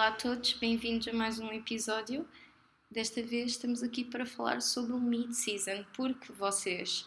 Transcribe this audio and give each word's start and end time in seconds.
Olá 0.00 0.08
a 0.08 0.12
todos, 0.12 0.54
bem-vindos 0.54 1.06
a 1.08 1.12
mais 1.12 1.38
um 1.38 1.52
episódio. 1.52 2.26
Desta 2.90 3.22
vez 3.22 3.50
estamos 3.50 3.82
aqui 3.82 4.02
para 4.02 4.24
falar 4.24 4.62
sobre 4.62 4.94
o 4.94 4.98
mid-season, 4.98 5.84
porque 5.92 6.32
vocês 6.32 7.04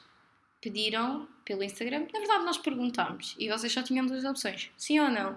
pediram 0.62 1.28
pelo 1.44 1.64
Instagram, 1.64 2.06
na 2.14 2.20
verdade 2.20 2.46
nós 2.46 2.60
perguntámos 2.60 3.36
e 3.40 3.50
vocês 3.50 3.74
só 3.74 3.82
tinham 3.82 4.06
duas 4.06 4.24
opções, 4.24 4.70
sim 4.78 5.00
ou 5.00 5.10
não, 5.10 5.34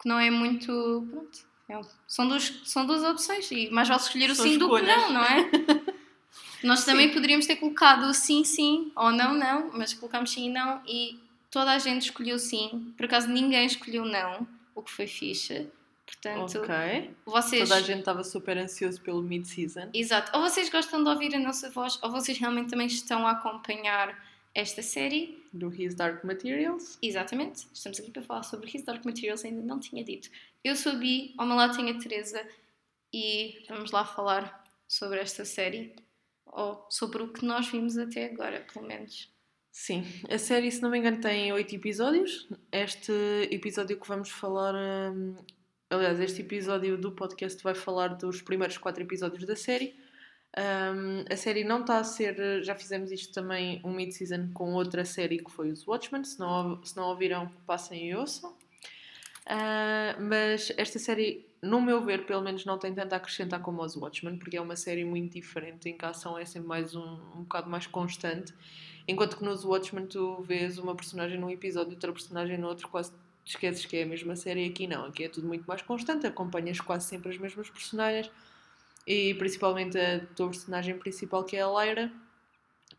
que 0.00 0.08
não 0.08 0.16
é 0.16 0.30
muito. 0.30 1.04
Pronto, 1.10 1.40
é 1.68 1.76
um- 1.76 1.84
são, 2.06 2.28
duas, 2.28 2.60
são 2.66 2.86
duas 2.86 3.02
opções 3.02 3.50
e 3.50 3.68
mais 3.68 3.88
vale 3.88 4.00
escolher 4.00 4.30
o 4.30 4.36
São 4.36 4.46
sim 4.46 4.56
do 4.56 4.68
que 4.70 4.76
escolhas. 4.76 4.96
não, 4.96 5.12
não 5.14 5.24
é? 5.24 5.50
Nós 6.62 6.84
também 6.84 7.12
poderíamos 7.12 7.46
ter 7.46 7.56
colocado 7.56 8.04
o 8.04 8.14
sim, 8.14 8.44
sim 8.44 8.92
ou 8.94 9.10
não, 9.10 9.34
não, 9.34 9.72
mas 9.72 9.92
colocámos 9.92 10.30
sim 10.30 10.50
e 10.50 10.52
não 10.52 10.80
e 10.86 11.18
toda 11.50 11.72
a 11.72 11.80
gente 11.80 12.02
escolheu 12.02 12.38
sim, 12.38 12.94
por 12.96 13.06
acaso 13.06 13.26
ninguém 13.26 13.66
escolheu 13.66 14.04
não, 14.04 14.46
o 14.72 14.80
que 14.80 14.92
foi 14.92 15.08
fixe. 15.08 15.68
Portanto, 16.06 16.58
Ok. 16.58 17.14
vocês. 17.24 17.68
Toda 17.68 17.80
a 17.80 17.82
gente 17.82 18.00
estava 18.00 18.24
super 18.24 18.58
ansioso 18.58 19.00
pelo 19.00 19.22
mid-season. 19.22 19.88
Exato. 19.94 20.36
Ou 20.36 20.42
vocês 20.42 20.68
gostam 20.68 21.02
de 21.02 21.08
ouvir 21.10 21.34
a 21.34 21.38
nossa 21.38 21.70
voz, 21.70 21.98
ou 22.02 22.10
vocês 22.10 22.38
realmente 22.38 22.70
também 22.70 22.86
estão 22.86 23.26
a 23.26 23.32
acompanhar 23.32 24.16
esta 24.54 24.82
série. 24.82 25.42
Do 25.52 25.72
His 25.72 25.94
Dark 25.94 26.24
Materials. 26.24 26.98
Exatamente. 27.02 27.66
Estamos 27.72 27.98
aqui 28.00 28.10
para 28.10 28.22
falar 28.22 28.42
sobre 28.42 28.70
His 28.74 28.82
Dark 28.84 29.04
Materials, 29.04 29.44
ainda 29.44 29.62
não 29.62 29.78
tinha 29.80 30.02
dito. 30.04 30.28
Eu 30.64 30.74
sou 30.76 30.92
a 30.92 30.94
Bi, 30.96 31.34
ao 31.38 31.46
meu 31.46 31.56
lado 31.56 31.76
tenho 31.76 31.96
a 31.96 31.98
Teresa 31.98 32.42
e 33.12 33.64
vamos 33.68 33.90
lá 33.90 34.04
falar 34.04 34.64
sobre 34.88 35.20
esta 35.20 35.44
série. 35.44 35.94
Ou 36.46 36.86
sobre 36.90 37.22
o 37.22 37.28
que 37.32 37.44
nós 37.44 37.68
vimos 37.68 37.96
até 37.96 38.26
agora, 38.26 38.66
pelo 38.72 38.86
menos. 38.86 39.30
Sim, 39.70 40.04
a 40.28 40.36
série, 40.36 40.70
se 40.70 40.82
não 40.82 40.90
me 40.90 40.98
engano, 40.98 41.18
tem 41.20 41.50
oito 41.52 41.74
episódios. 41.74 42.46
Este 42.70 43.12
episódio 43.50 43.98
que 43.98 44.06
vamos 44.06 44.28
falar. 44.28 44.74
hum, 44.74 45.34
aliás, 45.92 46.18
este 46.20 46.40
episódio 46.40 46.96
do 46.96 47.12
podcast 47.12 47.62
vai 47.62 47.74
falar 47.74 48.08
dos 48.08 48.40
primeiros 48.40 48.78
quatro 48.78 49.02
episódios 49.02 49.44
da 49.44 49.54
série. 49.54 49.94
Hum, 50.56 51.24
a 51.30 51.36
série 51.36 51.64
não 51.64 51.80
está 51.80 51.98
a 51.98 52.04
ser. 52.04 52.62
Já 52.62 52.74
fizemos 52.74 53.10
isto 53.10 53.32
também, 53.32 53.80
um 53.84 53.92
mid-season 53.92 54.50
com 54.52 54.72
outra 54.72 55.04
série 55.04 55.38
que 55.38 55.50
foi 55.50 55.70
os 55.70 55.86
Watchmen. 55.86 56.24
Se 56.24 56.38
não, 56.38 56.82
se 56.82 56.96
não 56.96 57.04
ouviram, 57.04 57.48
passem 57.66 58.08
e 58.08 58.14
ouçam. 58.14 58.56
Ah, 59.46 60.16
mas 60.20 60.72
esta 60.76 60.98
série, 60.98 61.46
no 61.60 61.80
meu 61.80 62.00
ver, 62.00 62.24
pelo 62.26 62.42
menos 62.42 62.64
não 62.64 62.78
tem 62.78 62.94
tanto 62.94 63.12
a 63.12 63.16
acrescentar 63.16 63.60
como 63.60 63.82
os 63.82 63.96
Watchmen, 63.96 64.38
porque 64.38 64.56
é 64.56 64.60
uma 64.60 64.76
série 64.76 65.04
muito 65.04 65.32
diferente, 65.34 65.88
em 65.88 65.96
que 65.96 66.04
a 66.04 66.10
ação 66.10 66.38
é 66.38 66.44
sempre 66.44 66.68
mais 66.68 66.94
um, 66.94 67.18
um 67.36 67.42
bocado 67.42 67.68
mais 67.68 67.86
constante. 67.86 68.54
Enquanto 69.06 69.36
que 69.36 69.44
nos 69.44 69.64
Watchmen 69.64 70.06
tu 70.06 70.40
vês 70.42 70.78
uma 70.78 70.94
personagem 70.94 71.38
num 71.38 71.50
episódio, 71.50 71.92
outra 71.92 72.12
personagem 72.12 72.56
no 72.56 72.68
outro, 72.68 72.88
quase 72.88 73.12
esqueces 73.44 73.84
que 73.86 73.96
é 73.96 74.02
a 74.02 74.06
mesma 74.06 74.36
série. 74.36 74.66
Aqui 74.66 74.86
não, 74.86 75.06
aqui 75.06 75.24
é 75.24 75.28
tudo 75.28 75.46
muito 75.46 75.64
mais 75.64 75.82
constante, 75.82 76.26
acompanhas 76.26 76.80
quase 76.80 77.06
sempre 77.06 77.30
as 77.30 77.38
mesmas 77.38 77.68
personagens 77.70 78.30
e 79.06 79.34
principalmente 79.34 79.98
a 79.98 80.20
tua 80.36 80.48
personagem 80.48 80.96
principal 80.98 81.44
que 81.44 81.56
é 81.56 81.62
a 81.62 81.68
Lyra. 81.68 82.12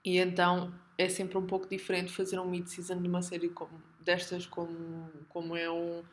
E 0.03 0.17
então 0.17 0.73
é 0.97 1.07
sempre 1.09 1.37
um 1.37 1.45
pouco 1.45 1.67
diferente 1.67 2.11
fazer 2.11 2.39
um 2.39 2.49
mid-season 2.49 3.01
de 3.01 3.07
uma 3.07 3.21
série 3.21 3.49
como, 3.49 3.71
destas, 4.01 4.45
como, 4.45 5.09
como 5.29 5.55
é 5.55 5.69
um, 5.71 6.03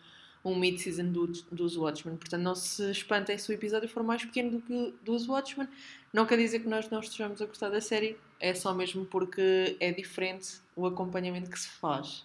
um 0.45 0.55
mid-season 0.55 1.11
do, 1.11 1.27
dos 1.51 1.77
Watchmen. 1.77 2.17
Portanto, 2.17 2.43
não 2.43 2.55
se 2.55 2.91
espantem 2.91 3.37
se 3.37 3.51
o 3.51 3.55
episódio 3.55 3.89
for 3.89 4.03
mais 4.03 4.25
pequeno 4.25 4.53
do 4.53 4.61
que 4.61 4.95
dos 5.03 5.29
Watchmen. 5.29 5.69
Não 6.13 6.25
quer 6.25 6.39
dizer 6.39 6.61
que 6.61 6.69
nós 6.69 6.89
não 6.89 7.01
estejamos 7.01 7.43
a 7.43 7.47
gostar 7.47 7.69
da 7.69 7.81
série, 7.81 8.17
é 8.39 8.55
só 8.55 8.73
mesmo 8.75 9.05
porque 9.05 9.77
é 9.81 9.93
diferente 9.93 10.61
o 10.75 10.87
acompanhamento 10.87 11.51
que 11.51 11.59
se 11.59 11.69
faz. 11.69 12.25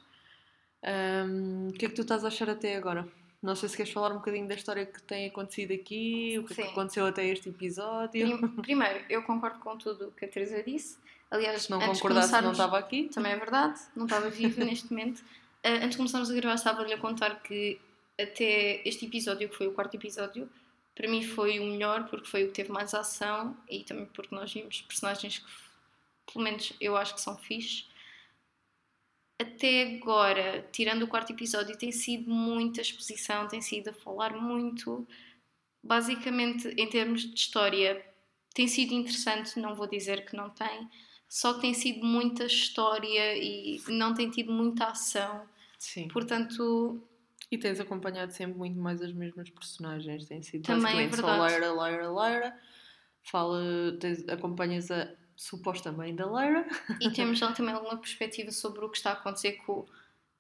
Ahm, 0.86 1.70
o 1.70 1.74
que 1.74 1.86
é 1.86 1.90
que 1.90 1.96
tu 1.96 2.02
estás 2.02 2.24
a 2.24 2.28
achar 2.28 2.50
até 2.50 2.76
agora? 2.76 3.08
Não 3.42 3.56
sei 3.56 3.70
se 3.70 3.78
queres 3.78 3.92
falar 3.92 4.12
um 4.12 4.16
bocadinho 4.16 4.48
da 4.48 4.56
história 4.56 4.86
que 4.86 5.02
tem 5.04 5.28
acontecido 5.28 5.74
aqui, 5.74 6.38
o 6.40 6.44
que 6.46 6.54
é 6.54 6.56
que 6.66 6.72
aconteceu 6.72 7.06
até 7.06 7.26
este 7.28 7.50
episódio. 7.50 8.38
Prim- 8.38 8.48
Primeiro, 8.62 9.04
eu 9.10 9.24
concordo 9.24 9.60
com 9.60 9.78
tudo 9.78 10.08
o 10.08 10.12
que 10.12 10.26
a 10.26 10.28
Teresa 10.28 10.62
disse. 10.64 10.98
Aliás, 11.30 11.64
Se 11.64 11.72
não 11.72 11.78
antes 11.82 12.02
concordasse, 12.02 12.32
não 12.42 12.52
estava 12.52 12.78
aqui. 12.78 13.10
Também 13.14 13.32
é 13.34 13.36
verdade, 13.38 13.80
não 13.96 14.06
estava 14.06 14.30
vivo 14.30 14.60
neste 14.66 14.92
momento. 14.92 15.24
Ah, 15.64 15.70
antes 15.70 15.92
de 15.92 15.98
começarmos 15.98 16.30
a 16.30 16.34
gravar, 16.34 16.56
estava-lhe 16.56 16.94
a 16.94 16.98
contar 16.98 17.42
que 17.42 17.80
até 18.20 18.82
este 18.88 19.06
episódio, 19.06 19.50
que 19.50 19.56
foi 19.56 19.68
o 19.68 19.72
quarto 19.74 19.96
episódio, 19.96 20.50
para 20.96 21.08
mim 21.10 21.22
foi 21.24 21.60
o 21.60 21.66
melhor 21.66 22.08
porque 22.08 22.28
foi 22.28 22.44
o 22.46 22.48
que 22.48 22.54
teve 22.54 22.72
mais 22.72 22.94
ação 22.94 23.56
e 23.70 23.84
também 23.84 24.06
porque 24.06 24.34
nós 24.34 24.52
vimos 24.54 24.82
personagens 24.84 25.40
que, 26.26 26.34
pelo 26.34 26.46
menos, 26.46 26.74
eu 26.80 26.96
acho 26.96 27.14
que 27.14 27.22
são 27.22 27.36
fixes. 27.38 27.88
Até 29.40 29.98
agora, 29.98 30.68
tirando 30.72 31.04
o 31.04 31.08
quarto 31.08 31.32
episódio, 31.34 31.78
tem 31.78 31.92
sido 31.92 32.30
muita 32.30 32.82
exposição, 32.82 33.48
tem 33.48 33.62
sido 33.62 33.90
a 33.90 33.94
falar 33.94 34.36
muito. 34.40 35.06
Basicamente, 35.84 36.68
em 36.70 36.90
termos 36.90 37.22
de 37.24 37.36
história, 37.40 38.04
tem 38.54 38.68
sido 38.68 38.94
interessante, 38.94 39.60
não 39.60 39.76
vou 39.76 39.88
dizer 39.88 40.26
que 40.26 40.36
não 40.36 40.50
tem, 40.50 40.90
só 41.28 41.54
que 41.56 41.62
tem 41.62 41.74
sido 41.74 42.06
muita 42.06 42.46
história 42.46 43.38
e 43.38 43.82
não 43.90 44.14
tem 44.14 44.30
tido 44.30 44.52
muita 44.54 44.86
ação. 44.88 45.48
Sim. 45.78 46.08
Portanto, 46.08 47.02
E 47.52 47.58
tens 47.58 47.80
acompanhado 47.80 48.32
sempre 48.34 48.58
muito 48.58 48.80
mais 48.80 49.02
as 49.02 49.14
mesmas 49.14 49.50
personagens. 49.50 50.26
Tem 50.28 50.42
sido 50.42 50.64
Também 50.64 51.02
é 51.02 51.08
basicamente 51.08 51.16
só 51.18 51.48
verdade. 51.48 51.54
Lyra, 51.56 51.90
Lyra, 51.90 52.08
Lyra. 52.10 52.60
Fala, 53.24 53.62
tens, 54.00 54.28
acompanhas 54.28 54.90
a 54.92 55.14
suposta 55.36 55.92
mãe 55.92 56.16
da 56.16 56.26
Lyra. 56.26 56.68
e 57.02 57.10
temos 57.12 57.38
já 57.40 57.52
também 57.52 57.74
alguma 57.74 57.98
perspectiva 57.98 58.52
sobre 58.52 58.84
o 58.86 58.90
que 58.90 58.98
está 58.98 59.12
a 59.12 59.14
acontecer 59.14 59.54
com 59.66 59.80
o 59.80 59.88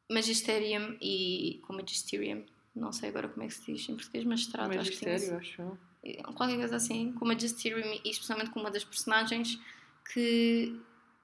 Magisterium 0.10 0.98
e 1.02 1.62
com 1.66 1.74
o 1.74 1.76
Magisterium. 1.78 2.46
Não 2.76 2.92
sei 2.92 3.10
agora 3.10 3.30
como 3.30 3.44
é 3.44 3.48
que 3.48 3.54
se 3.54 3.74
diz 3.74 3.88
em 3.88 3.96
português, 3.96 4.26
magistrado, 4.26 4.78
acho 4.78 4.92
que. 4.92 5.06
Magistério, 5.06 5.38
acho 5.38 5.78
qualquer 6.36 6.58
coisa 6.58 6.76
assim, 6.76 7.14
com 7.14 7.26
o 7.26 7.28
Magisterium 7.28 8.00
e 8.04 8.10
especialmente 8.10 8.52
com 8.52 8.60
uma 8.60 8.70
das 8.70 8.84
personagens 8.84 9.60
que, 10.14 10.80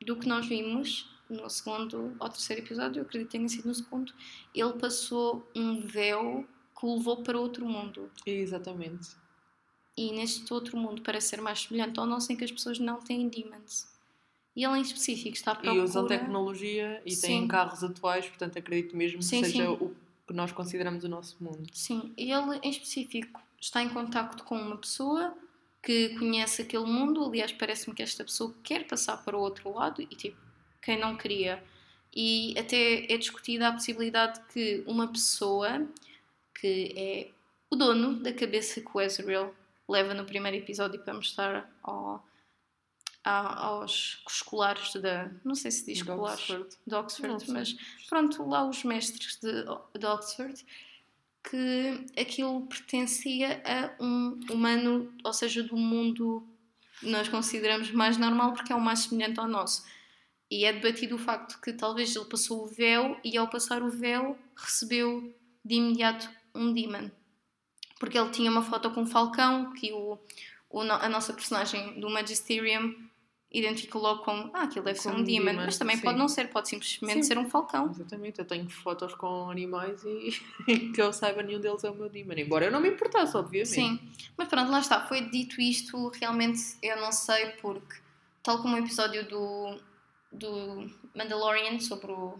do 0.05 0.15
que 0.15 0.27
nós 0.27 0.47
vimos 0.47 1.09
no 1.29 1.49
segundo 1.49 2.15
ou 2.19 2.29
terceiro 2.29 2.61
episódio, 2.61 2.99
eu 2.99 3.03
acredito 3.03 3.29
que 3.29 3.37
tenha 3.37 3.47
sido 3.47 3.67
no 3.67 3.75
segundo, 3.75 4.13
ele 4.53 4.73
passou 4.73 5.47
um 5.55 5.79
véu 5.79 6.45
que 6.77 6.85
o 6.85 6.97
levou 6.97 7.23
para 7.23 7.39
outro 7.39 7.65
mundo. 7.65 8.11
Exatamente. 8.25 9.20
E 10.01 10.11
neste 10.11 10.51
outro 10.51 10.75
mundo 10.77 11.03
parece 11.03 11.27
ser 11.27 11.41
mais 11.41 11.61
semelhante 11.61 11.99
ao 11.99 12.07
nosso 12.07 12.33
em 12.33 12.35
que 12.35 12.43
as 12.43 12.51
pessoas 12.51 12.79
não 12.79 12.99
têm 12.99 13.29
demons. 13.29 13.87
E 14.55 14.65
ele 14.65 14.79
em 14.79 14.81
específico 14.81 15.35
está 15.35 15.51
à 15.51 15.55
procura... 15.55 15.75
E 15.75 15.79
usam 15.79 16.07
tecnologia 16.07 16.99
e 17.05 17.15
têm 17.15 17.41
Sim. 17.41 17.47
carros 17.47 17.83
atuais, 17.83 18.25
portanto 18.25 18.57
acredito 18.57 18.97
mesmo 18.97 19.21
Sim, 19.21 19.41
que 19.41 19.49
seja 19.49 19.65
sim. 19.65 19.69
o 19.69 19.95
que 20.27 20.33
nós 20.33 20.51
consideramos 20.51 21.03
o 21.03 21.07
nosso 21.07 21.37
mundo. 21.39 21.69
Sim, 21.71 22.11
e 22.17 22.31
ele 22.31 22.59
em 22.63 22.69
específico 22.71 23.39
está 23.59 23.83
em 23.83 23.89
contacto 23.89 24.43
com 24.43 24.55
uma 24.55 24.75
pessoa 24.75 25.37
que 25.83 26.17
conhece 26.17 26.63
aquele 26.63 26.85
mundo. 26.85 27.23
Aliás, 27.23 27.51
parece-me 27.51 27.95
que 27.95 28.01
esta 28.01 28.23
pessoa 28.23 28.55
quer 28.63 28.87
passar 28.87 29.17
para 29.23 29.37
o 29.37 29.39
outro 29.39 29.71
lado 29.71 30.01
e, 30.01 30.07
tipo, 30.07 30.37
quem 30.81 30.99
não 30.99 31.15
queria. 31.15 31.63
E 32.11 32.57
até 32.57 33.05
é 33.05 33.17
discutida 33.17 33.67
a 33.67 33.71
possibilidade 33.71 34.39
de 34.39 34.47
que 34.47 34.83
uma 34.87 35.07
pessoa 35.07 35.87
que 36.59 36.91
é 36.97 37.29
o 37.69 37.75
dono 37.75 38.19
da 38.19 38.33
cabeça 38.33 38.81
que 38.81 38.89
o 38.91 38.99
Ezreal 38.99 39.53
leva 39.91 40.13
no 40.13 40.25
primeiro 40.25 40.57
episódio 40.57 40.99
para 41.01 41.13
mostrar 41.13 41.69
ao, 41.83 42.25
a- 43.23 43.65
aos 43.65 44.23
escolares 44.29 44.93
da. 44.95 45.29
Não 45.43 45.55
sei 45.55 45.71
se 45.71 45.85
diz 45.85 45.95
De 45.97 46.01
escolares 46.03 46.39
Oxford. 46.49 46.77
de 46.87 46.95
Oxford, 46.95 47.51
mas 47.51 47.75
pronto, 48.09 48.47
lá 48.47 48.67
os 48.67 48.83
mestres 48.83 49.37
de, 49.41 49.63
de 49.99 50.05
Oxford, 50.05 50.65
que 51.43 52.05
aquilo 52.19 52.65
pertencia 52.67 53.61
a 53.65 54.03
um 54.03 54.39
humano, 54.49 55.13
ou 55.23 55.33
seja, 55.33 55.63
do 55.63 55.75
mundo 55.75 56.47
nós 57.01 57.27
consideramos 57.27 57.89
mais 57.91 58.15
normal 58.17 58.53
porque 58.53 58.71
é 58.71 58.75
o 58.75 58.81
mais 58.81 58.99
semelhante 58.99 59.39
ao 59.39 59.47
nosso. 59.47 59.83
E 60.51 60.65
é 60.65 60.73
debatido 60.73 61.15
o 61.15 61.17
facto 61.19 61.59
que 61.61 61.73
talvez 61.73 62.15
ele 62.15 62.25
passou 62.25 62.63
o 62.63 62.67
véu 62.67 63.17
e 63.23 63.37
ao 63.37 63.47
passar 63.47 63.81
o 63.81 63.89
véu 63.89 64.37
recebeu 64.55 65.33
de 65.63 65.75
imediato 65.75 66.29
um 66.53 66.73
demon. 66.73 67.09
Porque 68.01 68.17
ele 68.17 68.31
tinha 68.31 68.49
uma 68.49 68.63
foto 68.63 68.89
com 68.89 69.01
um 69.01 69.05
falcão 69.05 69.73
que 69.73 69.93
o, 69.93 70.17
o 70.71 70.81
a 70.81 71.07
nossa 71.07 71.33
personagem 71.33 71.99
do 71.99 72.09
Magisterium 72.09 72.95
identificou 73.51 74.01
logo 74.01 74.23
como 74.23 74.49
ah, 74.55 74.63
aquilo 74.63 74.83
deve 74.83 74.97
ser 74.97 75.09
um 75.09 75.23
demon, 75.23 75.51
demon, 75.51 75.65
mas 75.65 75.77
também 75.77 75.97
sim. 75.97 76.01
pode 76.01 76.17
não 76.17 76.27
ser, 76.27 76.49
pode 76.49 76.67
simplesmente 76.67 77.21
Sim. 77.21 77.23
ser 77.23 77.37
um 77.37 77.47
falcão. 77.47 77.91
Exatamente, 77.91 78.39
eu 78.39 78.45
tenho 78.45 78.67
fotos 78.71 79.13
com 79.13 79.51
animais 79.51 80.01
e 80.67 80.89
que 80.91 80.99
eu 80.99 81.13
saiba 81.13 81.43
nenhum 81.43 81.59
deles 81.59 81.83
é 81.83 81.91
o 81.91 81.93
meu 81.93 82.09
demon. 82.09 82.33
Embora 82.37 82.65
eu 82.65 82.71
não 82.71 82.81
me 82.81 82.89
importasse, 82.89 83.37
obviamente. 83.37 83.69
Sim, 83.69 83.99
mas 84.35 84.47
pronto, 84.47 84.71
lá 84.71 84.79
está. 84.79 85.05
Foi 85.05 85.21
dito 85.29 85.61
isto, 85.61 86.07
realmente 86.19 86.59
eu 86.81 86.99
não 86.99 87.11
sei, 87.11 87.51
porque, 87.61 87.97
tal 88.41 88.63
como 88.63 88.77
o 88.77 88.79
episódio 88.79 89.27
do, 89.29 89.79
do 90.31 90.89
Mandalorian 91.13 91.79
sobre 91.79 92.11
o, 92.11 92.35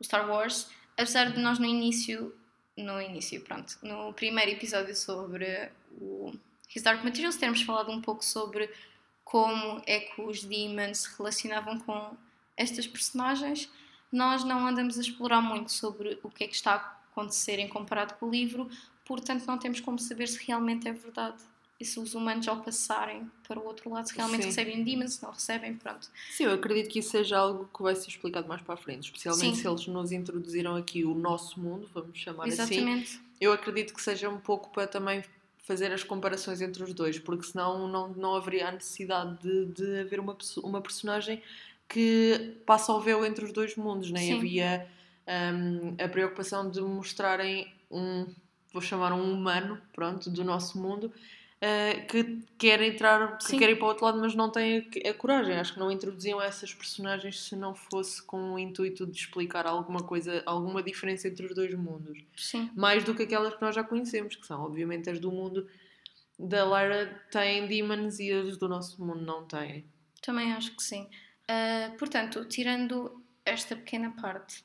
o 0.00 0.04
Star 0.04 0.28
Wars, 0.28 0.68
apesar 0.96 1.30
de 1.30 1.38
nós 1.38 1.60
no 1.60 1.64
início, 1.64 2.34
no 2.82 3.00
início, 3.00 3.40
pronto, 3.40 3.76
no 3.82 4.12
primeiro 4.12 4.52
episódio 4.52 4.94
sobre 4.94 5.70
o 6.00 6.32
His 6.74 6.82
Dark 6.82 7.02
Materials, 7.04 7.36
termos 7.36 7.62
falado 7.62 7.90
um 7.90 8.00
pouco 8.00 8.24
sobre 8.24 8.70
como 9.24 9.82
é 9.86 10.00
que 10.00 10.22
os 10.22 10.42
demons 10.44 10.98
se 10.98 11.16
relacionavam 11.16 11.78
com 11.80 12.16
estas 12.56 12.86
personagens, 12.86 13.70
nós 14.10 14.42
não 14.42 14.66
andamos 14.66 14.96
a 14.98 15.02
explorar 15.02 15.40
muito 15.40 15.70
sobre 15.70 16.18
o 16.22 16.30
que 16.30 16.44
é 16.44 16.48
que 16.48 16.54
está 16.54 16.72
a 16.72 16.98
acontecer 17.10 17.58
em 17.58 17.68
comparado 17.68 18.14
com 18.14 18.26
o 18.26 18.30
livro, 18.30 18.70
portanto 19.04 19.44
não 19.46 19.58
temos 19.58 19.80
como 19.80 19.98
saber 19.98 20.28
se 20.28 20.44
realmente 20.46 20.88
é 20.88 20.92
verdade. 20.92 21.42
E 21.80 21.84
se 21.84 22.00
os 22.00 22.14
humanos, 22.14 22.48
ao 22.48 22.60
passarem 22.60 23.30
para 23.46 23.58
o 23.58 23.64
outro 23.64 23.88
lado, 23.88 24.08
se 24.08 24.16
realmente 24.16 24.42
Sim. 24.42 24.48
recebem 24.48 24.82
demons, 24.82 25.14
se 25.14 25.22
não 25.22 25.30
recebem, 25.30 25.76
pronto. 25.76 26.10
Sim, 26.30 26.44
eu 26.44 26.54
acredito 26.54 26.88
que 26.88 26.98
isso 26.98 27.10
seja 27.10 27.38
algo 27.38 27.70
que 27.72 27.82
vai 27.82 27.94
ser 27.94 28.08
explicado 28.08 28.48
mais 28.48 28.60
para 28.62 28.74
a 28.74 28.76
frente, 28.76 29.04
especialmente 29.04 29.56
Sim. 29.56 29.62
se 29.62 29.68
eles 29.68 29.86
nos 29.86 30.10
introduziram 30.10 30.74
aqui 30.74 31.04
o 31.04 31.14
nosso 31.14 31.60
mundo, 31.60 31.88
vamos 31.94 32.18
chamar 32.18 32.48
assim. 32.48 32.62
Exatamente. 32.62 33.20
Eu 33.40 33.52
acredito 33.52 33.94
que 33.94 34.02
seja 34.02 34.28
um 34.28 34.40
pouco 34.40 34.70
para 34.70 34.88
também 34.88 35.22
fazer 35.68 35.92
as 35.92 36.02
comparações 36.02 36.60
entre 36.60 36.82
os 36.82 36.92
dois, 36.92 37.18
porque 37.18 37.44
senão 37.44 37.86
não, 37.86 38.08
não 38.08 38.34
haveria 38.34 38.68
a 38.68 38.72
necessidade 38.72 39.38
de, 39.40 39.66
de 39.66 40.00
haver 40.00 40.18
uma, 40.18 40.36
uma 40.64 40.80
personagem 40.80 41.40
que 41.88 42.56
passa 42.66 42.92
o 42.92 43.00
véu 43.00 43.24
entre 43.24 43.44
os 43.44 43.52
dois 43.52 43.76
mundos, 43.76 44.10
nem 44.10 44.28
Sim. 44.28 44.36
havia 44.36 44.88
hum, 45.54 45.94
a 46.02 46.08
preocupação 46.08 46.68
de 46.68 46.80
mostrarem 46.80 47.72
um, 47.90 48.26
vou 48.72 48.82
chamar 48.82 49.12
um 49.12 49.32
humano, 49.32 49.80
pronto, 49.92 50.28
do 50.28 50.42
nosso 50.42 50.78
mundo, 50.78 51.12
eh, 51.60 52.00
que 52.02 52.38
quer 52.56 52.80
entrar, 52.82 53.36
que 53.38 53.44
Sim. 53.44 53.58
quer 53.58 53.70
ir 53.70 53.76
para 53.76 53.84
o 53.84 53.88
outro 53.88 54.04
lado, 54.04 54.18
mas 54.18 54.34
não 54.34 54.50
tem 54.50 54.88
a, 55.04 55.10
a 55.10 55.14
coragem. 55.14 55.56
Acho 55.56 55.74
que 55.74 55.80
não 55.80 55.90
introduziam 55.90 56.40
essas 56.40 56.72
personagens 56.72 57.40
se 57.40 57.56
não 57.56 57.74
fosse 57.74 58.22
com 58.22 58.54
o 58.54 58.58
intuito 58.58 59.06
de 59.06 59.18
explicar 59.18 59.66
alguma 59.66 60.02
coisa, 60.02 60.42
alguma 60.46 60.82
diferença 60.82 61.26
entre 61.26 61.46
os 61.46 61.54
dois 61.54 61.74
mundos 61.74 62.18
Sim. 62.36 62.70
mais 62.76 63.02
do 63.02 63.14
que 63.14 63.24
aquelas 63.24 63.54
que 63.54 63.62
nós 63.62 63.74
já 63.74 63.82
conhecemos, 63.82 64.36
que 64.36 64.46
são 64.46 64.62
obviamente 64.62 65.10
as 65.10 65.18
do 65.18 65.32
mundo 65.32 65.68
da 66.38 66.64
Lyra 66.64 67.20
têm 67.32 67.66
demons 67.66 68.20
e 68.20 68.30
as 68.30 68.56
do 68.56 68.68
nosso 68.68 69.04
mundo 69.04 69.22
não 69.22 69.44
têm. 69.44 69.84
Também 70.22 70.52
acho 70.52 70.76
que 70.76 70.82
sim. 70.82 71.08
Ah, 71.48 71.92
portanto, 71.98 72.44
tirando 72.44 73.20
esta 73.44 73.74
pequena 73.74 74.12
parte, 74.12 74.62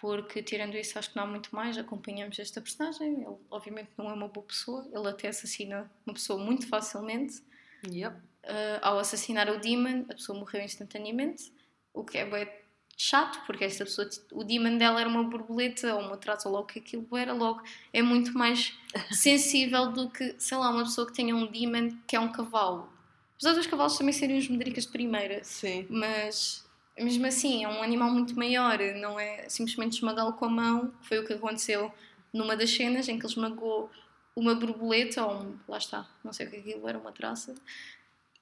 porque 0.00 0.42
tirando 0.42 0.76
isso 0.76 0.98
acho 0.98 1.10
que 1.10 1.16
não 1.16 1.24
há 1.24 1.26
muito 1.26 1.54
mais, 1.54 1.76
acompanhamos 1.76 2.38
esta 2.38 2.60
personagem, 2.60 3.22
ele 3.22 3.36
obviamente 3.50 3.90
não 3.98 4.08
é 4.08 4.14
uma 4.14 4.28
boa 4.28 4.46
pessoa, 4.46 4.88
ele 4.92 5.06
até 5.06 5.28
assassina 5.28 5.90
uma 6.06 6.14
pessoa 6.14 6.42
muito 6.42 6.66
facilmente. 6.66 7.42
Yep. 7.86 8.16
Ah, 8.44 8.78
ao 8.82 8.98
assassinar 8.98 9.48
o 9.50 9.60
Demon, 9.60 10.06
a 10.08 10.14
pessoa 10.14 10.38
morreu 10.38 10.62
instantaneamente, 10.62 11.52
o 11.92 12.02
que 12.02 12.18
é 12.18 12.24
bué 12.24 12.60
chato, 12.96 13.44
porque 13.46 13.64
esta 13.64 13.84
pessoa, 13.84 14.08
o 14.32 14.44
Demon 14.44 14.76
dela 14.76 15.00
era 15.00 15.08
uma 15.08 15.22
borboleta 15.22 15.94
ou 15.94 16.00
uma 16.00 16.16
traça 16.16 16.48
ou 16.48 16.54
logo 16.54 16.66
que 16.66 16.78
aquilo 16.78 17.06
era, 17.16 17.32
logo 17.32 17.62
é 17.92 18.02
muito 18.02 18.32
mais 18.36 18.78
sensível 19.12 19.92
do 19.92 20.10
que, 20.10 20.34
sei 20.38 20.56
lá, 20.56 20.70
uma 20.70 20.84
pessoa 20.84 21.06
que 21.06 21.12
tenha 21.12 21.34
um 21.34 21.46
Demon 21.46 21.90
que 22.06 22.16
é 22.16 22.20
um 22.20 22.32
cavalo. 22.32 22.90
Apesar 23.34 23.54
dos 23.54 23.66
cavalos 23.66 23.96
também 23.96 24.12
serem 24.12 24.38
os 24.38 24.48
medricas 24.48 24.84
de 24.84 24.92
primeira, 24.92 25.42
Sim. 25.42 25.86
mas 25.88 26.68
mesmo 26.98 27.26
assim 27.26 27.64
é 27.64 27.68
um 27.68 27.82
animal 27.82 28.10
muito 28.10 28.36
maior, 28.36 28.78
não 28.96 29.18
é 29.18 29.48
simplesmente 29.48 29.96
esmagá-lo 29.96 30.32
com 30.34 30.44
a 30.46 30.50
mão, 30.50 30.92
foi 31.02 31.18
o 31.18 31.26
que 31.26 31.32
aconteceu 31.32 31.92
numa 32.32 32.56
das 32.56 32.70
cenas 32.70 33.08
em 33.08 33.18
que 33.18 33.24
ele 33.26 33.32
esmagou 33.32 33.90
uma 34.36 34.54
borboleta, 34.54 35.24
ou 35.24 35.34
um, 35.42 35.58
lá 35.66 35.78
está, 35.78 36.08
não 36.22 36.32
sei 36.32 36.46
o 36.46 36.50
que 36.50 36.56
aquilo 36.58 36.88
era, 36.88 36.98
uma 36.98 37.12
traça, 37.12 37.54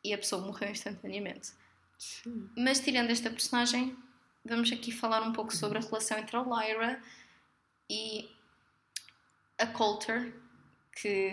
e 0.05 0.13
a 0.13 0.19
pessoa 0.19 0.43
morreu 0.45 0.71
instantaneamente. 0.71 1.53
Sim. 1.99 2.49
Mas 2.57 2.81
tirando 2.81 3.11
esta 3.11 3.31
personagem, 3.31 3.97
vamos 4.45 4.71
aqui 4.71 4.93
falar 4.93 5.23
um 5.23 5.33
pouco 5.33 5.55
sobre 5.55 5.79
a 5.79 5.81
relação 5.81 6.19
entre 6.19 6.37
a 6.37 6.43
Lyra 6.43 7.03
e 7.91 8.31
a 9.59 9.67
Coulter, 9.67 10.33
que 11.01 11.33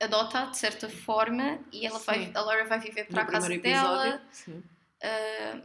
adota 0.00 0.46
de 0.46 0.58
certa 0.58 0.88
forma 0.88 1.58
e 1.72 1.86
ela 1.86 1.98
vai, 2.00 2.32
a 2.34 2.40
Lyra 2.42 2.64
vai 2.64 2.80
viver 2.80 3.04
para 3.06 3.22
No 3.22 3.28
a 3.28 3.32
casa 3.32 3.48
dela. 3.58 4.06
episódio. 4.08 4.26
Sim. 4.32 4.62
Uh, 5.04 5.62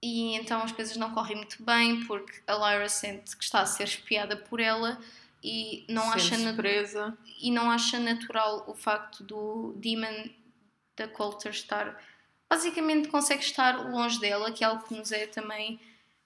e 0.00 0.34
então 0.36 0.62
as 0.62 0.70
coisas 0.70 0.96
não 0.96 1.12
correm 1.12 1.36
muito 1.36 1.60
bem 1.64 2.04
porque 2.06 2.40
a 2.46 2.54
Lyra 2.54 2.88
sente 2.88 3.36
que 3.36 3.42
está 3.42 3.62
a 3.62 3.66
ser 3.66 3.82
espiada 3.84 4.36
por 4.36 4.60
ela 4.60 5.00
e 5.42 5.84
não, 5.88 6.04
acha, 6.12 6.20
Sente-se 6.36 6.44
na- 6.44 6.52
presa. 6.52 7.18
e 7.40 7.50
não 7.50 7.68
acha 7.70 7.98
natural 7.98 8.64
o 8.68 8.74
facto 8.74 9.24
do 9.24 9.72
Demon 9.76 10.28
da 10.96 11.08
Coulter 11.08 11.50
estar. 11.52 12.00
Basicamente 12.48 13.08
consegue 13.08 13.42
estar 13.42 13.90
longe 13.90 14.20
dela, 14.20 14.52
que 14.52 14.62
é 14.64 14.66
algo 14.66 14.84
que 14.86 14.94
nos 14.94 15.10
é 15.12 15.26
também 15.26 15.80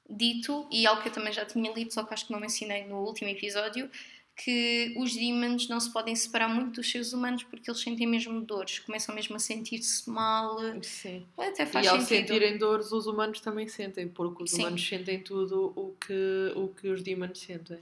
dito 0.08 0.66
e 0.70 0.86
algo 0.86 1.02
que 1.02 1.08
eu 1.08 1.12
também 1.12 1.32
já 1.32 1.44
tinha 1.44 1.72
lido, 1.72 1.92
só 1.92 2.04
que 2.04 2.12
acho 2.12 2.26
que 2.26 2.32
não 2.32 2.40
mencionei 2.40 2.84
no 2.86 2.96
último 2.98 3.30
episódio. 3.30 3.90
Que 4.34 4.94
os 4.96 5.14
demons 5.14 5.68
não 5.68 5.78
se 5.78 5.92
podem 5.92 6.16
separar 6.16 6.48
muito 6.48 6.76
dos 6.80 6.90
seres 6.90 7.12
humanos 7.12 7.42
porque 7.44 7.70
eles 7.70 7.80
sentem 7.80 8.06
mesmo 8.06 8.40
dores, 8.40 8.78
começam 8.78 9.14
mesmo 9.14 9.36
a 9.36 9.38
sentir-se 9.38 10.08
mal. 10.08 10.58
Sim. 10.82 11.26
Até 11.38 11.66
faz 11.66 11.84
E 11.84 11.88
ao 11.88 12.00
sentido. 12.00 12.28
sentirem 12.28 12.56
dores, 12.58 12.92
os 12.92 13.06
humanos 13.06 13.40
também 13.40 13.68
sentem, 13.68 14.08
porque 14.08 14.42
os 14.42 14.50
Sim. 14.50 14.62
humanos 14.62 14.86
sentem 14.88 15.20
tudo 15.20 15.72
o 15.76 15.94
que, 16.00 16.52
o 16.56 16.68
que 16.68 16.88
os 16.88 17.02
demons 17.02 17.38
sentem. 17.38 17.78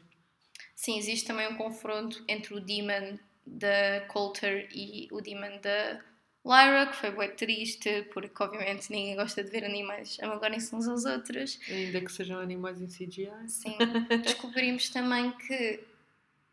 Sim, 0.75 0.99
existe 0.99 1.27
também 1.27 1.47
um 1.49 1.57
confronto 1.57 2.23
entre 2.27 2.55
o 2.55 2.61
Demon 2.61 3.19
da 3.47 4.01
Coulter 4.09 4.69
e 4.73 5.09
o 5.13 5.21
Demon 5.21 5.61
da 5.63 6.01
Lyra, 6.45 6.87
que 6.87 6.97
foi 6.97 7.11
bem 7.11 7.31
triste, 7.37 8.09
porque 8.13 8.43
obviamente 8.43 8.91
ninguém 8.91 9.15
gosta 9.15 9.45
de 9.45 9.51
ver 9.51 9.63
animais 9.65 10.19
amagarem-se 10.21 10.75
uns 10.75 10.89
aos 10.89 11.05
outros. 11.05 11.61
Ainda 11.69 12.01
que 12.01 12.11
sejam 12.11 12.39
animais 12.41 12.81
em 12.81 12.87
CGI. 12.87 13.31
Sim, 13.47 13.77
descobrimos 14.23 14.89
também 14.89 15.31
que 15.33 15.81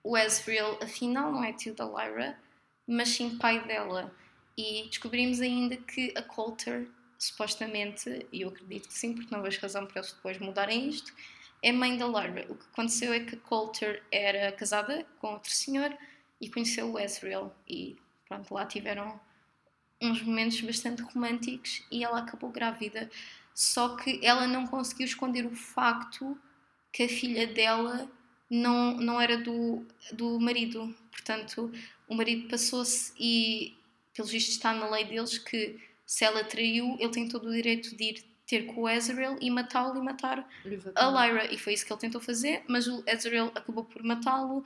o 0.07 0.17
Ezreal, 0.17 0.79
afinal, 0.81 1.33
não 1.33 1.43
é 1.43 1.51
tio 1.51 1.73
da 1.73 1.83
Lyra, 1.83 2.39
mas 2.87 3.09
sim 3.09 3.37
pai 3.37 3.67
dela. 3.67 4.09
E 4.57 4.83
descobrimos 4.87 5.41
ainda 5.41 5.75
que 5.75 6.13
a 6.15 6.21
Coulter, 6.21 6.87
supostamente, 7.19 8.25
e 8.31 8.41
eu 8.41 8.47
acredito 8.47 8.87
que 8.87 8.93
sim, 8.93 9.13
porque 9.13 9.35
não 9.35 9.43
vejo 9.43 9.59
razão 9.59 9.85
para 9.85 9.99
eles 9.99 10.13
depois 10.13 10.39
mudarem 10.39 10.87
isto, 10.87 11.13
é 11.61 11.73
mãe 11.73 11.97
da 11.97 12.07
Lyra. 12.07 12.45
O 12.49 12.55
que 12.55 12.65
aconteceu 12.71 13.11
é 13.11 13.19
que 13.19 13.35
a 13.35 13.39
Coulter 13.39 14.01
era 14.09 14.49
casada 14.53 15.05
com 15.19 15.33
outro 15.33 15.51
senhor 15.51 15.93
e 16.39 16.49
conheceu 16.49 16.89
o 16.89 16.97
Ezreal. 16.97 17.53
E 17.67 17.97
pronto, 18.29 18.53
lá 18.53 18.65
tiveram 18.65 19.19
uns 20.01 20.21
momentos 20.21 20.61
bastante 20.61 21.01
românticos 21.01 21.83
e 21.91 22.01
ela 22.01 22.19
acabou 22.19 22.49
grávida. 22.49 23.11
Só 23.53 23.97
que 23.97 24.25
ela 24.25 24.47
não 24.47 24.67
conseguiu 24.67 25.05
esconder 25.05 25.45
o 25.45 25.53
facto 25.53 26.39
que 26.93 27.03
a 27.03 27.09
filha 27.09 27.45
dela 27.45 28.09
não, 28.49 28.95
não 28.97 29.19
era 29.19 29.37
do, 29.37 29.85
do 30.11 30.39
marido. 30.39 30.93
Portanto, 31.11 31.71
o 32.07 32.15
marido 32.15 32.47
passou-se 32.47 33.13
e, 33.19 33.75
pelos 34.13 34.31
vistos, 34.31 34.55
está 34.55 34.73
na 34.73 34.89
lei 34.89 35.05
deles 35.05 35.37
que 35.37 35.79
se 36.05 36.23
ela 36.23 36.43
traiu, 36.43 36.95
ele 36.99 37.11
tem 37.11 37.27
todo 37.27 37.49
o 37.49 37.51
direito 37.51 37.95
de 37.95 38.03
ir 38.03 38.23
ter 38.47 38.65
com 38.65 38.83
o 38.83 38.89
Ezreal 38.89 39.37
e 39.41 39.51
matá-lo 39.51 39.97
e 39.97 40.01
matar 40.01 40.39
a 40.39 40.67
Exatamente. 40.67 41.33
Lyra. 41.33 41.53
E 41.53 41.57
foi 41.57 41.73
isso 41.73 41.85
que 41.85 41.91
ele 41.91 41.99
tentou 41.99 42.21
fazer, 42.21 42.63
mas 42.65 42.87
o 42.87 43.03
Ezreal 43.05 43.51
acabou 43.53 43.83
por 43.83 44.01
matá-lo. 44.03 44.63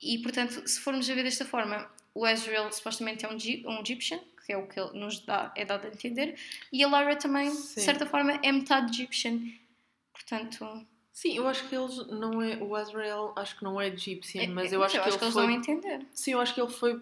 E, 0.00 0.18
portanto, 0.18 0.66
se 0.66 0.78
formos 0.78 1.10
a 1.10 1.14
ver 1.14 1.24
desta 1.24 1.44
forma, 1.44 1.90
o 2.14 2.26
Ezreal 2.26 2.70
supostamente 2.72 3.24
é 3.24 3.28
um, 3.28 3.32
um 3.70 3.80
Egyptian, 3.80 4.20
que 4.46 4.52
é 4.52 4.56
o 4.56 4.68
que 4.68 4.80
nos 4.96 5.18
dá, 5.20 5.52
é 5.56 5.64
dado 5.64 5.86
a 5.86 5.88
entender, 5.88 6.36
e 6.72 6.82
a 6.82 6.88
Lyra 6.88 7.16
também, 7.16 7.50
Sim. 7.50 7.74
de 7.74 7.80
certa 7.82 8.06
forma, 8.06 8.38
é 8.42 8.52
metade 8.52 8.92
Egyptian. 8.92 9.40
Portanto, 10.12 10.86
Sim, 11.12 11.36
eu 11.36 11.46
acho 11.46 11.68
que 11.68 11.74
eles 11.74 11.96
não 12.08 12.40
é. 12.40 12.56
O 12.56 12.74
Azrael 12.74 13.32
acho 13.36 13.58
que 13.58 13.64
não 13.64 13.80
é 13.80 13.88
Egyptian, 13.88 14.42
é- 14.42 14.46
mas 14.46 14.72
é- 14.72 14.76
eu 14.76 14.82
acho 14.82 14.94
que 14.94 15.08
ele 15.08 15.14
eles 15.16 15.32
foi. 15.32 15.42
vão 15.42 15.50
entender. 15.50 16.06
Sim, 16.12 16.32
eu 16.32 16.40
acho 16.40 16.54
que 16.54 16.60
ele 16.60 16.70
foi. 16.70 17.00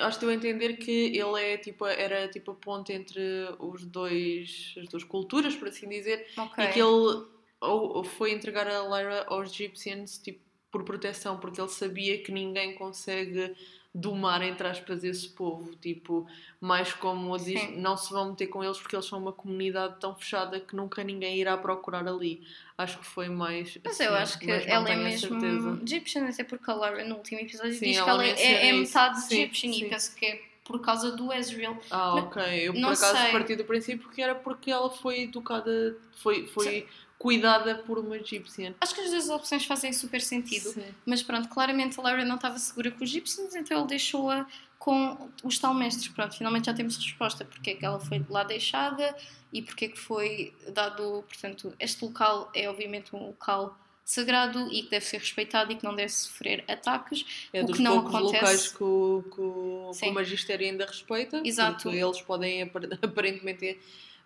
Acho 0.00 0.18
que 0.18 0.26
deu 0.26 0.30
a 0.32 0.36
entender 0.36 0.74
que 0.76 0.90
ele 1.16 1.40
é 1.42 1.56
tipo, 1.56 1.86
era 1.86 2.28
tipo 2.28 2.50
a 2.50 2.54
ponte 2.54 2.92
entre 2.92 3.20
os 3.58 3.84
dois, 3.86 4.74
as 4.76 4.86
duas 4.88 5.02
culturas, 5.02 5.56
por 5.56 5.68
assim 5.68 5.88
dizer, 5.88 6.26
Ok. 6.36 6.62
e 6.62 6.68
que 6.68 6.78
ele 6.78 7.26
ou, 7.60 7.96
ou 7.96 8.04
foi 8.04 8.32
entregar 8.32 8.66
a 8.68 8.82
Lyra 8.82 9.24
aos 9.28 9.50
Egyptians 9.50 10.18
tipo, 10.18 10.40
por 10.70 10.84
proteção, 10.84 11.38
porque 11.40 11.58
ele 11.58 11.70
sabia 11.70 12.22
que 12.22 12.30
ninguém 12.30 12.74
consegue 12.74 13.56
domar, 13.94 14.42
entre 14.42 14.68
aspas, 14.68 15.02
esse 15.02 15.28
povo. 15.30 15.74
Tipo, 15.76 16.26
mais 16.60 16.92
como 16.92 17.36
diz, 17.36 17.76
não 17.76 17.96
se 17.96 18.12
vão 18.12 18.30
meter 18.30 18.46
com 18.48 18.62
eles 18.62 18.78
porque 18.78 18.94
eles 18.94 19.06
são 19.06 19.18
uma 19.18 19.32
comunidade 19.32 19.96
tão 20.00 20.14
fechada 20.14 20.60
que 20.60 20.76
nunca 20.76 21.02
ninguém 21.02 21.36
irá 21.38 21.56
procurar 21.56 22.06
ali. 22.06 22.42
Acho 22.76 22.98
que 22.98 23.06
foi 23.06 23.28
mais. 23.28 23.76
Mas 23.82 23.94
assim, 23.94 24.04
eu 24.04 24.14
acho 24.14 24.38
que 24.38 24.50
ela 24.50 24.88
é 24.88 24.96
mesmo 24.96 25.40
certeza. 25.40 25.80
Egyptian, 25.82 26.28
até 26.28 26.44
porque 26.44 26.70
a 26.70 26.74
Lyra 26.74 27.04
no 27.04 27.16
último 27.16 27.40
episódio 27.40 27.74
Sim, 27.74 27.86
diz 27.86 28.00
que 28.00 28.08
ela 28.08 28.24
ela 28.24 28.38
é, 28.38 28.68
é 28.68 28.72
metade 28.72 29.20
Sim, 29.22 29.42
Egyptian 29.42 29.72
sim. 29.72 29.84
e 29.84 29.88
penso 29.88 30.14
que 30.14 30.26
é 30.26 30.42
por 30.64 30.80
causa 30.82 31.10
do 31.12 31.32
Ezreal. 31.32 31.78
Ah, 31.90 32.14
ok. 32.16 32.42
Eu 32.68 32.74
por 32.74 32.84
acaso 32.84 33.16
sei. 33.16 33.32
parti 33.32 33.56
do 33.56 33.64
princípio 33.64 34.08
que 34.10 34.20
era 34.20 34.34
porque 34.34 34.70
ela 34.70 34.90
foi 34.90 35.22
educada, 35.22 35.96
foi, 36.16 36.46
foi 36.46 36.86
cuidada 37.18 37.74
por 37.76 37.98
uma 37.98 38.16
egípcia. 38.16 38.74
Acho 38.80 38.94
que 38.94 39.00
as 39.00 39.10
duas 39.10 39.28
opções 39.28 39.64
fazem 39.64 39.92
super 39.92 40.20
sentido. 40.20 40.70
Sim. 40.70 40.84
Mas 41.04 41.22
pronto, 41.22 41.48
claramente 41.48 41.98
a 41.98 42.02
Lyra 42.04 42.24
não 42.24 42.36
estava 42.36 42.58
segura 42.58 42.90
com 42.90 43.02
os 43.02 43.10
Egyptians, 43.10 43.54
então 43.56 43.78
ele 43.78 43.88
deixou-a 43.88 44.46
com 44.78 45.28
os 45.42 45.58
tal 45.58 45.74
mestres. 45.74 46.06
Pronto, 46.08 46.36
finalmente 46.36 46.66
já 46.66 46.74
temos 46.74 46.96
resposta 46.96 47.44
porque 47.44 47.70
é 47.70 47.74
que 47.74 47.84
ela 47.84 47.98
foi 47.98 48.24
lá 48.30 48.44
deixada 48.44 49.16
e 49.52 49.60
porque 49.60 49.86
é 49.86 49.88
que 49.88 49.98
foi 49.98 50.54
dado. 50.72 51.24
Portanto, 51.26 51.74
este 51.80 52.04
local 52.04 52.50
é 52.54 52.70
obviamente 52.70 53.14
um 53.16 53.26
local 53.26 53.76
sagrado 54.04 54.72
e 54.72 54.84
que 54.84 54.90
deve 54.90 55.04
ser 55.04 55.18
respeitado 55.18 55.70
e 55.72 55.74
que 55.76 55.84
não 55.84 55.94
deve 55.94 56.10
sofrer 56.10 56.64
ataques. 56.68 57.26
É 57.52 57.62
O 57.62 57.66
que 57.66 57.82
não 57.82 57.98
acontece- 57.98 58.22
locais 58.36 58.68
que 58.68 58.82
o, 58.84 59.24
que, 59.34 59.40
o, 59.40 59.90
que 59.92 60.08
o 60.08 60.14
magistério 60.14 60.64
ainda 60.66 60.86
respeita. 60.86 61.42
Exato. 61.44 61.90
Eles 61.90 62.22
podem 62.22 62.62
apar- 62.62 62.84
aparentemente 63.02 63.78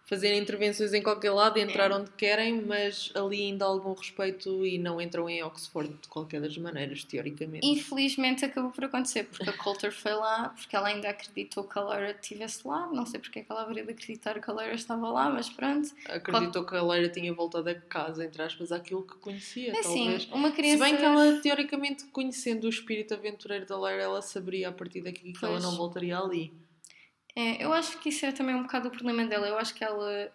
fazer 0.04 0.34
intervenções 0.36 0.92
em 0.92 1.00
qualquer 1.02 1.30
lado, 1.30 1.58
entrar 1.58 1.90
onde 1.92 2.10
querem, 2.10 2.60
mas 2.60 3.10
ali 3.14 3.42
ainda 3.46 3.64
há 3.64 3.68
algum 3.68 3.94
respeito 3.94 4.66
e 4.66 4.76
não 4.76 5.00
entram 5.00 5.28
em 5.30 5.42
Oxford 5.42 5.88
de 6.02 6.08
qualquer 6.08 6.40
das 6.40 6.56
maneiras, 6.58 7.02
teoricamente. 7.04 7.66
Infelizmente 7.66 8.44
acabou 8.44 8.70
por 8.70 8.84
acontecer, 8.84 9.24
porque 9.24 9.48
a 9.48 9.52
Coulter 9.52 9.90
foi 9.92 10.12
lá, 10.12 10.50
porque 10.50 10.74
ela 10.76 10.88
ainda 10.88 11.08
acreditou 11.08 11.64
que 11.64 11.78
a 11.78 11.82
Lyra 11.82 12.10
estivesse 12.10 12.66
lá. 12.66 12.88
Não 12.92 13.06
sei 13.06 13.20
porque 13.20 13.38
é 13.38 13.42
que 13.42 13.50
ela 13.50 13.62
haveria 13.62 13.84
de 13.84 13.92
acreditar 13.92 14.38
que 14.40 14.50
a 14.50 14.54
Lyra 14.54 14.74
estava 14.74 15.08
lá, 15.10 15.30
mas 15.30 15.48
pronto. 15.48 15.88
Acreditou 16.08 16.66
que 16.66 16.74
a 16.76 16.82
Lyra 16.82 17.08
tinha 17.08 17.32
voltado 17.32 17.70
a 17.70 17.74
casa, 17.74 18.24
entre 18.24 18.42
aspas, 18.42 18.70
àquilo 18.72 19.02
que 19.02 19.14
conhecia, 19.16 19.70
É 19.70 19.80
talvez. 19.82 20.22
assim, 20.24 20.32
uma 20.32 20.50
criança. 20.50 20.84
Se 20.84 20.90
bem 20.90 20.96
que 20.98 21.04
ela, 21.04 21.40
teoricamente, 21.40 22.04
conhecendo 22.06 22.64
o 22.64 22.68
espírito 22.68 23.14
aventureiro 23.14 23.64
da 23.66 23.76
Lyra, 23.76 24.02
ela 24.02 24.20
saberia 24.22 24.68
a 24.68 24.72
partir 24.72 25.00
daqui 25.00 25.32
que 25.32 25.44
ela 25.44 25.54
Pois. 25.54 25.64
não 25.64 25.76
voltaria 25.76 26.18
ali. 26.18 26.52
É, 27.34 27.64
eu 27.64 27.72
acho 27.72 27.98
que 27.98 28.10
isso 28.10 28.26
é 28.26 28.32
também 28.32 28.54
um 28.54 28.62
bocado 28.62 28.88
o 28.88 28.90
problema 28.90 29.24
dela. 29.26 29.48
Eu 29.48 29.58
acho 29.58 29.74
que 29.74 29.84
ela 29.84 30.30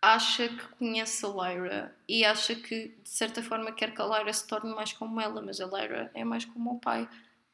acha 0.00 0.48
que 0.48 0.68
conhece 0.78 1.24
a 1.24 1.28
Lyra 1.28 1.96
e 2.08 2.24
acha 2.24 2.54
que, 2.54 2.88
de 2.88 3.08
certa 3.08 3.42
forma, 3.42 3.72
quer 3.72 3.94
que 3.94 4.00
a 4.02 4.06
Lyra 4.06 4.32
se 4.32 4.46
torne 4.46 4.74
mais 4.74 4.92
como 4.92 5.20
ela, 5.20 5.40
mas 5.42 5.60
a 5.60 5.66
Lyra 5.66 6.10
é 6.14 6.24
mais 6.24 6.44
como 6.44 6.74
o 6.74 6.80
pai, 6.80 7.08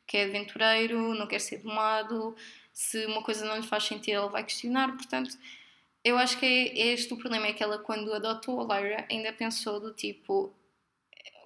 que 0.06 0.16
é 0.16 0.24
aventureiro, 0.24 1.14
não 1.14 1.26
quer 1.26 1.40
ser 1.40 1.58
domado. 1.58 2.36
Se 2.72 3.06
uma 3.06 3.22
coisa 3.22 3.44
não 3.44 3.56
lhe 3.56 3.66
faz 3.66 3.84
sentido, 3.84 4.20
ele 4.22 4.30
vai 4.30 4.44
questionar. 4.44 4.92
Portanto, 4.96 5.36
eu 6.04 6.16
acho 6.18 6.38
que 6.38 6.46
é, 6.46 6.78
é 6.80 6.86
este 6.94 7.12
o 7.14 7.18
problema: 7.18 7.46
é 7.46 7.52
que 7.52 7.62
ela, 7.62 7.78
quando 7.78 8.12
adotou 8.12 8.60
a 8.60 8.80
Lyra, 8.80 9.06
ainda 9.10 9.32
pensou 9.32 9.80
do 9.80 9.92
tipo, 9.92 10.52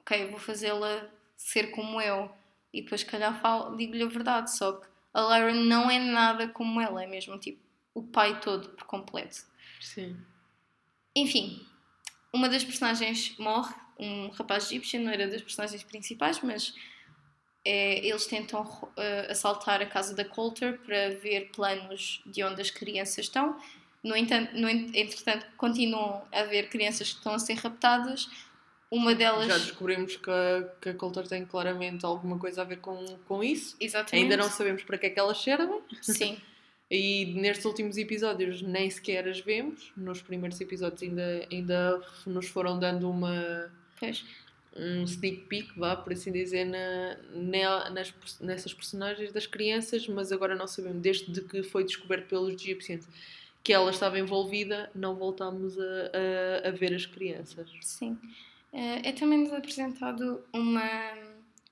ok, 0.01 0.27
vou 0.27 0.39
fazê-la 0.39 1.09
ser 1.37 1.71
como 1.71 2.01
eu. 2.01 2.31
E 2.73 2.83
depois, 2.83 3.05
calhar, 3.05 3.41
digo-lhe 3.77 4.03
a 4.03 4.09
verdade. 4.09 4.55
Só 4.57 4.73
que 4.73 4.87
a 5.15 5.21
Lyra 5.23 5.55
não 5.55 5.91
é 5.91 5.99
nada 5.99 6.49
como 6.49 6.81
ela, 6.81 7.03
é 7.03 7.07
mesmo 7.07 7.39
tipo 7.39 7.63
o 7.95 8.03
pai 8.03 8.41
todo 8.41 8.71
por 8.71 8.85
completo. 8.85 9.45
Sim. 9.81 10.17
Enfim, 11.15 11.65
uma 12.33 12.49
das 12.49 12.65
personagens 12.65 13.37
morre, 13.39 13.75
um 13.99 14.29
rapaz 14.31 14.67
egípcio, 14.67 15.01
não 15.01 15.13
era 15.13 15.29
das 15.29 15.41
personagens 15.41 15.83
principais, 15.85 16.41
mas 16.43 16.75
é, 17.65 18.05
eles 18.07 18.27
tentam 18.27 18.67
eh, 18.97 19.29
assaltar 19.31 19.81
a 19.81 19.87
casa 19.87 20.15
da 20.15 20.25
Coulter 20.25 20.79
para 20.81 21.11
ver 21.21 21.51
planos 21.53 22.21
de 22.27 22.43
onde 22.43 22.61
as 22.61 22.71
crianças 22.71 23.19
estão. 23.27 23.57
No 24.03 24.17
entanto, 24.17 24.53
no 24.59 24.69
en- 24.69 24.91
entretanto, 24.95 25.47
continuam 25.57 26.27
a 26.33 26.41
haver 26.41 26.69
crianças 26.69 27.13
que 27.13 27.19
estão 27.19 27.33
a 27.33 27.39
ser 27.39 27.55
raptadas. 27.55 28.29
Uma 28.95 29.15
delas. 29.15 29.47
Já 29.47 29.59
descobrimos 29.59 30.17
que 30.17 30.31
a, 30.31 30.69
que 30.81 30.89
a 30.91 30.95
Coulter 30.95 31.27
tem 31.27 31.45
claramente 31.45 32.05
alguma 32.07 32.39
coisa 32.39 32.63
a 32.63 32.65
ver 32.65 32.79
com, 32.79 33.05
com 33.27 33.43
isso. 33.43 33.77
Exatamente. 33.81 34.23
Ainda 34.25 34.37
não 34.37 34.49
sabemos 34.49 34.83
para 34.85 34.99
que 34.99 35.07
é 35.07 35.11
que 35.11 35.19
elas 35.19 35.43
servem. 35.43 35.81
Sim, 36.01 36.39
E 36.91 37.35
nestes 37.41 37.65
últimos 37.65 37.97
episódios 37.97 38.61
nem 38.63 38.89
sequer 38.91 39.27
as 39.27 39.41
vemos. 39.41 39.91
Nos 39.97 40.23
primeiros 40.23 40.61
episódios 40.61 41.03
ainda, 41.03 41.47
ainda 41.51 42.03
nos 42.27 42.47
foram 42.47 42.79
dando 42.79 43.11
uma, 43.11 43.73
pois. 43.99 44.25
um 44.77 45.03
sneak 45.05 45.39
peek, 45.49 45.77
vá, 45.79 45.97
por 45.97 46.13
assim 46.13 46.31
dizer, 46.31 46.65
na, 46.67 47.17
ne- 47.33 47.91
nas, 47.91 48.15
nessas 48.39 48.73
personagens 48.75 49.33
das 49.33 49.47
crianças, 49.47 50.07
mas 50.07 50.31
agora 50.31 50.55
não 50.55 50.67
sabemos. 50.69 51.01
Desde 51.01 51.41
que 51.41 51.63
foi 51.63 51.85
descoberto 51.85 52.29
pelos 52.29 52.53
Egyptians 52.55 53.09
que 53.63 53.73
ela 53.73 53.91
estava 53.91 54.19
envolvida, 54.19 54.91
não 54.95 55.17
voltámos 55.17 55.79
a, 55.81 55.83
a, 56.65 56.69
a 56.69 56.71
ver 56.71 56.95
as 56.95 57.07
crianças. 57.07 57.67
Sim. 57.81 58.19
Eh, 58.75 59.09
É 59.09 59.13
também 59.13 59.39
nos 59.41 59.53
apresentado 59.53 60.45
uma. 60.53 60.83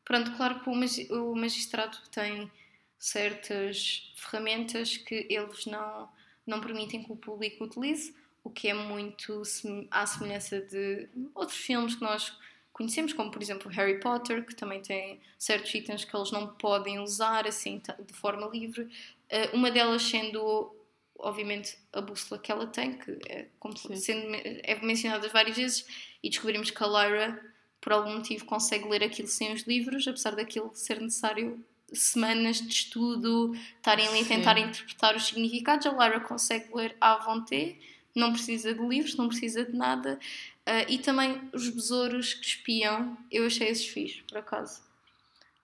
Pronto, 0.05 0.37
claro 0.37 0.61
que 0.61 0.69
o 0.71 0.75
magi- 0.75 1.09
o 1.13 1.35
magistrado 1.35 1.97
tem 2.11 2.51
certas 2.99 4.13
ferramentas 4.17 4.97
que 4.97 5.27
eles 5.31 5.67
não, 5.67 6.09
não 6.47 6.61
permitem 6.61 7.03
que 7.03 7.13
o 7.13 7.17
público 7.17 7.65
utilize, 7.65 8.15
o 8.45 8.51
que 8.51 8.69
é 8.69 8.75
muito 8.75 9.43
à 9.91 10.07
semelhança 10.07 10.61
de 10.61 11.09
outros 11.35 11.59
filmes 11.59 11.95
que 11.97 12.03
nós 12.03 12.37
conhecemos, 12.73 13.13
como 13.13 13.31
por 13.31 13.43
exemplo 13.43 13.71
Harry 13.71 14.01
Potter, 14.01 14.45
que 14.47 14.55
também 14.55 14.81
tem 14.83 15.21
certos 15.39 15.75
itens 15.75 16.05
que 16.05 16.17
eles 16.17 16.31
não 16.33 16.49
podem 16.55 16.99
usar 17.01 17.47
assim 17.47 17.81
de 18.07 18.15
forma 18.15 18.47
livre. 18.49 18.89
Eh, 19.29 19.51
Uma 19.55 19.71
delas 19.71 20.03
sendo, 20.03 20.75
obviamente, 21.19 21.77
a 21.93 22.01
bússola 22.01 22.41
que 22.41 22.51
ela 22.53 22.67
tem, 22.67 22.95
que 22.99 23.19
é, 23.29 23.47
como 23.61 23.77
Sim. 23.77 23.97
sendo, 23.97 24.35
é 24.65 24.75
mencionada 24.83 25.29
várias 25.29 25.57
vezes, 25.57 25.87
e 26.23 26.29
descobrimos 26.31 26.71
que 26.71 26.83
a 26.83 26.87
Lyra, 26.87 27.41
por 27.81 27.93
algum 27.93 28.15
motivo, 28.17 28.45
consegue 28.45 28.89
ler 28.89 29.03
aquilo 29.03 29.29
sem 29.29 29.53
os 29.53 29.63
livros, 29.63 30.07
apesar 30.07 30.35
daquilo 30.37 30.71
ser 30.75 31.01
necessário 31.01 31.65
semanas 31.93 32.57
de 32.61 32.73
estudo, 32.73 33.53
estarem 33.77 34.07
ali 34.09 34.21
a 34.21 34.23
Sim. 34.23 34.29
tentar 34.29 34.59
interpretar 34.59 35.15
os 35.17 35.27
significados. 35.27 35.87
A 35.87 35.91
Lyra 35.91 36.21
consegue 36.21 36.75
ler 36.75 36.97
à 37.01 37.17
vontade, 37.19 37.79
não 38.15 38.33
precisa 38.33 38.73
de 38.73 38.81
livros, 38.81 39.17
não 39.17 39.29
precisa 39.29 39.65
de 39.65 39.73
nada. 39.77 40.19
Ah, 40.65 40.83
e 40.89 40.99
também 40.99 41.51
os 41.53 41.69
besouros 41.69 42.35
que 42.35 42.47
espiam, 42.47 43.17
eu 43.31 43.45
achei 43.47 43.69
esses 43.69 43.87
fixe, 43.87 44.23
por 44.23 44.39
acaso. 44.39 44.81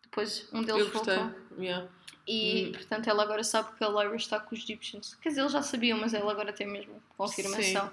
Depois 0.03 0.49
um 0.53 0.63
deles 0.63 0.81
Eu 0.87 0.91
voltou. 0.93 1.35
Yeah. 1.59 1.89
E, 2.27 2.67
Hum. 2.67 2.73
portanto, 2.73 3.09
ela 3.09 3.23
agora 3.23 3.43
sabe 3.43 3.75
que 3.77 3.83
a 3.85 3.89
Lyra 3.89 4.17
está 4.17 4.39
com 4.39 4.55
os 4.55 4.61
Egyptians. 4.63 5.15
Quer 5.23 5.31
dizer, 5.31 5.41
eles 5.41 5.53
já 5.53 5.63
sabiam, 5.63 5.99
mas 5.99 6.13
ela 6.13 6.31
agora 6.31 6.53
tem 6.53 6.67
mesmo 6.67 7.03
confirmação. 7.17 7.91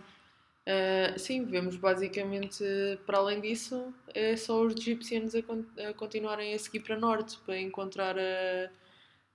Uh, 0.67 1.19
sim, 1.19 1.45
vemos 1.45 1.75
basicamente, 1.75 2.63
para 3.05 3.19
além 3.19 3.39
disso, 3.39 3.93
é 4.15 4.35
só 4.35 4.63
os 4.63 4.73
egípcios 4.75 5.35
a, 5.35 5.43
con- 5.43 5.63
a 5.77 5.93
continuarem 5.93 6.55
a 6.55 6.59
seguir 6.59 6.79
para 6.79 6.97
norte 6.97 7.37
para 7.45 7.59
encontrar 7.59 8.17
a- 8.17 8.69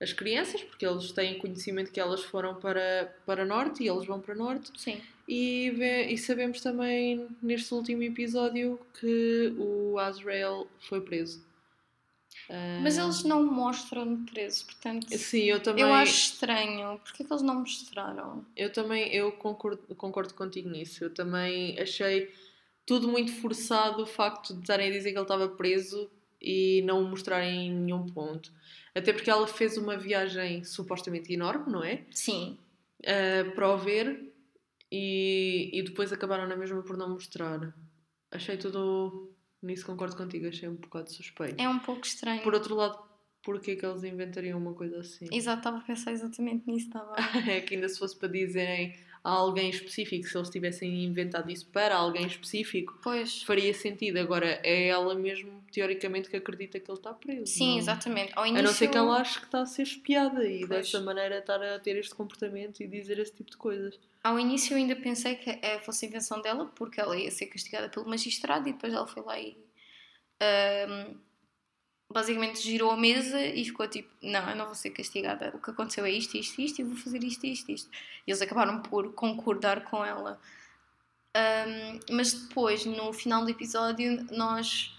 as 0.01 0.11
crianças, 0.11 0.61
porque 0.63 0.85
eles 0.85 1.11
têm 1.13 1.37
conhecimento 1.37 1.91
que 1.91 1.99
elas 2.01 2.21
foram 2.23 2.55
para, 2.55 3.15
para 3.25 3.45
norte 3.45 3.83
e 3.83 3.87
eles 3.87 4.05
vão 4.05 4.19
para 4.19 4.35
norte. 4.35 4.71
Sim. 4.77 4.99
E, 5.27 5.69
ve- 5.71 6.07
e 6.07 6.17
sabemos 6.17 6.59
também 6.59 7.27
neste 7.41 7.73
último 7.73 8.03
episódio 8.03 8.77
que 8.99 9.53
o 9.57 9.97
Azrael 9.99 10.67
foi 10.89 10.99
preso. 10.99 11.41
Uh, 12.51 12.81
Mas 12.81 12.97
eles 12.97 13.23
não 13.23 13.45
mostram 13.45 14.25
preso, 14.25 14.65
portanto. 14.65 15.07
Sim, 15.17 15.43
eu 15.43 15.63
também. 15.63 15.85
Eu 15.85 15.93
acho 15.93 16.33
estranho. 16.33 16.99
Porquê 16.99 17.23
que 17.23 17.31
eles 17.31 17.41
não 17.41 17.55
mostraram? 17.61 18.45
Eu 18.57 18.71
também 18.73 19.07
eu 19.15 19.31
concordo, 19.31 19.81
concordo 19.95 20.33
contigo 20.33 20.69
nisso. 20.69 21.01
Eu 21.01 21.13
também 21.13 21.79
achei 21.79 22.29
tudo 22.85 23.07
muito 23.07 23.31
forçado 23.31 24.03
o 24.03 24.05
facto 24.05 24.53
de 24.53 24.59
estarem 24.59 24.89
a 24.89 24.91
dizer 24.91 25.11
que 25.11 25.17
ele 25.17 25.23
estava 25.23 25.47
preso 25.47 26.11
e 26.41 26.81
não 26.85 27.01
o 27.01 27.07
mostrarem 27.07 27.67
em 27.67 27.71
nenhum 27.71 28.05
ponto. 28.07 28.51
Até 28.93 29.13
porque 29.13 29.29
ela 29.29 29.47
fez 29.47 29.77
uma 29.77 29.95
viagem 29.95 30.65
supostamente 30.65 31.31
enorme, 31.31 31.71
não 31.71 31.81
é? 31.81 32.03
Sim. 32.11 32.57
Ah, 33.05 33.49
para 33.55 33.73
o 33.73 33.77
ver 33.77 34.29
e, 34.91 35.69
e 35.71 35.81
depois 35.83 36.11
acabaram 36.11 36.45
na 36.47 36.57
mesma 36.57 36.81
por 36.83 36.97
não 36.97 37.09
mostrar. 37.09 37.73
Achei 38.29 38.57
tudo. 38.57 39.30
Nisso 39.61 39.85
concordo 39.85 40.15
contigo, 40.17 40.47
achei 40.47 40.67
um 40.67 40.75
bocado 40.75 41.11
suspeito. 41.11 41.61
É 41.61 41.69
um 41.69 41.79
pouco 41.79 42.05
estranho. 42.05 42.41
Por 42.41 42.53
outro 42.53 42.75
lado, 42.75 42.97
porquê 43.43 43.75
que 43.75 43.85
eles 43.85 44.03
inventariam 44.03 44.57
uma 44.57 44.73
coisa 44.73 44.99
assim? 44.99 45.27
Exato, 45.31 45.59
estava 45.59 45.77
a 45.77 45.81
pensar 45.81 46.11
exatamente 46.11 46.65
nisso. 46.65 46.87
Estava... 46.87 47.15
É 47.47 47.61
que 47.61 47.75
ainda 47.75 47.87
se 47.87 47.99
fosse 47.99 48.17
para 48.17 48.29
dizerem 48.29 48.95
a 49.23 49.29
alguém 49.29 49.69
específico, 49.69 50.27
se 50.27 50.35
eles 50.35 50.49
tivessem 50.49 51.03
inventado 51.05 51.51
isso 51.51 51.67
para 51.67 51.95
alguém 51.95 52.25
específico, 52.25 52.97
Pois. 53.03 53.43
faria 53.43 53.71
sentido. 53.73 54.17
Agora 54.17 54.59
é 54.63 54.87
ela 54.87 55.13
mesmo, 55.13 55.63
teoricamente, 55.71 56.27
que 56.29 56.35
acredita 56.37 56.79
que 56.79 56.89
ele 56.89 56.97
está 56.97 57.13
preso. 57.13 57.45
Sim, 57.45 57.71
não- 57.73 57.77
exatamente. 57.77 58.31
Ao 58.35 58.43
A 58.43 58.47
início... 58.47 58.63
não 58.65 58.73
ser 58.73 58.87
que 58.87 58.97
ela 58.97 59.17
ache 59.21 59.39
que 59.39 59.45
está 59.45 59.61
a 59.61 59.65
ser 59.65 59.83
espiada 59.83 60.43
e 60.43 60.59
Pois. 60.65 60.69
dessa 60.69 60.99
maneira 61.01 61.37
estar 61.37 61.61
a 61.61 61.77
ter 61.79 61.97
este 61.97 62.15
comportamento 62.15 62.81
e 62.81 62.87
dizer 62.87 63.19
esse 63.19 63.33
tipo 63.33 63.51
de 63.51 63.57
coisas. 63.57 63.99
Ao 64.23 64.39
início 64.39 64.73
eu 64.73 64.77
ainda 64.77 64.95
pensei 64.95 65.35
que 65.35 65.49
eh, 65.49 65.79
fosse 65.79 66.05
invenção 66.07 66.41
dela, 66.41 66.65
porque 66.75 66.99
ela 66.99 67.15
ia 67.17 67.29
ser 67.31 67.45
castigada 67.47 67.89
pelo 67.89 68.07
magistrado 68.07 68.67
e 68.69 68.73
depois 68.73 68.91
ela 68.93 69.05
foi 69.07 69.21
lá 69.23 69.39
e 69.39 69.55
ahm, 70.41 71.15
basicamente 72.11 72.61
girou 72.61 72.91
a 72.91 72.97
mesa 72.97 73.39
e 73.41 73.63
ficou 73.65 73.87
tipo, 73.87 74.09
não, 74.21 74.49
eu 74.49 74.55
não 74.55 74.65
vou 74.65 74.75
ser 74.75 74.91
castigada. 74.91 75.51
O 75.55 75.59
que 75.59 75.71
aconteceu 75.71 76.05
é 76.05 76.11
isto, 76.11 76.35
isto, 76.37 76.61
isto, 76.61 76.81
e 76.81 76.83
vou 76.83 76.95
fazer 76.95 77.23
isto, 77.23 77.45
isto, 77.45 77.71
isto. 77.71 77.89
E 78.27 78.31
eles 78.31 78.41
acabaram 78.41 78.81
por 78.81 79.13
concordar 79.13 79.83
com 79.85 80.03
ela. 80.03 80.39
Ahm, 81.35 81.99
mas 82.11 82.33
depois, 82.33 82.85
no 82.85 83.13
final 83.13 83.43
do 83.43 83.49
episódio, 83.49 84.25
nós 84.31 84.93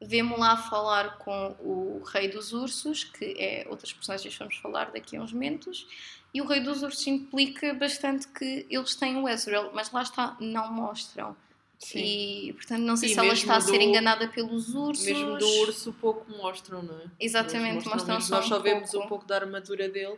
vemos 0.00 0.38
lá 0.38 0.56
falar 0.56 1.18
com 1.18 1.56
o 1.60 2.02
Rei 2.04 2.28
dos 2.28 2.52
Ursos, 2.52 3.04
que 3.04 3.34
é 3.38 3.66
outras 3.68 3.92
personagens 3.92 4.32
que 4.32 4.38
vamos 4.38 4.56
falar 4.58 4.90
daqui 4.92 5.16
a 5.16 5.22
uns 5.22 5.32
momentos. 5.32 5.86
E 6.32 6.40
o 6.42 6.46
Rei 6.46 6.60
dos 6.60 6.82
Ursos 6.82 7.06
implica 7.06 7.72
bastante 7.74 8.28
que 8.28 8.66
eles 8.68 8.94
têm 8.94 9.16
o 9.16 9.28
Ezreal, 9.28 9.70
mas 9.74 9.90
lá 9.90 10.02
está, 10.02 10.36
não 10.40 10.72
mostram. 10.72 11.36
E 11.94 12.52
portanto, 12.54 12.80
não 12.82 12.96
sei 12.96 13.10
E 13.10 13.14
se 13.14 13.18
ela 13.20 13.32
está 13.32 13.56
a 13.56 13.60
ser 13.60 13.78
do- 13.78 13.84
enganada 13.84 14.26
pelos 14.28 14.74
ursos. 14.74 15.04
Mesmo 15.06 15.38
do 15.38 15.46
urso 15.60 15.92
pouco 15.94 16.30
mostram, 16.30 16.82
não 16.82 16.98
é? 16.98 17.04
Exatamente, 17.20 17.84
mostram 17.88 18.06
menos. 18.06 18.24
só 18.26 18.36
Nós 18.36 18.46
um 18.46 18.48
só 18.48 18.58
vemos 18.58 18.90
pouco. 18.90 19.06
um 19.06 19.08
pouco 19.08 19.24
da 19.26 19.36
armadura 19.36 19.88
dele 19.88 20.16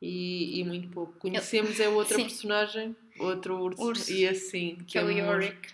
e, 0.00 0.60
e 0.60 0.64
muito 0.64 0.88
pouco. 0.88 1.14
Conhecemos 1.18 1.80
é 1.80 1.88
outra 1.88 2.16
Sim. 2.16 2.24
personagem, 2.24 2.96
outro 3.18 3.58
urso, 3.58 3.82
Urso. 3.82 4.12
e 4.12 4.26
assim 4.28 4.76
Que 4.86 4.98
é 4.98 5.02
o 5.02 5.06
temos- 5.06 5.22
Yorick. 5.22 5.68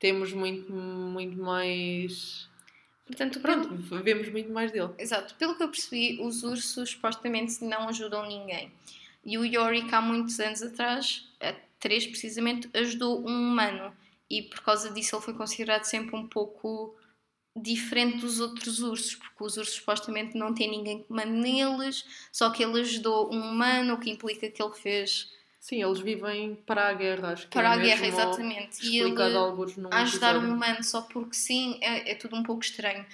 temos 0.00 0.32
muito, 0.32 0.72
muito 0.72 1.40
mais. 1.40 2.48
Portanto, 3.06 3.38
Pronto, 3.40 3.68
pelo, 3.68 4.02
vemos 4.02 4.28
muito 4.30 4.50
mais 4.50 4.72
dele. 4.72 4.90
exato, 4.98 5.34
pelo 5.34 5.54
que 5.54 5.62
eu 5.62 5.68
percebi, 5.68 6.18
os 6.22 6.42
ursos 6.42 6.90
supostamente 6.90 7.62
não 7.62 7.88
ajudam 7.88 8.26
ninguém. 8.26 8.72
E 9.24 9.36
o 9.38 9.44
Yorick, 9.44 9.94
há 9.94 10.00
muitos 10.00 10.40
anos 10.40 10.62
atrás, 10.62 11.28
3 11.78 12.06
precisamente, 12.06 12.68
ajudou 12.74 13.20
um 13.20 13.26
humano. 13.52 13.92
E 14.38 14.42
por 14.42 14.60
causa 14.60 14.90
disso 14.90 15.16
ele 15.16 15.22
foi 15.22 15.34
considerado 15.34 15.84
sempre 15.84 16.16
um 16.16 16.26
pouco 16.26 16.96
diferente 17.56 18.18
dos 18.18 18.40
outros 18.40 18.80
ursos, 18.80 19.14
porque 19.14 19.44
os 19.44 19.56
ursos 19.56 19.76
supostamente 19.76 20.36
não 20.36 20.52
têm 20.52 20.70
ninguém 20.70 21.02
que 21.02 21.12
mande 21.12 21.30
neles, 21.30 22.04
só 22.32 22.50
que 22.50 22.62
ele 22.64 22.80
ajudou 22.80 23.32
um 23.32 23.40
humano, 23.40 23.94
o 23.94 24.00
que 24.00 24.10
implica 24.10 24.50
que 24.50 24.62
ele 24.62 24.74
fez 24.74 25.32
Sim, 25.64 25.82
eles 25.82 25.98
vivem 25.98 26.56
para 26.66 26.90
a 26.90 26.92
guerra, 26.92 27.30
acho 27.30 27.44
que 27.48 27.54
para 27.54 27.70
é 27.70 27.72
a 27.72 27.76
guerra, 27.78 28.06
exatamente. 28.06 28.86
E 28.86 28.98
ele 28.98 29.14
ajudar 29.92 30.36
um 30.36 30.52
humano 30.52 30.84
só 30.84 31.00
porque 31.00 31.34
sim, 31.34 31.78
é, 31.80 32.10
é 32.10 32.14
tudo 32.14 32.36
um 32.36 32.42
pouco 32.42 32.62
estranho. 32.62 33.06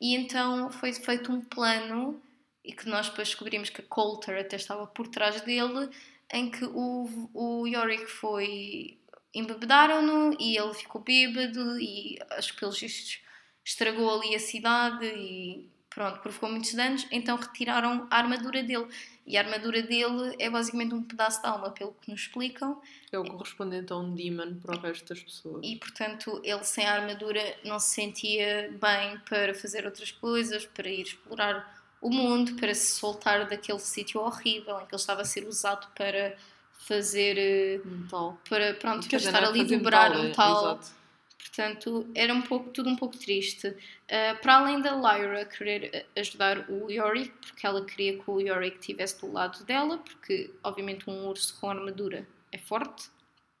E 0.00 0.14
então 0.14 0.70
foi 0.70 0.94
feito 0.94 1.30
um 1.30 1.42
plano, 1.42 2.18
e 2.64 2.72
que 2.72 2.88
nós 2.88 3.10
depois 3.10 3.28
descobrimos 3.28 3.68
que 3.68 3.82
a 3.82 3.84
Coulter 3.84 4.40
até 4.40 4.56
estava 4.56 4.86
por 4.86 5.06
trás 5.08 5.42
dele, 5.42 5.90
em 6.32 6.50
que 6.50 6.64
o, 6.64 7.30
o 7.34 7.66
Yorick 7.66 8.06
foi. 8.06 8.98
Embebedaram-no 9.34 10.36
e 10.40 10.56
ele 10.56 10.74
ficou 10.74 11.00
bêbado 11.00 11.78
e 11.80 12.18
acho 12.30 12.54
que 12.54 12.60
pelos 12.60 12.80
vistos 12.80 13.20
estragou 13.64 14.18
ali 14.18 14.34
a 14.34 14.38
cidade 14.38 15.04
e 15.06 15.68
pronto, 15.90 16.20
provocou 16.20 16.48
muitos 16.48 16.74
danos, 16.74 17.06
então 17.10 17.36
retiraram 17.36 18.06
a 18.10 18.16
armadura 18.16 18.62
dele. 18.62 18.86
E 19.26 19.36
a 19.36 19.40
armadura 19.40 19.82
dele 19.82 20.34
é 20.38 20.48
basicamente 20.48 20.94
um 20.94 21.02
pedaço 21.02 21.42
de 21.42 21.46
alma, 21.46 21.70
pelo 21.70 21.92
que 21.92 22.10
nos 22.10 22.20
explicam. 22.20 22.80
É 23.12 23.18
o 23.18 23.24
correspondente 23.24 23.92
a 23.92 23.96
um 23.96 24.14
demon 24.14 24.54
para 24.54 24.76
o 24.76 24.80
resto 24.80 25.08
das 25.12 25.22
pessoas. 25.22 25.60
e 25.62 25.76
portanto 25.76 26.40
ele 26.44 26.64
sem 26.64 26.86
a 26.86 26.94
armadura 26.94 27.42
não 27.64 27.78
se 27.78 27.90
sentia 27.90 28.70
bem 28.80 29.18
para 29.28 29.52
fazer 29.54 29.84
outras 29.84 30.10
coisas, 30.10 30.64
para 30.64 30.88
ir 30.88 31.02
explorar 31.02 31.76
o 32.00 32.10
mundo, 32.10 32.54
para 32.54 32.74
se 32.74 32.92
soltar 32.92 33.46
daquele 33.48 33.80
sítio 33.80 34.20
horrível 34.20 34.80
em 34.80 34.86
que 34.86 34.94
ele 34.94 35.00
estava 35.00 35.22
a 35.22 35.24
ser 35.24 35.46
usado 35.46 35.88
para 35.94 36.36
fazer 36.78 37.36
eh, 37.38 37.80
Metal. 37.84 38.40
para 38.48 38.74
pronto 38.74 39.06
para 39.08 39.16
estar 39.18 39.42
é 39.42 39.46
ali 39.46 39.64
dobrar 39.64 40.10
metal, 40.10 40.24
é- 40.26 40.30
tal 40.30 40.62
exato. 40.78 40.90
portanto 41.38 42.06
era 42.14 42.32
um 42.32 42.42
pouco 42.42 42.70
tudo 42.70 42.88
um 42.88 42.96
pouco 42.96 43.16
triste 43.16 43.74
Uh, 44.08 44.40
para 44.40 44.56
além 44.56 44.80
da 44.80 44.94
Lyra 44.96 45.44
querer 45.44 45.90
uh, 45.94 46.20
ajudar 46.20 46.70
o 46.70 46.90
Yorick 46.90 47.30
porque 47.42 47.66
ela 47.66 47.84
queria 47.84 48.16
que 48.16 48.22
o 48.26 48.40
Yorick 48.40 48.78
estivesse 48.78 49.20
do 49.20 49.30
lado 49.30 49.62
dela 49.66 49.98
porque 49.98 50.50
obviamente 50.64 51.10
um 51.10 51.26
urso 51.28 51.60
com 51.60 51.68
armadura 51.68 52.26
é 52.50 52.56
forte 52.56 53.10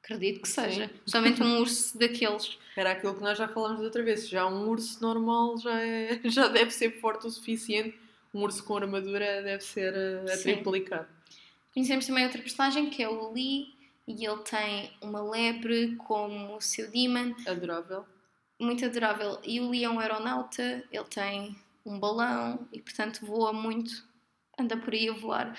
acredito 0.02 0.40
que 0.40 0.48
Sim. 0.48 0.62
seja 0.62 0.90
somente 1.04 1.42
um 1.42 1.58
urso 1.58 1.98
daqueles 1.98 2.58
Era 2.74 2.92
aquilo 2.92 3.14
que 3.14 3.20
nós 3.22 3.36
já 3.36 3.46
falamos 3.46 3.78
da 3.80 3.84
outra 3.84 4.02
vez. 4.02 4.26
Já 4.28 4.46
um 4.46 4.68
urso 4.68 5.02
normal 5.02 5.58
já, 5.58 5.78
é, 5.82 6.20
já 6.24 6.48
deve 6.48 6.70
ser 6.70 6.98
forte 7.00 7.26
o 7.26 7.30
suficiente. 7.30 7.98
Um 8.32 8.42
urso 8.42 8.64
com 8.64 8.76
armadura 8.76 9.42
deve 9.42 9.62
ser 9.62 9.94
a, 9.94 10.32
a 10.32 10.36
Sim. 10.36 10.62
Conhecemos 11.78 12.08
também 12.08 12.24
outra 12.24 12.42
personagem 12.42 12.90
que 12.90 13.00
é 13.00 13.08
o 13.08 13.32
Lee 13.32 13.72
e 14.04 14.26
ele 14.26 14.42
tem 14.42 14.90
uma 15.00 15.22
lebre 15.22 15.94
como 15.94 16.56
o 16.56 16.60
seu 16.60 16.90
demon, 16.90 17.32
Adorável. 17.46 18.04
muito 18.60 18.84
adorável. 18.84 19.38
E 19.44 19.60
o 19.60 19.70
Lee 19.70 19.84
é 19.84 19.88
um 19.88 20.00
aeronauta, 20.00 20.84
ele 20.90 21.04
tem 21.04 21.56
um 21.86 21.96
balão 22.00 22.66
e 22.72 22.80
portanto 22.82 23.24
voa 23.24 23.52
muito, 23.52 24.04
anda 24.58 24.76
por 24.76 24.92
aí 24.92 25.08
a 25.08 25.12
voar. 25.12 25.56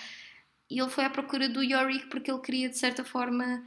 E 0.70 0.82
ele 0.82 0.90
foi 0.90 1.06
à 1.06 1.10
procura 1.10 1.48
do 1.48 1.64
Yorick 1.64 2.08
porque 2.08 2.30
ele 2.30 2.42
queria 2.42 2.68
de 2.68 2.78
certa 2.78 3.06
forma, 3.06 3.66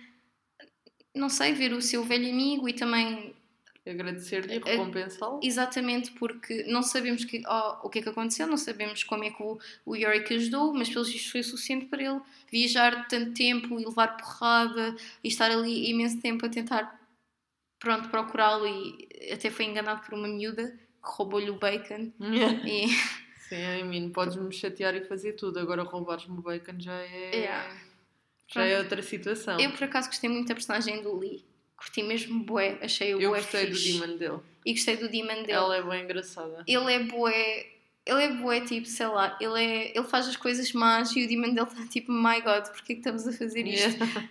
não 1.15 1.31
sei, 1.31 1.55
ver 1.55 1.73
o 1.73 1.81
seu 1.81 2.05
velho 2.05 2.29
amigo 2.29 2.69
e 2.69 2.75
também 2.75 3.35
Agradecer-lhe 3.85 4.55
e 4.55 4.59
A- 4.59 4.65
recompensá-lo. 4.65 5.41
Exatamente, 5.43 6.13
porque 6.13 6.63
não 6.65 6.83
sabemos 6.83 7.25
que, 7.25 7.43
oh, 7.47 7.87
o 7.87 7.91
que 7.91 7.99
é 7.99 8.03
que 8.03 8.09
aconteceu, 8.09 8.47
não 8.47 8.57
sabemos 8.57 9.03
como 9.03 9.25
é 9.25 9.31
que 9.31 9.43
o, 9.43 9.59
o 9.85 9.97
Yorick 9.97 10.35
ajudou, 10.35 10.73
mas 10.73 10.89
pelos 10.89 11.09
vistos 11.11 11.31
foi 11.33 11.41
o 11.41 11.45
suficiente 11.45 11.87
para 11.87 12.03
ele 12.03 12.21
viajar 12.51 13.09
tanto 13.09 13.33
tempo 13.35 13.81
e 13.81 13.85
levar 13.85 14.17
porrada 14.17 14.95
e 15.25 15.29
estar 15.29 15.51
ali 15.51 15.91
imenso 15.91 16.21
tempo 16.21 16.47
a 16.47 16.49
tentar, 16.49 17.01
pronto, 17.81 18.09
procurá-lo 18.09 18.67
e 18.69 19.09
até 19.33 19.51
foi 19.51 19.65
enganado 19.65 20.03
por 20.03 20.15
uma 20.15 20.29
miúda 20.29 20.69
que 20.69 21.11
roubou-lhe 21.11 21.51
o 21.51 21.57
bacon 21.59 22.13
e 22.65 22.87
Sim, 23.49 23.81
I 23.81 23.83
mean, 23.83 24.11
podes-me 24.11 24.51
chatear 24.53 24.95
e 24.95 25.05
fazer 25.05 25.33
tudo. 25.33 25.59
Agora 25.59 25.83
roubares-me 25.83 26.39
o 26.39 26.41
bacon 26.41 26.79
já 26.79 26.95
é. 26.95 27.31
Yeah. 27.35 27.77
Já 28.49 28.65
é 28.65 28.79
outra 28.79 29.03
situação. 29.03 29.59
eu 29.61 29.71
por 29.73 29.85
acaso 29.85 30.09
gostei 30.09 30.31
muito 30.31 30.49
da 30.49 30.55
personagem 30.55 31.03
do 31.03 31.19
Lee, 31.19 31.45
curti 31.83 32.03
mesmo 32.03 32.45
bué, 32.45 32.79
achei 32.81 33.15
o 33.15 33.21
Eu 33.21 33.31
bué 33.31 33.41
gostei 33.41 33.67
fixe. 33.67 33.93
do 33.93 34.01
demon 34.07 34.17
dele. 34.17 34.39
e 34.65 34.73
gostei 34.73 34.97
do 34.97 35.09
demon 35.09 35.43
dele. 35.43 35.53
Ela 35.53 35.77
é 35.77 35.83
bem 35.83 36.05
engraçada. 36.05 36.65
ele 36.67 36.93
é 36.93 36.99
bué. 37.01 37.67
Ele 38.05 38.25
é 38.25 38.29
bué, 38.33 38.61
tipo, 38.63 38.87
sei 38.89 39.07
lá, 39.07 39.37
ele, 39.41 39.63
é, 39.63 39.97
ele 39.97 40.07
faz 40.09 40.27
as 40.27 40.37
coisas 40.37 40.73
más 40.73 41.15
e 41.15 41.25
o 41.25 41.29
demon 41.29 41.55
dele 41.55 41.69
está 41.71 41.87
tipo, 41.87 42.11
my 42.13 42.41
god, 42.41 42.65
porquê 42.67 42.93
é 42.93 42.95
que 42.97 43.01
estamos 43.01 43.27
a 43.29 43.33
fazer 43.33 43.65
isto? 43.67 44.03
Yeah. 44.05 44.29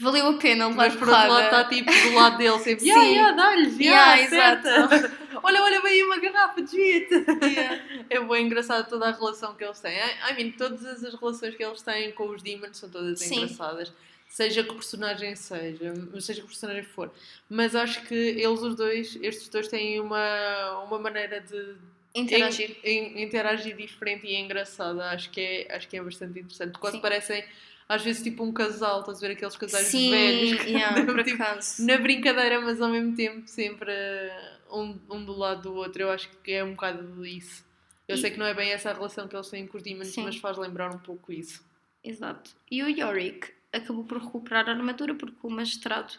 Valeu 0.00 0.26
a 0.28 0.32
pena 0.34 0.66
levar 0.68 0.88
Mas 0.88 0.96
por 0.96 1.08
outro 1.08 1.28
lado 1.32 1.44
está 1.44 1.64
tipo 1.64 1.90
do 1.90 2.14
lado 2.14 2.36
dele 2.36 2.58
sempre. 2.60 2.80
Sim. 2.80 2.88
Yeah, 2.90 3.08
yeah, 3.08 3.32
dá-lhe, 3.36 3.82
Yeah, 3.84 4.14
yeah, 4.16 4.52
acerta. 4.60 5.12
olha, 5.42 5.62
olha, 5.62 5.80
aí 5.84 6.02
uma 6.02 6.18
garrafa 6.18 6.60
de 6.62 6.70
jeito. 6.72 7.14
Yeah. 7.44 7.80
É 8.10 8.20
bem 8.20 8.44
engraçado 8.46 8.88
toda 8.88 9.08
a 9.08 9.12
relação 9.12 9.54
que 9.54 9.64
eles 9.64 9.78
têm. 9.80 9.92
I, 9.96 10.32
I 10.32 10.34
mean, 10.36 10.50
todas 10.58 10.84
as 11.04 11.14
relações 11.14 11.54
que 11.54 11.64
eles 11.64 11.80
têm 11.80 12.12
com 12.12 12.28
os 12.28 12.42
demons 12.42 12.76
são 12.76 12.90
todas 12.90 13.20
Sim. 13.20 13.36
engraçadas. 13.44 13.92
Seja 14.34 14.64
que 14.64 14.74
personagem 14.74 15.36
seja, 15.36 15.94
seja 16.20 16.40
que 16.40 16.48
personagem 16.48 16.82
for. 16.82 17.08
Mas 17.48 17.72
acho 17.76 18.02
que 18.04 18.12
eles 18.16 18.60
os 18.62 18.74
dois, 18.74 19.16
estes 19.22 19.48
dois 19.48 19.68
têm 19.68 20.00
uma, 20.00 20.80
uma 20.80 20.98
maneira 20.98 21.40
de 21.40 21.76
Interagir. 22.16 22.76
in- 22.82 22.90
in- 22.90 23.22
interagir 23.22 23.76
diferente 23.76 24.26
e 24.26 24.34
engraçada. 24.34 25.04
Acho 25.10 25.30
que 25.30 25.40
é, 25.40 25.76
acho 25.76 25.86
que 25.86 25.96
é 25.96 26.02
bastante 26.02 26.40
interessante. 26.40 26.76
Quase 26.80 26.96
Sim. 26.96 27.00
parecem, 27.00 27.44
às 27.88 28.02
vezes, 28.02 28.24
tipo 28.24 28.42
um 28.42 28.52
casal. 28.52 29.00
Estás 29.02 29.18
a 29.18 29.20
ver 29.20 29.34
aqueles 29.34 29.56
casais 29.56 29.86
Sim, 29.86 30.10
velhos 30.10 30.62
que 30.64 30.70
yeah, 30.70 31.00
andam, 31.00 31.22
tipo, 31.22 31.38
na 31.84 31.98
brincadeira, 31.98 32.60
mas 32.60 32.80
ao 32.82 32.88
mesmo 32.88 33.14
tempo 33.14 33.46
sempre 33.46 33.92
eh, 33.92 34.56
um, 34.72 34.98
um 35.10 35.24
do 35.24 35.32
lado 35.38 35.62
do 35.62 35.74
outro. 35.76 36.02
Eu 36.02 36.10
acho 36.10 36.28
que 36.42 36.50
é 36.50 36.64
um 36.64 36.72
bocado 36.72 37.24
isso. 37.24 37.64
Eu 38.08 38.16
E- 38.16 38.18
sei 38.18 38.32
que 38.32 38.38
não 38.40 38.46
é 38.46 38.52
bem 38.54 38.70
essa 38.72 38.90
a 38.90 38.94
relação 38.94 39.28
que 39.28 39.36
eles 39.36 39.48
têm 39.48 39.64
com 39.64 39.76
os 39.76 39.82
demons, 39.84 40.08
Sim. 40.08 40.24
mas 40.24 40.34
faz 40.38 40.58
lembrar 40.58 40.92
um 40.92 40.98
pouco 40.98 41.32
isso. 41.32 41.64
Exato. 42.02 42.50
E 42.68 42.82
o 42.82 42.88
Yorick 42.88 43.53
acabou 43.74 44.04
por 44.04 44.18
recuperar 44.18 44.68
a 44.68 44.72
armadura 44.72 45.14
porque 45.14 45.38
o 45.42 45.50
magistrado. 45.50 46.14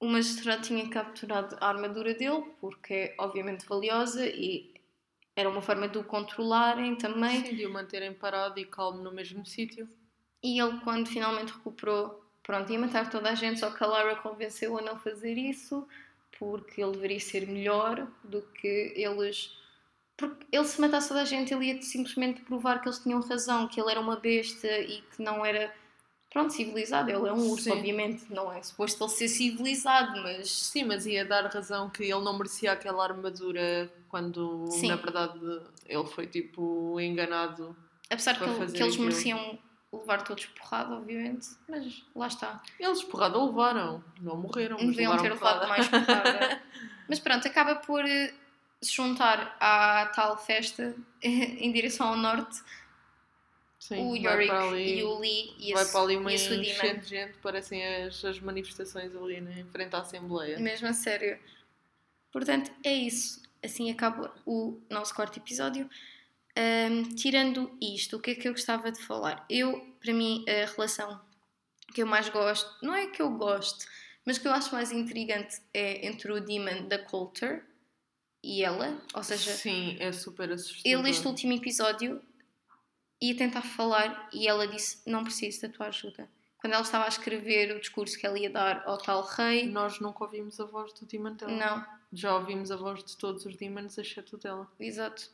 O 0.00 0.06
magistrado 0.06 0.62
tinha 0.62 0.88
capturado 0.88 1.56
a 1.60 1.68
armadura 1.68 2.14
dele 2.14 2.44
porque 2.60 2.94
é 2.94 3.14
obviamente 3.18 3.66
valiosa 3.66 4.26
e 4.26 4.74
era 5.36 5.48
uma 5.48 5.62
forma 5.62 5.88
de 5.88 5.98
o 5.98 6.04
controlarem 6.04 6.96
também. 6.96 7.44
Sim, 7.44 7.56
de 7.56 7.66
o 7.66 7.72
manterem 7.72 8.12
parado 8.12 8.58
e 8.60 8.64
calmo 8.64 9.02
no 9.02 9.12
mesmo 9.12 9.44
sítio. 9.44 9.88
E 10.42 10.60
ele, 10.60 10.78
quando 10.80 11.08
finalmente 11.08 11.52
recuperou, 11.52 12.22
pronto, 12.42 12.70
ia 12.70 12.78
matar 12.78 13.10
toda 13.10 13.30
a 13.30 13.34
gente, 13.34 13.60
só 13.60 13.70
que 13.70 13.82
a 13.82 13.86
Lara 13.86 14.16
convenceu 14.16 14.78
a 14.78 14.82
não 14.82 14.98
fazer 14.98 15.38
isso 15.38 15.88
porque 16.38 16.82
ele 16.82 16.92
deveria 16.92 17.20
ser 17.20 17.46
melhor 17.46 18.06
do 18.22 18.42
que 18.42 18.92
eles. 18.94 19.56
Porque 20.16 20.46
ele, 20.52 20.64
se 20.64 20.80
matasse 20.80 21.08
toda 21.08 21.22
a 21.22 21.24
gente, 21.24 21.52
ele 21.52 21.66
ia 21.72 21.82
simplesmente 21.82 22.40
provar 22.42 22.80
que 22.80 22.88
eles 22.88 22.98
tinham 23.00 23.20
razão, 23.20 23.66
que 23.66 23.80
ele 23.80 23.90
era 23.90 24.00
uma 24.00 24.16
besta 24.16 24.68
e 24.78 25.02
que 25.14 25.22
não 25.22 25.44
era. 25.44 25.74
Pronto, 26.32 26.52
civilizado. 26.52 27.08
Ele 27.10 27.28
é 27.28 27.32
um 27.32 27.48
urso, 27.48 27.64
Sim. 27.64 27.72
obviamente, 27.72 28.24
não 28.32 28.52
é 28.52 28.60
suposto 28.62 29.04
ele 29.04 29.10
ser 29.12 29.28
civilizado, 29.28 30.20
mas. 30.22 30.50
Sim, 30.50 30.84
mas 30.84 31.06
ia 31.06 31.24
dar 31.24 31.46
razão 31.46 31.88
que 31.90 32.02
ele 32.02 32.20
não 32.24 32.36
merecia 32.36 32.72
aquela 32.72 33.04
armadura 33.04 33.92
quando, 34.08 34.66
Sim. 34.70 34.88
na 34.88 34.96
verdade, 34.96 35.38
ele 35.86 36.04
foi 36.06 36.26
tipo 36.26 37.00
enganado. 37.00 37.76
Apesar 38.10 38.36
que, 38.36 38.44
ele- 38.44 38.54
que 38.54 38.62
eles 38.82 38.94
aquilo. 38.94 39.02
mereciam 39.06 39.58
levar 39.92 40.22
todos 40.22 40.46
porrada, 40.46 40.94
obviamente, 40.96 41.48
mas 41.68 42.02
lá 42.16 42.26
está. 42.26 42.60
Eles 42.80 43.02
porrada 43.04 43.38
levaram, 43.40 44.02
não 44.20 44.36
morreram. 44.36 44.76
mas 44.78 44.88
Deviam 44.90 45.16
ter 45.16 45.22
levaram 45.32 45.34
levado 45.34 45.60
porrada. 45.60 45.66
mais 45.68 45.88
porrada. 45.88 46.62
Mas 47.08 47.18
pronto, 47.20 47.46
acaba 47.46 47.74
por 47.76 48.02
eh, 48.02 48.32
se 48.84 48.92
juntar 48.92 49.56
à 49.60 50.06
tal 50.14 50.36
festa 50.38 50.94
em 51.22 51.72
direção 51.72 52.08
ao 52.08 52.16
norte 52.16 52.62
Sim, 53.78 53.96
o 53.96 54.16
Yorick 54.16 54.50
ali- 54.50 54.98
e 55.00 55.02
o 55.02 55.18
Lee 55.18 55.54
e 55.58 55.72
a, 55.72 55.76
Vai 55.76 55.86
para 55.86 56.00
ali 56.00 56.16
uma 56.16 56.32
e 56.32 56.36
enchente 56.36 57.00
de 57.00 57.08
gente, 57.08 57.36
parecem 57.38 57.84
as, 57.84 58.24
as 58.24 58.40
manifestações 58.40 59.14
ali 59.14 59.42
né, 59.42 59.60
em 59.60 59.66
frente 59.66 59.94
à 59.94 59.98
Assembleia. 59.98 60.58
Mesmo 60.58 60.88
a 60.88 60.94
sério. 60.94 61.38
Portanto, 62.32 62.70
é 62.82 62.94
isso. 62.94 63.42
Assim 63.62 63.90
acaba 63.90 64.34
o 64.46 64.80
nosso 64.88 65.14
quarto 65.14 65.38
episódio. 65.38 65.88
Ahm, 66.56 67.14
tirando 67.14 67.76
isto, 67.78 68.16
o 68.16 68.20
que 68.20 68.30
é 68.30 68.34
que 68.34 68.48
eu 68.48 68.52
gostava 68.52 68.90
de 68.90 69.02
falar? 69.02 69.44
Eu, 69.50 69.94
para 70.00 70.14
mim, 70.14 70.44
a 70.48 70.64
relação 70.70 71.20
que 71.92 72.02
eu 72.02 72.06
mais 72.06 72.30
gosto, 72.30 72.74
não 72.82 72.94
é 72.94 73.06
que 73.08 73.20
eu 73.20 73.30
gosto, 73.32 73.84
mas 74.24 74.38
que 74.38 74.48
eu 74.48 74.52
acho 74.52 74.72
mais 74.74 74.92
intrigante 74.92 75.60
é 75.74 76.06
entre 76.06 76.32
o 76.32 76.40
Demon 76.40 76.88
da 76.88 76.98
Coulter 76.98 77.64
e 78.44 78.62
ela. 78.62 78.96
Ou 79.14 79.22
seja, 79.22 79.52
Sim, 79.52 79.96
é 79.98 80.12
super 80.12 80.52
assustador. 80.52 80.82
ele, 81.00 81.10
este 81.10 81.26
último 81.26 81.52
episódio, 81.54 82.20
ia 83.20 83.36
tentar 83.36 83.62
falar 83.62 84.28
e 84.32 84.46
ela 84.46 84.66
disse: 84.66 84.98
Não 85.08 85.24
preciso 85.24 85.62
da 85.62 85.68
tua 85.68 85.86
ajuda. 85.86 86.28
Quando 86.58 86.72
ela 86.74 86.82
estava 86.82 87.04
a 87.04 87.08
escrever 87.08 87.76
o 87.76 87.80
discurso 87.80 88.18
que 88.18 88.26
ela 88.26 88.38
ia 88.38 88.48
dar 88.48 88.82
ao 88.86 88.96
tal 88.98 89.22
rei, 89.24 89.68
Nós 89.68 90.00
nunca 90.00 90.24
ouvimos 90.24 90.58
a 90.60 90.64
voz 90.64 90.92
do 90.94 91.04
Demon 91.04 91.34
dela. 91.34 91.52
não, 91.52 91.86
Já 92.12 92.34
ouvimos 92.36 92.70
a 92.70 92.76
voz 92.76 93.04
de 93.04 93.16
todos 93.18 93.44
os 93.44 93.54
Demons, 93.56 93.98
exceto 93.98 94.36
dela. 94.38 94.70
exato. 94.80 95.30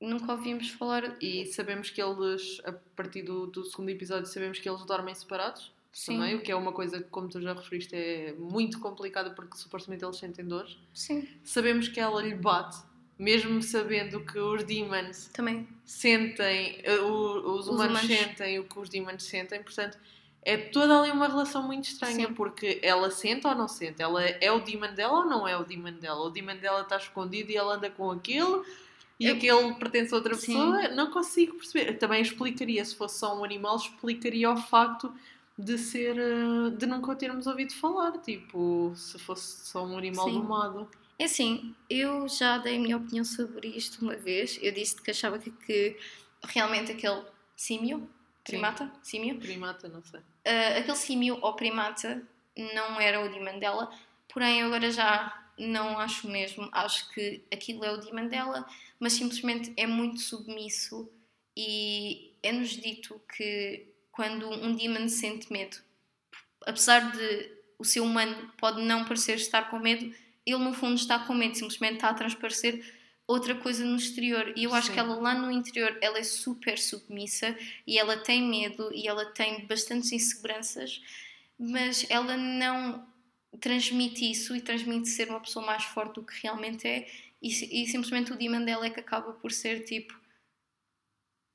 Nunca 0.00 0.30
ouvimos 0.32 0.68
falar. 0.70 1.16
E 1.22 1.46
sabemos 1.46 1.90
que 1.90 2.00
eles, 2.00 2.60
a 2.64 2.72
partir 2.72 3.22
do, 3.22 3.46
do 3.46 3.64
segundo 3.64 3.88
episódio, 3.88 4.26
sabemos 4.26 4.58
que 4.58 4.68
eles 4.68 4.84
dormem 4.84 5.14
separados. 5.14 5.72
Sim. 5.98 6.12
também, 6.18 6.36
o 6.36 6.40
que 6.40 6.52
é 6.52 6.54
uma 6.54 6.70
coisa 6.72 6.98
que, 7.02 7.08
como 7.10 7.28
tu 7.28 7.40
já 7.40 7.52
referiste, 7.52 7.92
é 7.96 8.32
muito 8.38 8.78
complicada 8.78 9.30
porque 9.30 9.56
supostamente 9.56 10.04
eles 10.04 10.16
sentem 10.16 10.44
dores. 10.46 10.78
Sim, 10.94 11.26
Sabemos 11.42 11.88
que 11.88 11.98
ela 11.98 12.22
lhe 12.22 12.36
bate, 12.36 12.76
mesmo 13.18 13.60
sabendo 13.60 14.20
que 14.24 14.38
os 14.38 14.62
demons 14.62 15.28
também. 15.32 15.66
sentem, 15.84 16.78
eh, 16.84 17.00
os 17.00 17.66
Os 17.66 17.66
humanos, 17.68 18.00
humanos. 18.00 18.06
sentem 18.16 18.60
o 18.60 18.64
que 18.64 18.78
os 18.78 18.88
demons 18.88 19.24
sentem, 19.24 19.60
portanto 19.60 19.98
é 20.42 20.56
toda 20.56 21.00
ali 21.00 21.10
uma 21.10 21.26
relação 21.26 21.64
muito 21.64 21.88
estranha 21.88 22.28
Sim. 22.28 22.32
porque 22.34 22.78
ela 22.80 23.10
sente 23.10 23.44
ou 23.48 23.54
não 23.56 23.66
sente, 23.66 24.00
ela 24.00 24.22
é 24.24 24.52
o 24.52 24.60
demon 24.60 24.94
dela 24.94 25.18
ou 25.18 25.24
não 25.26 25.48
é 25.48 25.56
o 25.58 25.64
demon 25.64 25.94
dela, 25.94 26.20
o 26.26 26.30
demon 26.30 26.56
dela 26.58 26.82
está 26.82 26.96
escondido 26.96 27.50
e 27.50 27.56
ela 27.56 27.74
anda 27.74 27.90
com 27.90 28.08
aquele 28.12 28.62
e 29.18 29.26
Eu- 29.26 29.34
aquele 29.34 29.74
pertence 29.74 30.14
a 30.14 30.16
outra 30.16 30.34
Sim. 30.36 30.52
pessoa, 30.52 30.88
não 30.90 31.10
consigo 31.10 31.56
perceber. 31.56 31.94
Também 31.98 32.22
explicaria, 32.22 32.84
se 32.84 32.94
fosse 32.94 33.18
só 33.18 33.36
um 33.36 33.42
animal, 33.42 33.74
explicaria 33.76 34.48
o 34.48 34.56
facto 34.56 35.12
de 35.58 35.76
ser, 35.76 36.16
eh, 36.16 36.70
de 36.76 36.86
nunca 36.86 37.10
o 37.10 37.16
termos 37.16 37.46
ouvido 37.48 37.74
falar, 37.74 38.12
tipo, 38.18 38.92
se 38.94 39.18
fosse 39.18 39.66
só 39.66 39.84
um 39.84 39.98
animal 39.98 40.28
Sim. 40.28 40.34
domado. 40.34 40.88
É 41.18 41.24
assim, 41.24 41.74
eu 41.90 42.28
já 42.28 42.58
dei 42.58 42.76
a 42.76 42.80
minha 42.80 42.96
opinião 42.96 43.24
sobre 43.24 43.66
isto 43.68 44.00
uma 44.02 44.14
vez. 44.14 44.56
Eu 44.62 44.72
disse 44.72 45.00
que 45.02 45.10
achava 45.10 45.36
que, 45.38 45.50
que 45.50 45.96
realmente 46.44 46.92
aquele 46.92 47.24
símio, 47.56 48.08
primata, 48.44 48.90
símio, 49.02 49.36
Primata, 49.40 49.88
não 49.88 50.02
sei. 50.04 50.20
ah, 50.46 50.78
aquele 50.78 50.96
símio 50.96 51.38
ou 51.42 51.54
primata 51.54 52.22
não 52.56 53.00
era 53.00 53.20
o 53.24 53.28
demon 53.28 53.58
dela, 53.58 53.90
porém 54.32 54.60
eu 54.60 54.68
agora 54.68 54.90
já 54.92 55.44
não 55.58 55.98
acho 55.98 56.28
mesmo. 56.28 56.68
Acho 56.70 57.12
que 57.12 57.42
aquilo 57.52 57.84
é 57.84 57.90
o 57.92 57.96
demon 57.96 58.28
dela, 58.28 58.64
mas 59.00 59.14
simplesmente 59.14 59.72
é 59.76 59.88
muito 59.88 60.20
submisso 60.20 61.10
e 61.56 62.32
é-nos 62.44 62.70
dito 62.70 63.20
que 63.36 63.88
quando 64.18 64.50
um 64.50 64.74
demon 64.74 65.08
sente 65.08 65.52
medo, 65.52 65.76
apesar 66.66 67.12
de 67.12 67.52
o 67.78 67.84
seu 67.84 68.02
humano 68.02 68.52
pode 68.58 68.82
não 68.82 69.04
parecer 69.04 69.36
estar 69.36 69.70
com 69.70 69.78
medo, 69.78 70.12
ele 70.44 70.58
no 70.58 70.74
fundo 70.74 70.96
está 70.96 71.20
com 71.20 71.32
medo, 71.32 71.54
simplesmente 71.54 71.94
está 71.94 72.08
a 72.08 72.14
transparecer 72.14 72.84
outra 73.28 73.54
coisa 73.54 73.84
no 73.84 73.94
exterior. 73.94 74.52
E 74.56 74.64
eu 74.64 74.74
acho 74.74 74.88
Sim. 74.88 74.94
que 74.94 74.98
ela 74.98 75.14
lá 75.14 75.34
no 75.34 75.52
interior 75.52 75.96
ela 76.00 76.18
é 76.18 76.24
super 76.24 76.76
submissa 76.80 77.56
e 77.86 77.96
ela 77.96 78.16
tem 78.16 78.42
medo 78.42 78.90
e 78.92 79.06
ela 79.06 79.24
tem 79.26 79.64
bastantes 79.66 80.10
inseguranças, 80.10 81.00
mas 81.56 82.04
ela 82.10 82.36
não 82.36 83.06
transmite 83.60 84.28
isso 84.28 84.56
e 84.56 84.60
transmite 84.60 85.08
ser 85.10 85.28
uma 85.28 85.38
pessoa 85.38 85.64
mais 85.64 85.84
forte 85.84 86.14
do 86.14 86.24
que 86.24 86.42
realmente 86.42 86.88
é. 86.88 87.08
E, 87.40 87.82
e 87.82 87.86
simplesmente 87.86 88.32
o 88.32 88.36
demon 88.36 88.64
dela 88.64 88.84
é 88.84 88.90
que 88.90 88.98
acaba 88.98 89.32
por 89.34 89.52
ser 89.52 89.84
tipo 89.84 90.12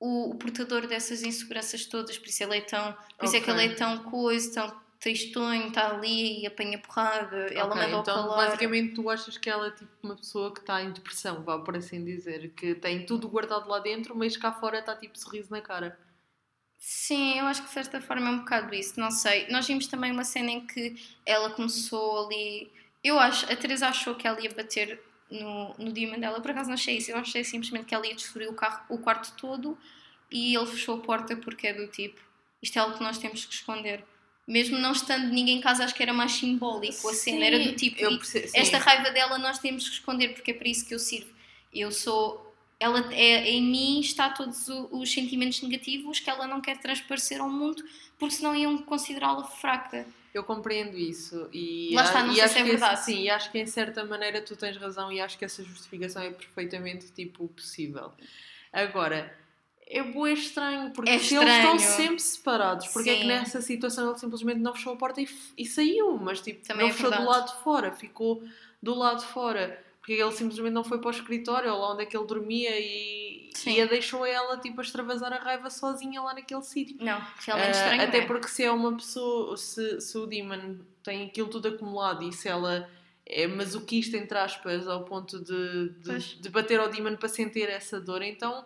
o, 0.06 0.32
o 0.32 0.36
portador 0.36 0.86
dessas 0.88 1.24
inseguranças 1.24 1.86
todas, 1.86 2.18
por 2.18 2.28
isso 2.28 2.44
ele 2.44 2.58
é 2.58 2.62
tão, 2.62 2.94
por 3.18 3.26
isso 3.26 3.36
é 3.38 3.42
que 3.42 3.50
ele 3.50 3.66
é 3.66 3.70
tão 3.76 4.04
coisa, 4.04 4.54
tão 4.54 4.84
tristonho, 5.00 5.68
está 5.70 5.90
ali 5.96 6.42
e 6.42 6.48
apanha 6.48 6.78
porrada, 6.80 7.38
ela 7.54 7.76
Ok, 7.76 7.82
manda 7.82 7.98
o 7.98 8.02
então 8.02 8.16
calar. 8.28 8.38
basicamente 8.46 8.96
tu 8.96 9.10
achas 9.10 9.38
que 9.38 9.50
ela 9.50 9.68
é 9.68 9.72
tipo 9.72 9.92
uma 10.04 10.16
pessoa 10.16 10.54
que 10.54 10.60
está 10.62 10.82
em 10.82 10.92
depressão, 10.92 11.44
vá 11.44 11.60
por 11.60 11.76
assim 11.78 12.04
dizer, 12.04 12.50
que 12.56 12.76
tem 12.76 13.06
tudo 13.06 13.28
guardado 13.30 13.70
lá 13.70 13.80
dentro, 13.80 14.16
mas 14.16 14.36
cá 14.38 14.52
fora 14.52 14.80
está 14.80 14.96
tipo 14.96 15.18
sorriso 15.18 15.50
na 15.52 15.62
cara. 15.62 15.98
Sim, 16.78 17.40
eu 17.40 17.46
acho 17.46 17.62
que 17.62 17.68
de 17.70 17.74
certa 17.74 18.02
forma 18.02 18.28
é 18.28 18.32
um 18.32 18.40
bocado 18.40 18.74
isso, 18.76 19.00
não 19.00 19.10
sei. 19.10 19.48
Nós 19.50 19.66
vimos 19.66 19.88
também 19.88 20.12
uma 20.12 20.26
cena 20.26 20.52
em 20.52 20.68
que 20.68 20.96
ela 21.26 21.50
começou 21.52 22.26
ali. 22.26 22.72
Eu 23.04 23.18
acho, 23.20 23.46
a 23.52 23.56
Teresa 23.56 23.88
achou 23.88 24.16
que 24.16 24.28
ela 24.28 24.40
ia 24.42 24.54
bater 24.54 25.02
no, 25.34 25.74
no 25.78 25.92
Demon 25.92 26.20
dela, 26.20 26.40
por 26.40 26.52
acaso 26.52 26.70
não 26.70 26.76
achei 26.76 26.98
isso, 26.98 27.12
eu 27.12 27.18
achei 27.18 27.44
simplesmente 27.44 27.86
que 27.86 27.96
ela 27.96 28.06
ia 28.08 28.16
destruir 28.16 28.48
o, 28.50 28.54
carro, 28.54 28.84
o 28.90 28.98
quarto 28.98 29.34
todo 29.36 29.78
e 30.32 30.56
ele 30.56 30.66
fechou 30.66 30.96
a 30.98 31.02
porta 31.02 31.36
porque 31.36 31.68
é 31.68 31.74
do 31.74 31.88
tipo: 31.88 32.22
isto 32.62 32.78
é 32.78 32.82
algo 32.82 32.98
que 32.98 33.04
nós 33.04 33.18
temos 33.18 33.46
que 33.46 33.54
esconder. 33.54 34.04
Mesmo 34.46 34.78
não 34.78 34.92
estando 34.92 35.28
ninguém 35.32 35.58
em 35.58 35.62
casa, 35.62 35.86
acho 35.86 35.96
que 35.96 36.04
era 36.04 36.14
mais 36.14 36.34
simbólico 36.34 37.08
a 37.10 37.14
cena, 37.14 37.46
era 37.46 37.60
do 37.60 37.74
tipo: 37.76 38.00
eu 38.02 38.12
"E 38.12 38.18
perce- 38.18 38.48
sim. 38.48 38.58
esta 38.58 38.78
raiva 38.78 39.10
dela 39.12 39.38
nós 39.38 39.58
temos 39.60 39.88
que 39.88 39.96
esconder 39.96 40.34
porque 40.34 40.52
é 40.52 40.54
para 40.54 40.68
isso 40.68 40.86
que 40.86 40.94
eu 40.94 41.00
sirvo. 41.00 41.32
Eu 41.74 41.92
sou. 41.92 42.54
Ela 42.80 43.14
é, 43.14 43.50
em 43.52 43.62
mim 43.64 44.00
está 44.02 44.30
todos 44.30 44.68
os 44.68 45.12
sentimentos 45.12 45.62
negativos 45.62 46.20
que 46.20 46.30
ela 46.30 46.46
não 46.46 46.60
quer 46.60 46.78
transparecer 46.80 47.40
ao 47.40 47.50
mundo 47.50 47.82
porque 48.20 48.36
senão 48.36 48.54
iam 48.56 48.78
considerá-la 48.80 49.46
fraca. 49.46 50.06
Eu 50.34 50.44
compreendo 50.44 50.98
isso 50.98 51.48
e, 51.54 51.92
Lá 51.94 52.04
está, 52.04 52.24
não 52.24 52.32
e 52.32 52.36
sei 52.36 52.44
acho 52.44 52.54
se 52.54 52.60
é 52.60 52.64
que 52.64 52.70
verdade. 52.72 53.06
sim, 53.06 53.22
e 53.24 53.30
acho 53.30 53.52
que 53.52 53.60
em 53.60 53.68
certa 53.68 54.04
maneira 54.04 54.42
tu 54.42 54.56
tens 54.56 54.76
razão 54.78 55.12
e 55.12 55.22
acho 55.22 55.38
que 55.38 55.46
essa 55.46 55.64
justificação 55.64 56.24
é 56.24 56.32
perfeitamente 56.32 57.12
tipo 57.12 57.48
possível. 57.50 58.12
Agora, 58.72 59.32
é 59.86 60.02
bué 60.02 60.34
estranho, 60.34 60.92
porque 60.92 61.12
É 61.12 61.20
se 61.20 61.36
eles 61.36 61.54
estão 61.54 61.76
estranho. 61.76 61.80
sempre 62.08 62.20
separados, 62.20 62.88
porque 62.88 63.10
é 63.12 63.16
que 63.16 63.22
Sim. 63.22 63.28
nessa 63.28 63.62
situação 63.62 64.10
ele 64.10 64.18
simplesmente 64.18 64.60
não 64.60 64.74
fechou 64.74 64.94
a 64.94 64.96
porta 64.98 65.22
e, 65.22 65.28
e 65.58 65.66
saiu, 65.66 66.18
mas 66.18 66.42
tipo, 66.42 66.66
Também 66.66 66.86
não 66.88 66.90
é 66.90 66.94
fechou 66.94 67.12
do 67.12 67.18
verdade. 67.18 67.38
lado 67.40 67.56
de 67.56 67.64
fora, 67.64 67.92
ficou 67.92 68.44
do 68.82 68.96
lado 68.96 69.20
de 69.20 69.26
fora. 69.28 69.84
Porque 70.00 70.14
ele 70.14 70.32
simplesmente 70.34 70.74
não 70.74 70.84
foi 70.84 70.98
para 71.00 71.08
o 71.08 71.12
escritório, 71.12 71.72
ou 71.72 71.80
lá 71.80 71.94
onde 71.94 72.04
é 72.04 72.06
que 72.06 72.18
ele 72.18 72.26
dormia 72.26 72.72
e, 72.78 73.23
Sim. 73.54 73.74
e 73.74 73.82
a 73.82 73.86
deixou 73.86 74.26
ela 74.26 74.58
tipo 74.58 74.80
a 74.80 74.84
extravasar 74.84 75.32
a 75.34 75.38
raiva 75.38 75.70
sozinha 75.70 76.22
lá 76.22 76.34
naquele 76.34 76.62
sítio. 76.64 76.98
Não, 77.00 77.22
realmente 77.46 77.68
Ah, 77.68 77.82
estranho. 77.82 78.02
até 78.04 78.18
é? 78.20 78.26
porque 78.26 78.48
se 78.48 78.64
é 78.64 78.72
uma 78.72 78.96
pessoa, 78.96 79.56
se, 79.58 80.02
se 80.02 80.18
o 80.18 80.26
Demon 80.26 80.78
tem 81.04 81.26
aquilo 81.28 81.50
tudo 81.50 81.68
acumulado 81.68 82.24
e 82.24 82.32
se 82.34 82.48
ela 82.48 82.90
é 83.26 83.48
masoquista, 83.48 84.18
entre 84.18 84.38
aspas, 84.38 84.88
ao 84.88 85.06
ponto 85.06 85.42
de, 85.44 85.90
de, 86.00 86.40
de 86.42 86.50
bater 86.50 86.80
ao 86.80 86.90
Demon 86.90 87.16
para 87.16 87.30
sentir 87.30 87.70
essa 87.70 88.00
dor, 88.00 88.22
então 88.22 88.66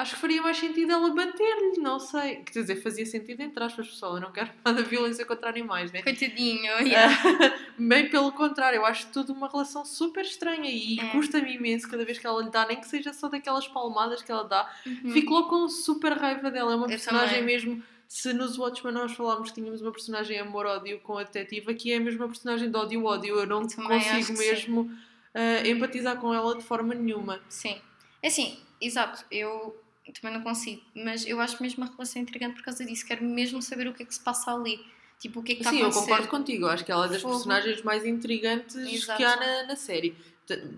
acho 0.00 0.14
que 0.14 0.20
faria 0.20 0.42
mais 0.42 0.56
sentido 0.56 0.92
ela 0.92 1.10
bater-lhe, 1.14 1.78
não 1.80 1.98
sei. 2.00 2.36
Quer 2.36 2.60
dizer, 2.60 2.76
fazia 2.82 3.06
sentido, 3.06 3.40
entre 3.40 3.62
aspas, 3.62 3.86
pessoal. 3.88 4.16
Eu 4.16 4.20
não 4.20 4.32
quero 4.32 4.50
nada 4.64 4.82
de 4.82 4.88
violência 4.88 5.24
contra 5.24 5.48
animais, 5.48 5.92
né? 5.92 6.02
Coitadinho, 6.02 6.72
Ah, 6.74 6.80
yeah. 6.82 7.54
Bem 7.78 8.08
pelo 8.10 8.32
contrário, 8.32 8.76
eu 8.78 8.84
acho 8.86 9.08
tudo 9.12 9.32
uma 9.32 9.48
relação 9.48 9.84
super 9.84 10.24
estranha 10.24 10.70
e 10.70 10.98
É. 11.00 11.06
custa-me 11.10 11.54
imenso 11.54 11.88
cada 11.88 12.04
vez 12.04 12.18
que 12.18 12.26
ela 12.26 12.42
lhe 12.42 12.50
dá, 12.50 12.66
nem 12.66 12.78
que 12.80 12.86
seja 12.88 13.12
só 13.12 13.28
daquelas 13.28 13.66
palmadas 13.68 14.22
que 14.22 14.30
ela 14.32 14.44
dá, 14.44 14.70
Uhum. 14.86 15.10
Fico 15.12 15.32
logo 15.32 15.48
com 15.48 15.68
super 15.68 16.12
raiva 16.12 16.50
dela. 16.50 16.72
É 16.72 16.76
uma 16.76 16.86
Eu 16.86 16.90
personagem 16.90 17.40
também. 17.40 17.54
mesmo. 17.54 17.82
Se 18.08 18.32
nos 18.32 18.58
Watchmen 18.58 18.92
nós 18.92 19.12
falámos 19.12 19.50
que 19.50 19.54
tínhamos 19.60 19.80
uma 19.80 19.92
personagem 19.92 20.36
amor-ódio 20.38 20.98
com 21.00 21.16
a 21.16 21.22
detetive, 21.22 21.70
aqui 21.70 21.92
é 21.92 21.96
a 21.96 22.00
mesma 22.00 22.26
personagem 22.26 22.68
de 22.68 22.76
ódio-ódio. 22.76 23.36
Eu 23.38 23.46
não 23.46 23.62
Eu 23.62 23.68
consigo 23.88 24.36
mesmo 24.36 24.90
ah, 25.32 25.66
empatizar 25.68 26.16
com 26.16 26.34
ela 26.34 26.56
de 26.56 26.64
forma 26.64 26.92
nenhuma. 26.92 27.40
Sim. 27.48 27.80
É 28.20 28.26
assim, 28.26 28.58
exato, 28.80 29.24
eu 29.30 29.76
também 30.12 30.36
não 30.36 30.42
consigo, 30.42 30.82
mas 30.94 31.26
eu 31.26 31.40
acho 31.40 31.62
mesmo 31.62 31.84
a 31.84 31.86
relação 31.86 32.22
intrigante 32.22 32.54
por 32.56 32.64
causa 32.64 32.84
disso. 32.84 33.06
Quero 33.06 33.24
mesmo 33.24 33.60
saber 33.62 33.86
o 33.88 33.94
que 33.94 34.02
é 34.02 34.06
que 34.06 34.14
se 34.14 34.20
passa 34.20 34.52
ali. 34.52 34.80
Tipo, 35.18 35.40
o 35.40 35.42
que 35.42 35.52
é 35.52 35.54
que 35.54 35.60
está 35.60 35.70
a 35.70 35.72
Sim, 35.74 35.80
eu 35.80 35.86
acontecer. 35.88 36.06
concordo 36.08 36.28
contigo. 36.28 36.64
Eu 36.64 36.70
acho 36.70 36.84
que 36.84 36.90
ela 36.90 37.04
é 37.06 37.08
das 37.10 37.20
Fogo. 37.22 37.34
personagens 37.34 37.82
mais 37.82 38.06
intrigantes 38.06 38.74
Exato. 38.74 39.18
que 39.18 39.24
há 39.24 39.36
na, 39.36 39.62
na 39.64 39.76
série. 39.76 40.16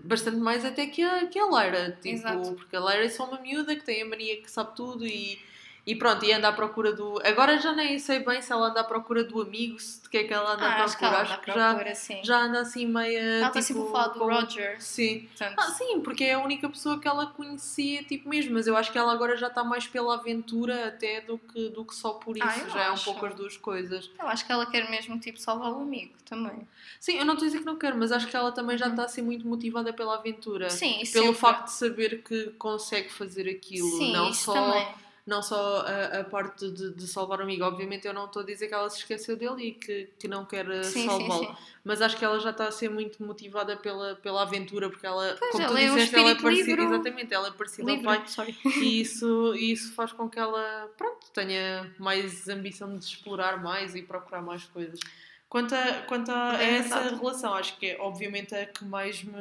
Bastante 0.03 0.37
mais 0.37 0.63
até 0.65 0.85
que 0.85 1.01
a, 1.01 1.25
que 1.27 1.39
a 1.39 1.45
Lyra. 1.45 1.97
Tipo, 2.01 2.15
Exato. 2.15 2.51
porque 2.53 2.75
a 2.75 2.79
Lyra 2.79 3.05
é 3.05 3.09
só 3.09 3.25
uma 3.25 3.39
miúda 3.39 3.75
que 3.75 3.83
tem 3.83 4.01
a 4.01 4.05
mania 4.05 4.41
que 4.41 4.51
sabe 4.51 4.75
tudo 4.75 5.07
e, 5.07 5.39
e 5.85 5.95
pronto, 5.95 6.23
e 6.23 6.31
anda 6.31 6.47
à 6.47 6.53
procura 6.53 6.93
do. 6.93 7.19
Agora 7.25 7.57
já 7.59 7.73
nem 7.73 7.99
sei 7.99 8.19
bem 8.19 8.41
se 8.41 8.51
ela 8.53 8.67
anda 8.69 8.79
à 8.79 8.83
procura 8.85 9.23
do 9.23 9.41
amigo, 9.41 9.77
se 9.79 10.01
de 10.01 10.09
que 10.09 10.17
é 10.17 10.23
que 10.23 10.33
ela 10.33 10.53
anda 10.53 10.65
Ah, 10.65 10.73
à 10.81 10.83
acho 10.85 10.93
que 10.97 10.99
procura. 10.99 11.07
ela 11.07 11.19
anda 11.23 11.33
Acho 11.33 11.41
que 11.41 11.51
já, 11.51 11.69
procura, 11.73 11.95
sim. 11.95 12.19
já 12.23 12.37
anda 12.37 12.59
assim 12.61 12.85
meia. 12.85 13.19
Ela 13.19 13.47
está 13.47 13.61
tipo, 13.61 13.63
sempre 13.63 13.81
a 13.81 13.91
falar 13.91 14.07
do 14.09 14.19
com- 14.19 14.25
Roger. 14.33 14.81
Sim. 14.81 15.19
Portanto, 15.27 15.55
Ah, 15.57 15.71
sim, 15.71 15.99
porque 16.01 16.23
é 16.23 16.33
a 16.35 16.39
única 16.39 16.69
pessoa 16.69 16.99
que 16.99 17.07
ela 17.07 17.25
conhecia, 17.27 18.01
tipo 18.03 18.29
mesmo, 18.29 18.53
mas 18.53 18.65
eu 18.65 18.77
acho 18.77 18.91
que 18.93 18.97
ela 18.97 19.11
agora 19.11 19.35
já 19.35 19.47
está 19.47 19.61
mais 19.63 19.85
pela 19.85 20.13
aventura 20.15 20.87
até 20.87 21.19
do 21.19 21.37
que, 21.37 21.67
do 21.69 21.83
que 21.83 21.93
só 21.95 22.13
por 22.13 22.37
isso. 22.37 22.45
Ah, 22.47 22.69
já 22.69 22.83
é 22.83 22.89
um 22.89 22.93
acho. 22.93 23.03
pouco 23.05 23.25
as 23.25 23.35
duas 23.35 23.57
coisas. 23.57 24.09
eu 24.17 24.27
acho 24.27 24.45
que 24.45 24.51
ela 24.53 24.65
quer 24.65 24.89
mesmo 24.89 25.19
tipo, 25.19 25.37
salvar 25.39 25.71
o 25.73 25.81
amigo 25.81 26.13
também. 26.23 26.65
Sim, 26.99 27.17
eu 27.17 27.25
não 27.25 27.33
estou 27.33 27.45
a 27.45 27.49
dizer 27.49 27.59
que 27.59 27.65
não 27.65 27.75
quero, 27.75 27.97
mas 27.97 28.11
acho 28.13 28.27
que 28.27 28.35
ela 28.37 28.53
também 28.53 28.77
já 28.77 28.87
está 28.87 29.03
a 29.03 29.07
ser 29.09 29.21
muito 29.21 29.45
motivada 29.45 29.91
pela 29.91 30.15
aventura. 30.15 30.69
Sim, 30.69 31.01
isso 31.01 31.11
Pelo 31.11 31.25
sempre. 31.25 31.39
facto 31.41 31.65
de 31.65 31.71
saber 31.73 32.23
que 32.23 32.45
consegue 32.57 33.09
fazer 33.11 33.49
aquilo, 33.49 33.89
Sim, 33.97 34.13
não 34.13 34.29
isso 34.29 34.45
só, 34.45 34.53
também. 34.53 34.87
Não 35.25 35.41
só 35.41 35.81
a, 35.87 36.19
a 36.19 36.23
parte 36.25 36.69
de, 36.69 36.93
de 36.93 37.07
salvar 37.07 37.39
o 37.39 37.43
amigo. 37.43 37.63
Obviamente, 37.63 38.05
eu 38.05 38.13
não 38.13 38.25
estou 38.25 38.41
a 38.41 38.45
dizer 38.45 38.67
que 38.67 38.73
ela 38.73 38.89
se 38.89 38.97
esqueceu 38.99 39.37
dele 39.37 39.67
e 39.67 39.71
que, 39.73 40.09
que 40.19 40.27
não 40.27 40.45
quer 40.45 40.69
eh, 40.69 40.83
salvá-lo, 40.83 41.55
mas 41.83 42.01
acho 42.01 42.17
que 42.17 42.25
ela 42.25 42.39
já 42.39 42.49
está 42.49 42.67
a 42.67 42.71
ser 42.71 42.89
muito 42.89 43.23
motivada 43.23 43.77
pela, 43.77 44.15
pela 44.15 44.41
aventura, 44.41 44.89
porque 44.89 45.05
ela, 45.05 45.35
Pois, 45.39 45.51
como 45.51 45.65
tu 45.65 45.69
ela 45.71 45.79
é 45.79 45.91
um 45.91 45.95
disseste, 45.95 46.15
ela 46.15 46.29
é 46.31 46.35
parecida, 46.35 46.69
livre. 46.71 46.83
exatamente, 46.83 47.33
ela 47.33 47.47
é 47.47 47.51
parecida 47.51 47.89
ao 47.89 47.95
Livre, 47.97 48.05
pai 48.05 48.27
sorry. 48.27 48.57
e 48.65 49.01
isso, 49.01 49.55
e 49.55 49.71
isso 49.71 49.93
faz 49.93 50.11
com 50.11 50.29
que 50.29 50.37
ela 50.37 50.89
pronto, 50.97 51.31
tenha 51.31 51.93
mais 51.97 52.47
ambição 52.49 52.97
de 52.97 53.05
explorar 53.05 53.61
mais 53.63 53.95
e 53.95 54.01
procurar 54.01 54.41
mais 54.41 54.65
coisas. 54.65 54.99
Quanto 55.47 55.73
a, 55.75 56.01
quanto 56.07 56.31
a 56.31 56.61
É 56.61 56.77
essa 56.77 56.99
relação, 57.15 57.53
acho 57.53 57.77
que 57.77 57.85
é 57.91 57.97
obviamente 58.01 58.53
a 58.55 58.65
que 58.65 58.83
mais 58.83 59.23
me 59.23 59.33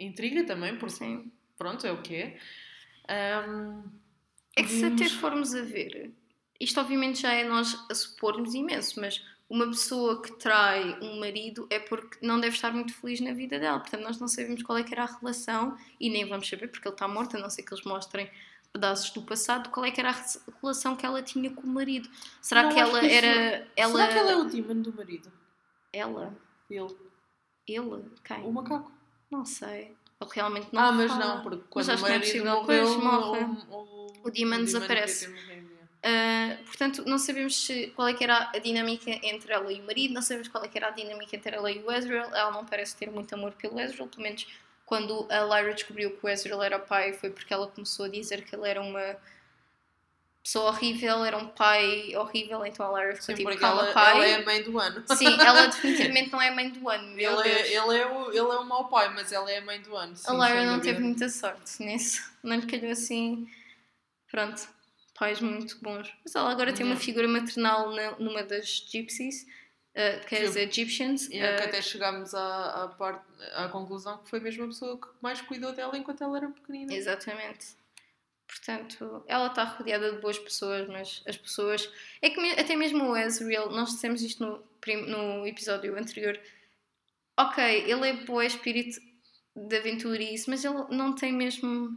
intriga 0.00 0.42
também, 0.44 0.76
porque 0.76 0.94
Sim. 0.96 1.30
pronto, 1.56 1.86
é 1.86 1.92
o 1.92 2.00
que 2.02 2.16
é. 2.16 2.38
Ahm, 3.08 3.82
É 4.56 4.62
que 4.62 4.68
se 4.68 4.84
até 4.84 5.08
formos 5.08 5.54
a 5.54 5.62
ver, 5.62 6.12
isto 6.60 6.78
obviamente 6.80 7.20
já 7.22 7.32
é 7.32 7.44
nós 7.44 7.74
a 7.90 7.94
supormos 7.94 8.54
imenso, 8.54 9.00
mas 9.00 9.24
uma 9.48 9.66
pessoa 9.66 10.20
que 10.22 10.32
trai 10.38 10.98
um 11.00 11.18
marido 11.20 11.66
é 11.70 11.78
porque 11.78 12.18
não 12.24 12.40
deve 12.40 12.54
estar 12.56 12.72
muito 12.72 12.94
feliz 12.94 13.20
na 13.20 13.32
vida 13.32 13.58
dela. 13.58 13.80
Portanto, 13.80 14.02
nós 14.02 14.18
não 14.18 14.28
sabemos 14.28 14.62
qual 14.62 14.78
é 14.78 14.82
que 14.82 14.92
era 14.92 15.04
a 15.04 15.18
relação 15.18 15.76
e 16.00 16.08
nem 16.10 16.26
vamos 16.28 16.48
saber 16.48 16.68
porque 16.68 16.86
ele 16.88 16.94
está 16.94 17.06
morto, 17.08 17.36
a 17.36 17.40
não 17.40 17.50
ser 17.50 17.62
que 17.62 17.72
eles 17.72 17.84
mostrem 17.84 18.30
pedaços 18.72 19.10
do 19.10 19.22
passado, 19.22 19.68
qual 19.70 19.84
é 19.84 19.90
que 19.90 20.00
era 20.00 20.08
a 20.08 20.12
re- 20.12 20.40
relação 20.62 20.96
que 20.96 21.04
ela 21.04 21.22
tinha 21.22 21.50
com 21.50 21.62
o 21.62 21.66
marido. 21.66 22.08
Será 22.40 22.62
Não, 22.62 22.70
que 22.72 22.80
ela 22.80 23.00
que 23.00 23.06
isso- 23.06 23.14
era. 23.16 23.68
Ela... 23.76 23.92
Será 23.92 24.08
que 24.08 24.18
ele 24.18 24.30
é 24.30 24.36
o 24.36 24.44
demon 24.44 24.80
do 24.80 24.92
marido? 24.94 25.30
Ela? 25.92 26.34
Ele. 26.70 26.96
Ele? 27.68 28.04
Quem? 28.24 28.42
O 28.44 28.52
macaco. 28.52 28.90
Não 29.30 29.44
sei. 29.44 29.94
Ele 30.22 30.30
realmente 30.34 30.68
não 30.72 30.80
ah, 30.82 30.92
mas 30.92 31.10
fala. 31.10 31.24
não, 31.26 31.42
porque 31.42 31.62
Mas 31.74 31.86
quando 31.86 31.90
acho 31.90 31.98
o 31.98 32.00
não 32.00 32.06
é 32.06 32.10
marido 32.18 32.26
possível. 32.26 32.54
morreu, 32.62 32.98
morre. 33.02 33.40
o, 33.70 33.76
o, 33.76 34.12
O 34.24 34.30
demon 34.30 34.58
desaparece. 34.64 35.34
é. 35.48 35.62
Ah, 36.04 36.56
portanto, 36.64 37.04
não 37.06 37.16
sabemos 37.18 37.68
qual 37.94 38.08
é 38.08 38.14
que 38.14 38.24
era 38.24 38.50
a 38.54 38.58
dinâmica 38.58 39.10
entre 39.22 39.52
ela 39.52 39.72
e 39.72 39.80
o 39.80 39.84
marido, 39.86 40.12
não 40.14 40.22
sabemos 40.22 40.48
qual 40.48 40.64
é 40.64 40.68
que 40.68 40.76
era 40.76 40.88
a 40.88 40.90
dinâmica 40.90 41.36
entre 41.36 41.54
ela 41.54 41.70
e 41.70 41.78
o 41.80 41.92
Ezreal. 41.92 42.34
Ela 42.34 42.50
não 42.50 42.64
parece 42.66 42.96
ter 42.96 43.10
muito 43.10 43.32
amor 43.34 43.52
pelo 43.52 43.78
Ezreal, 43.78 44.08
pelo 44.08 44.22
menos 44.22 44.46
quando 44.84 45.26
a 45.30 45.42
Lyra 45.44 45.72
descobriu 45.74 46.10
que 46.16 46.26
o 46.26 46.28
Ezreal 46.28 46.62
era 46.62 46.78
pai 46.78 47.12
foi 47.12 47.30
porque 47.30 47.54
ela 47.54 47.66
começou 47.68 48.06
a 48.06 48.08
dizer 48.08 48.44
que 48.44 48.54
ele 48.54 48.68
era 48.68 48.80
uma 48.82 49.16
pessoa 50.42 50.70
horrível, 50.70 51.24
era 51.24 51.36
um 51.36 51.48
pai 51.48 52.14
horrível, 52.16 52.66
então 52.66 52.94
a 52.94 52.98
Lyra 53.00 53.12
ficou 53.16 53.36
Sim, 53.36 53.44
tipo, 53.44 53.56
calma 53.58 53.82
ela, 53.82 53.92
pai. 53.94 54.10
ela 54.16 54.26
é 54.26 54.34
a 54.34 54.44
mãe 54.44 54.62
do 54.62 54.78
ano. 54.78 55.04
Sim, 55.16 55.40
ela 55.40 55.66
definitivamente 55.70 56.32
não 56.32 56.42
é 56.42 56.50
mãe 56.50 56.70
do 56.70 56.88
ano, 56.88 57.08
meu 57.14 57.32
Ele 57.40 57.42
Deus. 57.42 57.60
é, 57.60 57.68
ele, 57.74 57.98
é 57.98 58.06
o, 58.06 58.28
ele 58.30 58.38
é 58.38 58.42
o 58.58 58.64
mau 58.64 58.88
pai, 58.88 59.08
mas 59.14 59.30
ela 59.32 59.50
é 59.50 59.58
a 59.58 59.64
mãe 59.64 59.80
do 59.80 59.96
ano. 59.96 60.16
sim, 60.16 60.40
a 60.40 60.46
sem 60.48 60.66
não 60.66 60.80
teve 60.80 61.00
muita 61.00 61.28
sorte 61.28 61.82
nisso, 61.82 62.28
não 62.42 62.56
lhe 62.56 62.66
calhou 62.66 62.90
assim, 62.90 63.48
pronto, 64.30 64.66
pais 65.18 65.40
muito 65.40 65.78
bons. 65.80 66.12
Mas 66.24 66.34
ela 66.34 66.50
agora 66.50 66.72
tem 66.72 66.84
uma 66.84 66.92
Yeah. 66.94 67.04
figura 67.04 67.28
maternal 67.28 67.92
na- 67.92 68.18
numa 68.18 68.42
das 68.42 68.66
gypsies, 68.90 69.46
uh, 69.94 70.26
que 70.26 70.34
é 70.34 70.42
as 70.42 70.56
Egyptians. 70.56 71.28
E 71.30 71.38
é 71.38 71.56
que 71.56 71.62
uh, 71.62 71.66
até 71.68 71.80
chegámos 71.82 72.34
à, 72.34 72.84
à, 72.84 72.88
parte, 72.88 73.24
à 73.54 73.68
conclusão 73.68 74.18
que 74.18 74.28
foi 74.28 74.40
mesmo 74.40 74.64
a 74.64 74.66
pessoa 74.68 74.96
que 74.98 75.06
mais 75.20 75.40
cuidou 75.40 75.72
dela 75.72 75.96
enquanto 75.96 76.24
ela 76.24 76.36
era 76.36 76.48
pequenina. 76.48 76.92
Exatamente. 76.92 77.80
Portanto, 78.46 79.24
ela 79.26 79.46
está 79.46 79.64
rodeada 79.64 80.12
de 80.12 80.20
boas 80.20 80.38
pessoas, 80.38 80.86
mas 80.88 81.22
as 81.26 81.36
pessoas. 81.36 81.90
É 82.20 82.30
que 82.30 82.40
até 82.52 82.76
mesmo 82.76 83.04
o 83.04 83.16
Ezreal, 83.16 83.70
nós 83.70 83.90
dissemos 83.90 84.22
isto 84.22 84.44
no, 84.44 84.62
no 85.06 85.46
episódio 85.46 85.96
anterior. 85.98 86.38
Ok, 87.38 87.64
ele 87.64 88.08
é 88.08 88.12
bom 88.24 88.42
espírito 88.42 89.00
de 89.56 89.76
aventura 89.76 90.22
e 90.22 90.34
isso, 90.34 90.50
mas 90.50 90.64
ele 90.64 90.84
não 90.90 91.14
tem 91.14 91.32
mesmo 91.32 91.96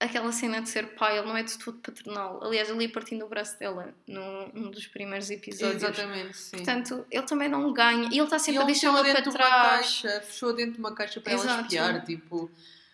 aquela 0.00 0.32
cena 0.32 0.62
de 0.62 0.68
ser 0.68 0.94
pai, 0.94 1.18
ele 1.18 1.26
não 1.26 1.36
é 1.36 1.42
de 1.42 1.58
todo 1.58 1.78
paternal. 1.78 2.42
Aliás, 2.42 2.70
ali 2.70 2.88
partindo 2.88 3.24
o 3.26 3.28
braço 3.28 3.58
dela 3.58 3.94
num, 4.06 4.70
dos 4.70 4.86
primeiros 4.86 5.30
episódios. 5.30 5.82
Exatamente, 5.82 6.36
sim. 6.36 6.56
Portanto, 6.56 7.06
ele 7.10 7.26
também 7.26 7.48
não 7.48 7.70
ganha. 7.72 8.08
E 8.10 8.18
ele 8.18 8.22
está 8.22 8.36
e 8.36 8.40
sempre 8.40 8.58
a 8.60 8.62
ele 8.62 8.72
deixá-la 8.72 9.02
para 9.02 9.22
trás. 9.22 9.36
caixa, 9.38 10.20
fechou 10.22 10.54
dentro 10.54 10.72
de 10.72 10.78
uma 10.78 10.94
caixa 10.94 11.20
para 11.20 11.32
ela 11.32 11.42
Exato. 11.42 11.62
espiar, 11.62 12.04
tipo... 12.04 12.50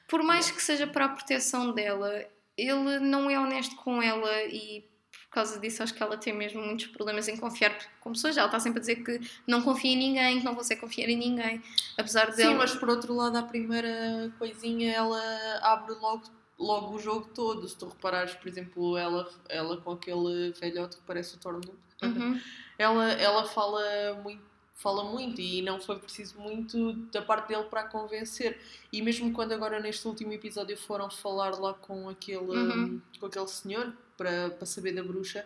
Por 0.09 0.23
mais 0.23 0.51
que 0.51 0.62
seja 0.62 0.87
para 0.87 1.07
a 1.07 1.09
proteção 1.09 1.73
dela, 1.73 2.25
ele 2.57 2.99
não 3.01 3.29
é 3.31 3.38
honesto 3.38 3.77
com 3.77 4.03
ela 4.03 4.42
e 4.45 4.85
por 5.29 5.31
causa 5.42 5.59
disso 5.61 5.83
acho 5.83 5.92
que 5.92 6.03
ela 6.03 6.16
tem 6.16 6.33
mesmo 6.33 6.62
muitos 6.62 6.87
problemas 6.87 7.29
em 7.29 7.37
confiar 7.37 7.77
com 8.01 8.12
pessoas. 8.12 8.37
Ela 8.38 8.47
está 8.47 8.59
sempre 8.59 8.79
a 8.79 8.81
dizer 8.81 8.97
que 9.05 9.21
não 9.47 9.61
confia 9.61 9.92
em 9.92 9.97
ninguém, 9.97 10.38
que 10.38 10.45
não 10.45 10.55
consegue 10.55 10.81
confiar 10.81 11.09
em 11.11 11.16
ninguém. 11.16 11.62
Apesar 11.99 12.31
Sim, 12.33 12.37
dela. 12.38 12.55
mas 12.55 12.75
por 12.75 12.88
outro 12.88 13.14
lado, 13.14 13.37
a 13.37 13.42
primeira 13.42 14.33
coisinha, 14.38 14.92
ela 14.92 15.21
abre 15.62 15.92
logo, 15.95 16.23
logo 16.59 16.95
o 16.95 16.99
jogo 16.99 17.29
todo. 17.35 17.69
Se 17.69 17.77
tu 17.77 17.87
reparares, 17.87 18.35
por 18.35 18.49
exemplo, 18.49 18.97
ela, 18.97 19.29
ela 19.51 19.77
com 19.79 19.90
aquele 19.90 20.53
velhote 20.53 20.97
que 20.97 21.03
parece 21.03 21.35
o 21.37 21.38
Tormund, 21.38 21.71
Uhum. 22.03 22.40
ela, 22.79 23.12
ela 23.12 23.45
fala 23.47 23.81
muito 24.23 24.42
fala 24.77 25.03
muito 25.05 25.41
e 25.41 25.62
não 25.62 25.81
foi 25.81 25.99
preciso 25.99 26.39
muito 26.39 26.93
da 27.11 27.23
parte 27.23 27.49
dele 27.49 27.65
para 27.65 27.81
a 27.81 27.89
convencer 27.89 28.61
e 28.93 29.01
mesmo 29.01 29.33
quando 29.33 29.53
agora 29.53 29.81
neste 29.81 30.07
último 30.07 30.33
episódio 30.33 30.77
foram 30.77 31.11
falar 31.11 31.59
lá 31.59 31.73
com 31.75 32.09
aquele 32.11 32.39
Uhum. 32.39 33.01
com 33.19 33.27
aquele 33.27 33.49
senhor 33.49 33.93
para, 34.19 34.51
para 34.51 34.67
saber 34.67 34.93
da 34.93 35.03
bruxa 35.03 35.45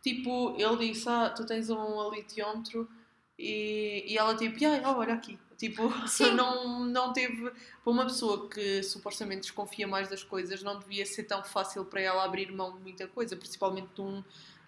tipo, 0.00 0.54
ele 0.56 0.92
disse, 0.92 1.08
ah, 1.08 1.28
tu 1.28 1.44
tens 1.44 1.68
um 1.68 2.00
alitiômetro 2.00 2.88
e, 3.36 4.04
e 4.06 4.16
ela 4.16 4.36
tipo, 4.36 4.56
ah, 4.84 4.96
olha 4.96 5.14
aqui 5.14 5.36
tipo, 5.58 5.82
Sim. 6.06 6.34
não, 6.34 6.84
não 6.84 7.12
teve 7.12 7.50
para 7.82 7.90
uma 7.92 8.04
pessoa 8.06 8.48
que 8.48 8.80
supostamente 8.84 9.42
desconfia 9.42 9.88
mais 9.88 10.08
das 10.08 10.22
coisas, 10.22 10.62
não 10.62 10.78
devia 10.78 11.04
ser 11.04 11.24
tão 11.24 11.42
fácil 11.42 11.84
para 11.84 12.00
ela 12.00 12.24
abrir 12.24 12.52
mão 12.52 12.76
de 12.76 12.80
muita 12.80 13.08
coisa, 13.08 13.36
principalmente 13.36 13.88
de 13.92 14.00
um 14.00 14.22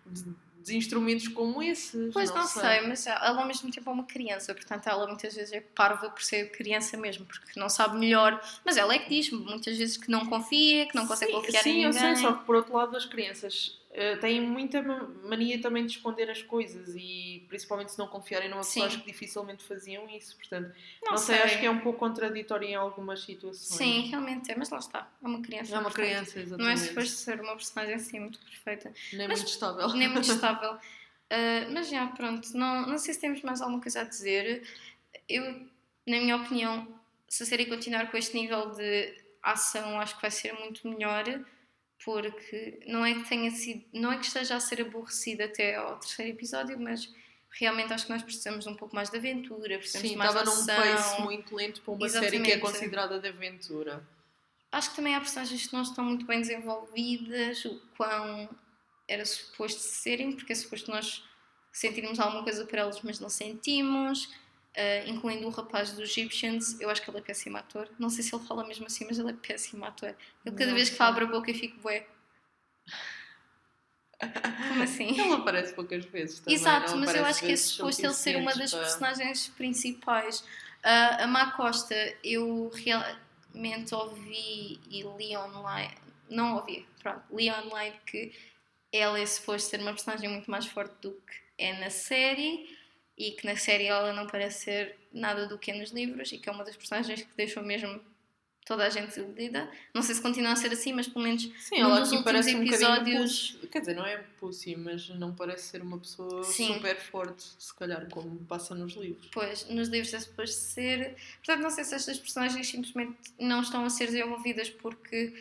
de, 0.05 0.35
de 0.63 0.77
instrumentos 0.77 1.29
como 1.29 1.63
esses 1.63 2.13
Pois 2.13 2.31
não, 2.35 2.47
sei. 2.47 2.83
mas 2.83 3.07
ela 3.07 3.41
ao 3.41 3.47
mesmo 3.47 3.71
tempo 3.71 3.89
é 3.89 3.93
uma 3.93 4.05
criança, 4.05 4.55
portanto 4.55 4.87
ela 4.87 5.07
muitas 5.07 5.35
vezes 5.35 5.53
é 5.53 5.61
parva 5.61 6.11
por 6.11 6.23
ser 6.23 6.51
criança 6.51 6.97
mesmo, 6.97 7.25
porque 7.25 7.59
não 7.59 7.69
sabe 7.69 7.99
melhor. 7.99 8.41
Mas 8.65 8.77
ela 8.77 8.95
é 8.95 8.99
que 8.99 9.09
diz 9.09 9.31
muitas 9.31 9.77
vezes 9.77 9.97
que 9.97 10.11
não 10.11 10.27
confia, 10.27 10.87
que 10.87 10.95
não 10.95 11.07
consegue 11.07 11.33
sim, 11.33 11.39
confiar 11.39 11.63
sim, 11.63 11.71
em 11.71 11.83
eu 11.85 11.91
ninguém. 11.91 12.17
sei, 12.17 12.25
só 12.25 12.33
que 12.33 12.45
por 12.45 12.57
outro 12.57 12.75
lado 12.75 12.97
as 12.97 13.07
crianças 13.07 13.81
eh, 13.93 14.17
têm 14.17 14.41
muita 14.41 14.81
ma- 14.83 15.09
mania 15.25 15.61
também 15.61 15.85
de 15.85 15.93
esconder 15.97 16.31
as 16.31 16.43
coisas 16.43 16.95
e 16.97 17.45
principalmente 17.49 17.93
se 17.93 17.99
não 17.99 18.07
confiarem 18.07 18.49
numa 18.49 18.61
pessoa 18.61 18.87
acho 18.87 19.01
que 19.01 19.07
dificilmente 19.11 19.65
faziam 19.65 20.09
isso, 20.09 20.37
portanto 20.37 20.73
Não, 21.03 21.11
não, 21.13 21.19
sei, 21.19 21.39
acho 21.43 21.59
que 21.59 21.67
é 21.67 21.71
um 21.71 21.81
pouco 21.81 21.99
contraditório 21.99 22.69
em 22.69 22.75
algumas 22.75 23.23
situações. 23.23 23.67
Sim, 23.79 24.09
realmente 24.09 24.51
é, 24.53 24.57
mas 24.57 24.71
lá 24.71 24.79
está, 24.79 25.11
é 25.23 25.27
uma 25.27 25.43
criança. 25.43 25.73
É 25.75 25.79
uma 25.79 25.83
portanto, 25.91 26.05
criança, 26.07 26.39
exatamente. 26.41 26.59
Não 26.63 26.69
é 26.69 26.77
suposto 26.77 27.17
ser 27.17 27.41
uma 27.41 27.57
personagem 27.57 27.95
assim 27.95 28.21
muito 28.21 28.39
perfeita, 28.39 28.93
Nem 29.13 29.27
Mas- 29.29 29.39
muito 29.41 29.51
estável. 29.53 29.89
nem 29.95 30.09
muito 30.09 30.31
estável. 30.31 30.79
Ah, 31.33 31.69
mas 31.73 31.89
já, 31.89 32.07
pronto, 32.09 32.49
não, 32.57 32.87
não 32.87 32.99
sei 32.99 33.15
se 33.15 33.21
temos 33.21 33.41
mais 33.43 33.61
alguma 33.61 33.81
coisa 33.81 34.01
a 34.01 34.05
dizer. 34.05 34.63
Eu, 35.29 35.45
na 36.07 36.17
minha 36.19 36.37
opinião, 36.37 36.89
se 37.29 37.43
a 37.45 37.47
série 37.47 37.67
continuar 37.67 38.11
com 38.11 38.17
este 38.17 38.37
nível 38.37 38.71
de 38.73 39.15
ação, 39.43 40.01
acho 40.01 40.17
que 40.17 40.23
vai 40.23 40.31
ser 40.31 40.53
muito 40.55 40.89
melhor, 40.89 41.25
porque 42.05 42.81
não 42.87 43.05
é 43.05 43.15
que 43.15 43.29
tenha 43.29 43.51
sido, 43.51 43.85
não 43.93 44.13
é 44.13 44.19
que 44.19 44.27
esteja 44.27 44.57
a 44.57 44.61
ser 44.61 44.81
aborrecida 44.81 45.45
até 45.45 45.77
ao 45.77 45.99
terceiro 45.99 46.33
episódio, 46.33 46.79
mas 46.79 47.13
realmente 47.51 47.93
acho 47.93 48.07
que 48.07 48.13
nós 48.13 48.23
precisamos 48.23 48.65
de 48.65 48.71
um 48.71 48.77
pouco 48.77 48.95
mais 48.95 49.11
de 49.11 49.19
aventura, 49.19 49.79
precisamos 49.79 50.09
Sim, 50.09 50.15
de 50.15 50.19
mais 50.19 50.31
estava 50.31 50.51
num 50.51 50.63
ação. 50.63 50.77
pace 50.77 51.23
muito 51.23 51.55
lento 51.55 51.83
para 51.83 51.93
uma 51.93 52.09
série 52.09 52.31
que 52.31 52.37
é 52.37 52.55
Exatamente. 52.55 52.61
considerada 52.61 53.19
de 53.19 53.29
aventura. 53.29 54.07
Acho 54.73 54.91
que 54.91 54.97
também 54.97 55.15
há 55.15 55.21
personagens 55.21 55.67
que 55.67 55.73
não 55.73 55.83
estão 55.83 56.05
muito 56.05 56.25
bem 56.27 56.41
desenvolvidas, 56.41 57.65
o 57.65 57.81
quão 57.97 58.49
era 59.09 59.25
suposto 59.27 59.81
serem, 59.81 60.33
porque 60.33 60.53
é 60.53 60.57
suposto 60.57 60.91
nós 60.91 61.25
sentirmos 61.73 62.19
alguma 62.21 62.45
coisa 62.45 62.65
por 62.65 62.79
elas, 62.79 63.01
mas 63.03 63.19
não 63.19 63.29
sentimos. 63.29 64.33
Ah, 64.77 65.05
incluindo 65.07 65.47
o 65.47 65.51
rapaz 65.51 65.93
dos 65.93 66.11
Egyptians, 66.11 66.81
eu 66.81 66.89
acho 66.91 67.03
que 67.03 67.11
ele 67.11 67.19
é 67.19 67.23
péssimo 67.23 67.57
ator. 67.57 67.89
Não 67.99 68.11
sei 68.11 68.23
se 68.23 68.35
ele 68.35 68.45
fala 68.45 68.67
mesmo 68.67 68.87
assim, 68.87 69.05
mas 69.07 69.19
ele 69.19 69.31
é 69.31 69.35
péssimo 69.35 69.85
ator. 69.85 70.15
Eu 70.45 70.53
cada 70.53 70.67
Não 70.67 70.75
vez 70.75 70.91
que 70.91 71.03
abre 71.03 71.25
a 71.25 71.27
boca 71.27 71.51
eu 71.51 71.55
fico 71.55 71.81
bué. 71.81 72.07
Como 74.69 74.83
assim? 74.83 75.09
Ele 75.19 75.33
aparece 75.33 75.73
poucas 75.73 76.05
vezes 76.05 76.41
também. 76.41 76.55
Exato, 76.55 76.95
mas 76.99 77.15
eu 77.15 77.25
acho 77.25 77.41
que 77.41 77.53
é 77.53 77.57
suposto 77.57 78.05
ele 78.05 78.13
ser 78.13 78.37
uma 78.37 78.55
das 78.55 78.71
para- 78.71 78.81
personagens 78.81 79.49
principais. 79.49 80.45
Ah, 80.83 81.25
a 81.25 81.27
Má 81.27 81.53
Costa, 81.53 81.95
eu 82.23 82.71
realmente 82.75 83.95
ouvi 83.95 84.79
e 84.91 85.03
li 85.17 85.35
online, 85.37 85.95
não 86.29 86.57
ouvi, 86.57 86.87
pronto, 87.03 87.23
li 87.35 87.51
online 87.51 87.97
que 88.07 88.33
ela 88.93 89.19
é 89.19 89.25
suposto 89.25 89.71
ser 89.71 89.81
uma 89.81 89.93
personagem 89.93 90.29
muito 90.29 90.51
mais 90.51 90.67
forte 90.67 90.95
do 91.01 91.13
que 91.13 91.35
é 91.57 91.79
na 91.81 91.89
série 91.91 92.79
e 93.21 93.33
que 93.33 93.45
na 93.45 93.55
série 93.55 93.85
ela 93.85 94.15
não 94.15 94.27
parece 94.27 94.65
ser 94.65 94.97
nada 95.13 95.47
do 95.47 95.59
que 95.59 95.71
é 95.71 95.79
nos 95.79 95.91
livros 95.91 96.33
e 96.33 96.39
que 96.39 96.49
é 96.49 96.53
uma 96.53 96.65
das 96.65 96.75
personagens 96.75 97.21
que 97.21 97.29
deixou 97.37 97.63
mesmo 97.63 98.01
toda 98.65 98.87
a 98.87 98.89
gente 98.89 99.09
desiludida. 99.09 99.71
Não 99.93 100.01
sei 100.01 100.15
se 100.15 100.23
continua 100.23 100.53
a 100.53 100.57
ser 100.57 100.73
assim, 100.73 100.95
mas 100.95 101.07
pelo 101.07 101.25
menos 101.25 101.43
Sim, 101.59 101.81
ela 101.81 102.03
aqui 102.03 102.23
parece 102.23 102.55
um 102.55 102.65
bocadinho 102.65 102.95
episódios-. 102.95 103.59
Quer 103.71 103.81
dizer, 103.81 103.95
não 103.95 104.07
é 104.07 104.25
pussy, 104.39 104.75
mas 104.75 105.11
não 105.11 105.35
parece 105.35 105.65
ser 105.65 105.83
uma 105.83 105.99
pessoa 105.99 106.43
Sim. 106.45 106.73
super 106.73 106.97
forte, 106.99 107.45
se 107.59 107.75
calhar, 107.75 108.09
como 108.09 108.39
passa 108.47 108.75
nos 108.75 108.95
livros. 108.95 109.29
Pois, 109.33 109.69
nos 109.69 109.89
livros 109.89 110.15
é 110.15 110.21
suposto 110.21 110.57
ser. 110.57 111.17
Portanto, 111.45 111.63
não 111.63 111.71
sei 111.71 111.85
se 111.85 111.95
estas 111.95 112.19
personagens 112.19 112.67
simplesmente 112.69 113.19
não 113.39 113.61
estão 113.61 113.85
a 113.85 113.91
ser 113.91 114.07
desenvolvidas 114.07 114.71
porque 114.71 115.35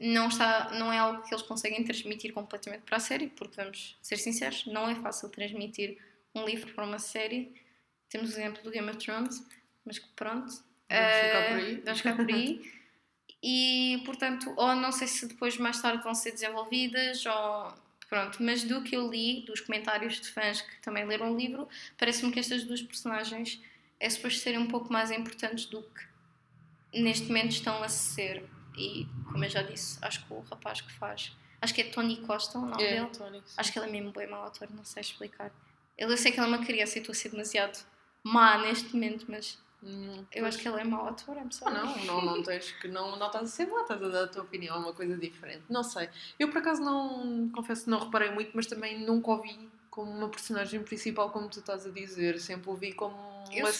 não, 0.00 0.28
está, 0.28 0.70
não 0.74 0.92
é 0.92 0.98
algo 0.98 1.22
que 1.22 1.34
eles 1.34 1.42
conseguem 1.42 1.82
transmitir 1.82 2.32
completamente 2.32 2.82
para 2.82 2.98
a 2.98 3.00
série, 3.00 3.26
porque 3.26 3.56
vamos 3.56 3.96
ser 4.00 4.18
sinceros, 4.18 4.66
não 4.66 4.88
é 4.88 4.94
fácil 4.94 5.28
transmitir 5.30 5.98
um 6.34 6.44
livro 6.44 6.72
para 6.74 6.84
uma 6.84 6.98
série. 6.98 7.54
Temos 8.08 8.30
o 8.30 8.32
exemplo 8.32 8.62
do 8.62 8.70
Game 8.70 8.88
of 8.88 8.98
Thrones, 8.98 9.42
mas 9.84 9.98
pronto. 9.98 10.46
Vamos 10.88 11.14
ficar 11.14 11.42
por 11.48 11.52
eh, 11.52 11.54
aí. 11.54 11.80
Vamos 11.84 11.98
ficar 12.00 12.16
por 12.16 12.28
aí. 12.28 12.72
E, 13.46 14.02
portanto, 14.06 14.54
ou 14.56 14.74
não 14.74 14.90
sei 14.90 15.06
se 15.06 15.26
depois 15.26 15.58
mais 15.58 15.78
tarde 15.82 16.02
vão 16.02 16.14
ser 16.14 16.32
desenvolvidas, 16.32 17.26
ou. 17.26 17.74
Pronto, 18.08 18.42
mas 18.42 18.64
do 18.64 18.82
que 18.82 18.96
eu 18.96 19.10
li, 19.10 19.44
dos 19.44 19.60
comentários 19.60 20.18
de 20.18 20.30
fãs 20.30 20.62
que 20.62 20.80
também 20.80 21.04
leram 21.04 21.30
o 21.30 21.36
livro, 21.36 21.68
parece-me 21.98 22.32
que 22.32 22.40
estas 22.40 22.64
duas 22.64 22.80
personagens 22.80 23.60
é 24.00 24.08
suposto 24.08 24.40
serem 24.40 24.60
um 24.60 24.68
pouco 24.68 24.90
mais 24.90 25.10
importantes 25.10 25.66
do 25.66 25.82
que 25.82 27.02
neste 27.02 27.26
momento 27.26 27.50
estão 27.50 27.82
a 27.82 27.88
ser. 27.90 28.48
E, 28.78 29.06
como 29.30 29.44
eu 29.44 29.50
já 29.50 29.60
disse, 29.62 29.98
acho 30.00 30.24
que 30.26 30.32
o 30.32 30.40
rapaz 30.40 30.80
que 30.80 30.92
faz. 30.94 31.36
Acho 31.60 31.74
que 31.74 31.82
é 31.82 31.84
Tony 31.84 32.16
Costa, 32.22 32.58
o 32.58 32.64
nome 32.64 32.82
É, 32.82 32.94
dele. 32.94 33.10
Tony. 33.10 33.42
Acho 33.58 33.72
que 33.72 33.78
ele 33.78 33.88
é 33.88 33.90
mesmo 33.90 34.10
bem 34.12 34.26
mau 34.26 34.44
ator, 34.44 34.68
não 34.70 34.84
sei 34.86 35.02
explicar. 35.02 35.50
Eu 35.96 36.16
sei 36.16 36.32
que 36.32 36.40
ele 36.40 36.46
é 36.46 36.56
uma 36.56 36.64
criança 36.64 36.98
e 36.98 37.00
estou 37.00 37.12
a 37.12 37.16
ser 37.16 37.30
demasiado 37.30 37.84
má 38.22 38.58
neste 38.58 38.94
momento, 38.94 39.26
mas 39.28 39.58
Hum, 39.84 40.24
Eu 40.32 40.46
acho 40.46 40.58
que 40.58 40.66
ele 40.66 40.80
é 40.80 40.84
mau 40.84 41.06
ator, 41.06 41.36
I'm 41.36 41.50
Ah, 41.66 41.70
não, 41.70 42.04
não, 42.06 42.24
não 42.24 42.42
tens 42.42 42.72
que 42.72 42.88
não, 42.88 43.16
não 43.18 43.26
estás 43.26 43.44
a 43.44 43.52
ser 43.52 43.66
má, 43.66 43.82
estás 43.82 44.02
a 44.02 44.08
dar 44.08 44.24
a 44.24 44.28
tua 44.28 44.42
opinião, 44.42 44.76
é 44.76 44.78
uma 44.78 44.94
coisa 44.94 45.16
diferente. 45.18 45.62
Não 45.68 45.82
sei. 45.82 46.08
Eu 46.38 46.48
por 46.48 46.58
acaso 46.58 46.82
não 46.82 47.50
confesso 47.50 47.84
que 47.84 47.90
não 47.90 47.98
reparei 47.98 48.30
muito, 48.30 48.52
mas 48.54 48.66
também 48.66 49.04
nunca 49.04 49.30
o 49.30 49.42
vi 49.42 49.70
como 49.94 50.10
uma 50.10 50.28
personagem 50.28 50.82
principal, 50.82 51.30
como 51.30 51.48
tu 51.48 51.60
estás 51.60 51.86
a 51.86 51.90
dizer. 51.90 52.40
Sempre 52.40 52.68
o 52.68 52.74
vi 52.74 52.92
como 52.92 53.14
uma, 53.14 53.70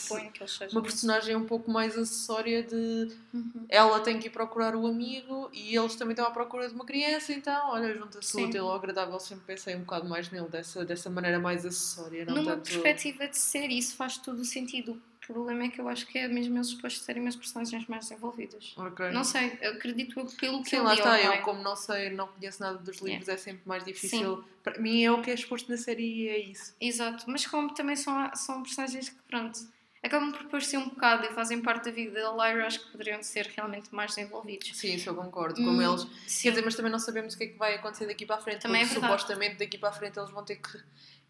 uma 0.71 0.83
personagem 0.83 1.35
um 1.35 1.45
pouco 1.45 1.69
mais 1.73 1.99
acessória 1.99 2.63
de 2.63 3.13
Uhum. 3.35 3.67
ela 3.69 3.99
tem 3.99 4.21
que 4.21 4.29
ir 4.29 4.31
procurar 4.31 4.77
o 4.77 4.87
amigo 4.87 5.51
e 5.53 5.77
eles 5.77 5.97
também 5.97 6.13
estão 6.13 6.25
à 6.25 6.31
procura 6.31 6.69
de 6.69 6.75
uma 6.75 6.85
criança, 6.85 7.33
então 7.33 7.71
olha, 7.71 7.93
junta-se 7.93 8.37
o 8.37 8.45
útil 8.47 8.69
ao 8.69 8.77
agradável. 8.77 9.19
Sempre 9.19 9.45
pensei 9.47 9.75
um 9.75 9.81
bocado 9.81 10.09
mais 10.09 10.31
nele, 10.31 10.47
dessa, 10.47 10.85
dessa 10.85 11.11
maneira 11.11 11.41
mais 11.41 11.67
acessória, 11.67 12.25
não 12.25 12.37
Numa 12.37 12.53
tanto. 12.53 12.71
perspectiva 12.71 13.27
de 13.27 13.37
ser, 13.37 13.67
isso 13.71 13.97
faz 13.97 14.17
todo 14.19 14.39
o 14.39 14.45
sentido. 14.45 15.03
O 15.29 15.33
problema 15.33 15.65
é 15.65 15.69
que 15.69 15.81
eu 15.81 15.89
acho 15.89 16.07
que 16.07 16.19
é 16.19 16.29
mesmo 16.29 16.57
eles 16.57 16.69
supostos 16.69 17.03
serem 17.03 17.23
umas 17.23 17.35
personagens 17.35 17.87
mais 17.87 18.09
desenvolvidas. 18.09 18.75
Ok. 18.77 19.11
Não 19.11 19.25
sei, 19.25 19.47
acredito 19.63 20.15
pelo 20.37 20.63
que 20.63 20.71
Sim, 20.71 20.77
eu 20.77 20.85
lá 20.85 20.93
li 20.93 20.99
está, 20.99 21.21
eu 21.23 21.43
como 21.43 21.63
não 21.63 21.75
sei, 21.75 22.11
não 22.11 22.27
conheço 22.29 22.61
nada 22.61 22.77
dos 22.79 22.97
Yeah. 22.99 23.09
livros, 23.19 23.29
é 23.29 23.37
sempre 23.37 23.63
mais 23.65 23.85
difícil. 23.85 24.45
Para 24.63 24.79
mim 24.79 25.03
é 25.03 25.11
o 25.11 25.23
que 25.23 25.31
é 25.31 25.35
exposto 25.35 25.71
na 25.71 25.77
série 25.79 26.25
e 26.25 26.29
é 26.29 26.39
isso. 26.39 26.75
Exato, 26.81 27.25
mas 27.27 27.47
como 27.47 27.73
também 27.73 27.97
são, 27.97 28.31
são 28.35 28.63
personagens 28.63 29.09
que, 29.09 29.17
pronto, 29.29 29.59
acabam 30.05 30.33
por 30.33 30.45
parecer 30.49 30.77
um 30.77 30.89
bocado 30.89 31.25
e 31.27 31.33
fazem 31.33 31.61
parte 31.63 31.87
da 31.87 31.91
vida 31.91 32.21
da 32.23 32.31
Lyra, 32.33 32.67
acho 32.67 32.81
que 32.85 32.91
poderiam 32.93 33.23
ser 33.23 33.47
realmente 33.47 33.93
mais 33.95 34.15
desenvolvidos. 34.15 34.71
Sim, 34.77 34.95
isso 34.95 35.09
eu 35.09 35.15
concordo. 35.15 35.57
Como 35.57 35.71
Hum, 35.81 35.83
eles. 35.83 36.07
Sim, 36.27 36.43
Quer 36.43 36.51
dizer, 36.51 36.65
mas 36.65 36.75
também 36.75 36.93
não 36.93 36.99
sabemos 36.99 37.35
o 37.35 37.39
que 37.39 37.45
é 37.45 37.47
que 37.49 37.59
vai 37.59 37.75
acontecer 37.77 38.07
daqui 38.07 38.27
para 38.27 38.37
a 38.37 38.41
frente. 38.41 38.61
Também 38.63 38.83
é 38.83 38.85
porque 38.85 39.01
verdade. 39.01 39.21
supostamente 39.23 39.57
daqui 39.59 39.79
para 39.79 39.89
a 39.89 39.93
frente 39.93 40.19
eles 40.19 40.31
vão 40.31 40.45
ter 40.45 40.57
que. 40.57 40.79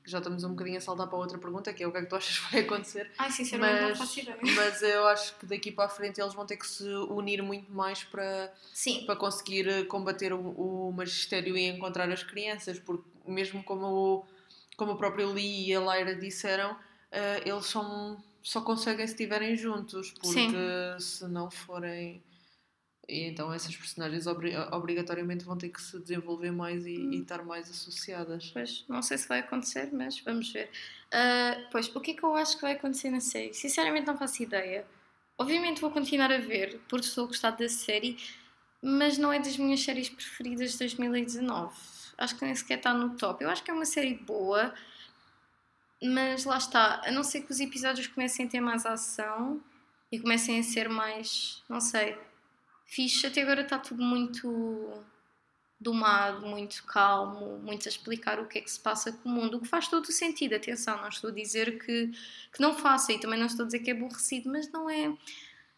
Já 0.07 0.19
estamos 0.19 0.45
um 0.45 0.51
bocadinho 0.51 0.77
a 0.77 0.81
saltar 0.83 1.07
para 1.07 1.17
outra 1.17 1.39
pergunta, 1.39 1.73
que 1.73 1.83
é 1.83 1.87
o 1.87 1.91
que 1.91 1.97
é 1.97 2.03
que 2.03 2.09
tu 2.09 2.15
achas 2.17 2.39
que 2.39 2.53
vai 2.53 2.61
acontecer. 2.61 3.11
Ai, 3.17 3.31
sinceramente 3.31 3.81
não 3.81 3.89
Mas, 3.89 3.99
faço 3.99 4.21
ideia. 4.21 4.37
mas 4.55 4.83
eu 4.83 5.07
acho 5.07 5.35
que 5.39 5.47
daqui 5.47 5.73
para 5.73 5.87
a 5.87 5.89
frente 5.89 6.21
eles 6.21 6.35
vão 6.35 6.45
ter 6.45 6.59
que 6.59 6.67
se 6.67 6.85
unir 7.09 7.43
muito 7.43 7.73
mais 7.73 8.05
para, 8.05 8.53
Sim, 8.75 9.07
para 9.07 9.17
conseguir 9.17 9.67
eh, 9.67 9.85
combater 9.85 10.35
o, 10.35 10.41
o 10.89 10.93
magistério 10.93 11.57
e 11.57 11.67
encontrar 11.69 12.11
as 12.13 12.23
crianças, 12.23 12.79
porque 12.79 13.03
mesmo 13.27 13.63
como 13.65 13.87
o, 13.87 14.27
como 14.77 14.93
o 14.93 14.97
próprio 14.99 15.33
Lee 15.33 15.71
e 15.71 15.75
a 15.75 15.81
Lyra 15.81 16.15
disseram, 16.15 16.77
eh, 17.11 17.41
eles 17.47 17.65
são, 17.65 18.23
só 18.45 18.61
conseguem 18.61 19.05
se 19.07 19.15
estiverem 19.15 19.57
juntos, 19.57 20.13
porque 20.21 20.57
se 21.01 21.27
não 21.27 21.51
forem. 21.51 22.23
E 23.09 23.25
então 23.25 23.53
essas 23.53 23.75
personagens 23.77 24.27
obri- 24.27 24.57
obrigatoriamente 24.73 25.45
vão 25.45 25.59
ter 25.59 25.69
que 25.71 25.81
se 25.83 25.99
desenvolver 25.99 26.51
mais 26.53 26.87
e, 26.87 26.97
Hum. 26.97 27.13
e 27.13 27.21
estar 27.21 27.43
mais 27.45 27.69
associadas. 27.69 28.51
pois 28.53 28.85
não 28.89 29.03
sei 29.03 29.19
se 29.19 29.29
vai 29.29 29.41
acontecer, 29.41 29.91
mas 29.93 30.19
vamos 30.21 30.51
ver. 30.53 30.71
Ah, 31.13 31.69
pois, 31.73 31.89
o 31.95 32.01
que 32.01 32.13
é 32.13 32.15
que 32.15 32.23
eu 32.23 32.35
acho 32.35 32.57
que 32.57 32.63
vai 32.63 32.73
acontecer 32.73 33.11
na 33.11 33.21
série? 33.21 33.53
Sinceramente 33.53 34.07
não 34.07 34.17
faço 34.17 34.43
ideia. 34.43 34.87
Obviamente 35.37 35.81
vou 35.81 35.91
continuar 35.91 36.31
a 36.33 36.39
ver, 36.39 36.81
porque 36.89 37.07
estou 37.07 37.25
a 37.25 37.27
gostar 37.27 37.51
da 37.51 37.69
série, 37.69 38.17
mas 38.81 39.19
não 39.19 39.33
é 39.33 39.39
das 39.39 39.57
minhas 39.59 39.81
séries 39.83 40.09
preferidas 40.09 40.73
de 40.73 40.79
2019. 40.79 41.75
Acho 42.17 42.37
que 42.37 42.45
nem 42.45 42.55
sequer 42.55 42.79
está 42.79 42.95
no 42.95 43.17
top. 43.17 43.43
Eu 43.43 43.51
acho 43.51 43.63
que 43.65 43.71
é 43.71 43.75
uma 43.75 43.85
série 43.85 44.15
boa, 44.15 44.73
mas 46.05 46.45
lá 46.45 46.59
está. 46.59 47.03
A 47.05 47.11
não 47.11 47.23
ser 47.23 47.43
que 47.43 47.51
os 47.51 47.61
episódios 47.61 48.07
comecem 48.07 48.47
a 48.47 48.49
ter 48.49 48.61
mais 48.61 48.85
ação 48.85 49.61
e 50.11 50.19
comecem 50.19 50.59
a 50.61 50.63
ser 50.63 50.89
mais, 50.89 51.63
não 51.69 51.81
sei, 51.81 52.17
fixe. 52.87 53.27
Até 53.27 53.43
agora 53.43 53.63
está 53.63 53.79
tudo 53.79 54.03
muito 54.03 55.03
domado, 55.81 56.47
muito 56.47 56.83
calmo, 56.85 57.59
muito 57.59 57.87
a 57.87 57.91
explicar 57.91 58.41
o 58.41 58.47
que 58.47 58.59
é 58.59 58.61
que 58.63 58.71
se 58.71 58.81
passa 58.81 59.13
com 59.13 59.29
o 59.29 59.33
mundo, 59.33 59.57
o 59.57 59.61
que 59.61 59.69
faz 59.69 59.89
todo 59.89 60.05
o 60.05 60.13
sentido. 60.13 60.55
Atenção, 60.55 60.97
não 61.01 61.09
estou 61.09 61.31
a 61.31 61.33
dizer 61.33 61.79
que, 61.79 62.11
que 62.53 62.61
não 62.61 62.75
faça 62.75 63.13
e 63.13 63.19
também 63.21 63.39
não 63.39 63.47
estou 63.47 63.65
a 63.65 63.67
dizer 63.67 63.81
que 63.81 63.91
é 63.91 63.95
aborrecido, 63.95 64.51
mas 64.51 64.71
não 64.71 64.89
é. 64.89 65.13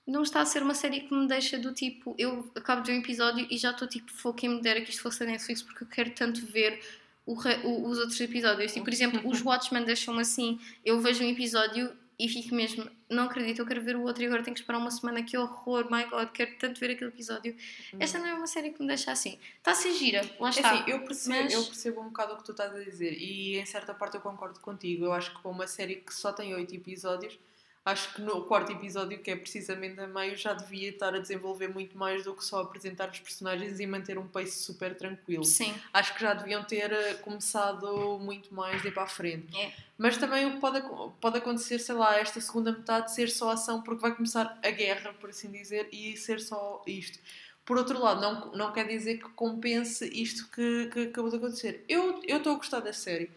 Não 0.07 0.23
está 0.23 0.41
a 0.41 0.47
ser 0.47 0.63
uma 0.63 0.75
série 0.75 1.01
que 1.01 1.13
me 1.13 1.27
deixa 1.27 1.59
do 1.59 1.75
tipo. 1.75 2.15
Eu 2.17 2.51
acabo 2.55 2.83
de 2.83 2.93
ver 2.93 2.99
um 2.99 3.03
episódio 3.03 3.47
e 3.51 3.59
já 3.59 3.73
estou 3.73 3.89
tipo, 3.89 4.13
foi 4.13 4.33
quem 4.35 4.49
me 4.49 4.61
dera 4.63 4.81
que 4.81 4.91
isto 4.91 5.03
fosse 5.03 5.23
a 5.25 5.27
Netflix 5.27 5.63
porque 5.63 5.83
eu 5.83 5.89
quero 5.89 6.11
tanto 6.11 6.47
ver 6.47 6.81
o 7.27 7.35
o- 7.65 7.89
os 7.89 7.99
outros 7.99 8.21
episódios. 8.21 8.73
Tipo, 8.73 8.85
por 8.85 8.93
exemplo, 8.93 9.21
os 9.29 9.43
Watchmen 9.43 9.85
deixam-me 9.85 10.21
assim. 10.23 10.61
Eu 10.85 11.01
vejo 11.01 11.23
um 11.25 11.29
episódio 11.29 11.93
e 12.19 12.29
fico 12.31 12.55
mesmo, 12.55 12.89
não 13.11 13.25
acredito, 13.25 13.59
eu 13.59 13.67
quero 13.67 13.83
ver 13.83 13.95
o 13.95 14.01
outro 14.03 14.23
e 14.23 14.27
agora 14.27 14.43
tenho 14.43 14.55
que 14.55 14.61
esperar 14.61 14.79
uma 14.79 14.91
semana. 14.91 15.23
Que 15.23 15.37
horror, 15.37 15.87
my 15.93 16.05
god, 16.05 16.29
quero 16.31 16.57
tanto 16.59 16.81
ver 16.81 16.93
aquele 16.93 17.11
episódio. 17.11 17.55
Esta 18.01 18.19
não 18.19 18.27
é 18.27 18.33
uma 18.33 18.47
série 18.47 18.71
que 18.71 18.81
me 18.81 18.87
deixa 18.89 19.13
assim. 19.13 19.39
Está 19.59 19.73
a 19.73 19.75
ser 19.75 19.93
gira, 19.93 20.23
lá 20.41 20.49
É 20.49 20.51
está. 20.51 20.71
assim, 20.81 20.91
eu 20.91 21.01
percebo, 21.01 21.43
Mas- 21.43 21.53
eu 21.53 21.63
percebo 21.65 22.01
um 22.01 22.05
bocado 22.05 22.33
o 22.33 22.37
que 22.39 22.45
tu 22.45 22.53
estás 22.53 22.75
a 22.75 22.79
dizer 22.83 23.13
e 23.21 23.59
em 23.59 23.67
certa 23.67 23.93
parte 23.93 24.15
eu 24.15 24.23
concordo 24.23 24.59
contigo. 24.61 25.05
Eu 25.05 25.13
acho 25.13 25.35
que 25.35 25.43
para 25.43 25.51
uma 25.51 25.67
série 25.67 25.97
que 25.97 26.15
só 26.15 26.33
tem 26.33 26.55
oito 26.55 26.75
episódios, 26.75 27.39
acho 27.87 28.15
que 28.15 28.21
no 28.21 28.43
quarto 28.43 28.73
episódio, 28.73 29.17
que 29.21 29.31
é 29.31 29.37
precisamente 29.37 30.01
a 30.01 30.09
meio, 30.09 30.37
já 30.37 30.53
devia 30.53 30.91
estar 30.91 31.15
a 31.15 31.21
desenvolver 31.21 31.69
muito 31.69 31.97
mais 31.97 32.25
do 32.25 32.35
que 32.35 32.45
só 32.45 32.61
apresentar 32.61 33.09
os 33.09 33.21
personagens 33.21 33.79
e 33.79 33.87
manter 33.87 34.19
um 34.19 34.27
pace 34.27 34.59
super 34.59 34.97
tranquilo. 34.97 35.45
Sim, 35.45 35.73
Acho 35.95 36.13
que 36.13 36.21
já 36.21 36.35
deviam 36.35 36.65
ter 36.65 36.93
eh, 36.93 37.15
começado 37.15 38.19
muito 38.19 38.53
mais 38.53 38.83
de 38.83 38.89
ir 38.89 38.91
para 38.91 39.05
a 39.05 39.07
frente. 39.07 39.57
É. 39.57 39.73
Mas 39.97 40.19
também 40.19 40.59
pode, 40.59 40.83
pode 41.21 41.39
acontecer, 41.39 41.79
sei 41.79 41.95
lá, 41.95 42.19
esta 42.19 42.41
segunda 42.41 42.73
metade 42.73 43.15
ser 43.15 43.31
só 43.31 43.51
ação, 43.51 43.81
porque 43.81 44.03
vai 44.03 44.13
começar 44.13 44.59
a 44.63 44.71
guerra, 44.71 45.15
por 45.15 45.31
assim 45.31 45.49
dizer, 45.49 45.89
e 45.93 46.17
ser 46.17 46.41
só 46.41 46.83
isto. 46.89 47.21
Por 47.65 47.79
outro 47.79 48.01
lado, 48.01 48.21
não, 48.21 48.53
não 48.53 48.73
quer 48.73 48.89
dizer 48.89 49.19
que 49.19 49.29
compense 49.31 50.09
isto 50.13 50.51
que, 50.51 50.91
que 50.93 51.01
acabou 51.03 51.31
de 51.31 51.37
acontecer. 51.37 51.85
Eu 51.89 52.21
eu 52.27 52.39
estou 52.39 52.55
a 52.55 52.57
gostar 52.57 52.81
da 52.81 52.93
série. 52.93 53.31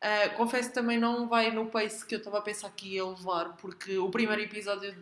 Ah, 0.00 0.28
confesso 0.36 0.68
que 0.68 0.74
também 0.74 0.98
não 0.98 1.28
vai 1.28 1.50
no 1.50 1.66
pace 1.66 2.04
que 2.04 2.14
eu 2.14 2.18
estava 2.18 2.38
a 2.38 2.42
pensar 2.42 2.70
que 2.70 2.94
ia 2.94 3.04
levar, 3.04 3.56
porque 3.56 3.98
o 3.98 4.10
primeiro 4.10 4.42
episódio 4.42 4.94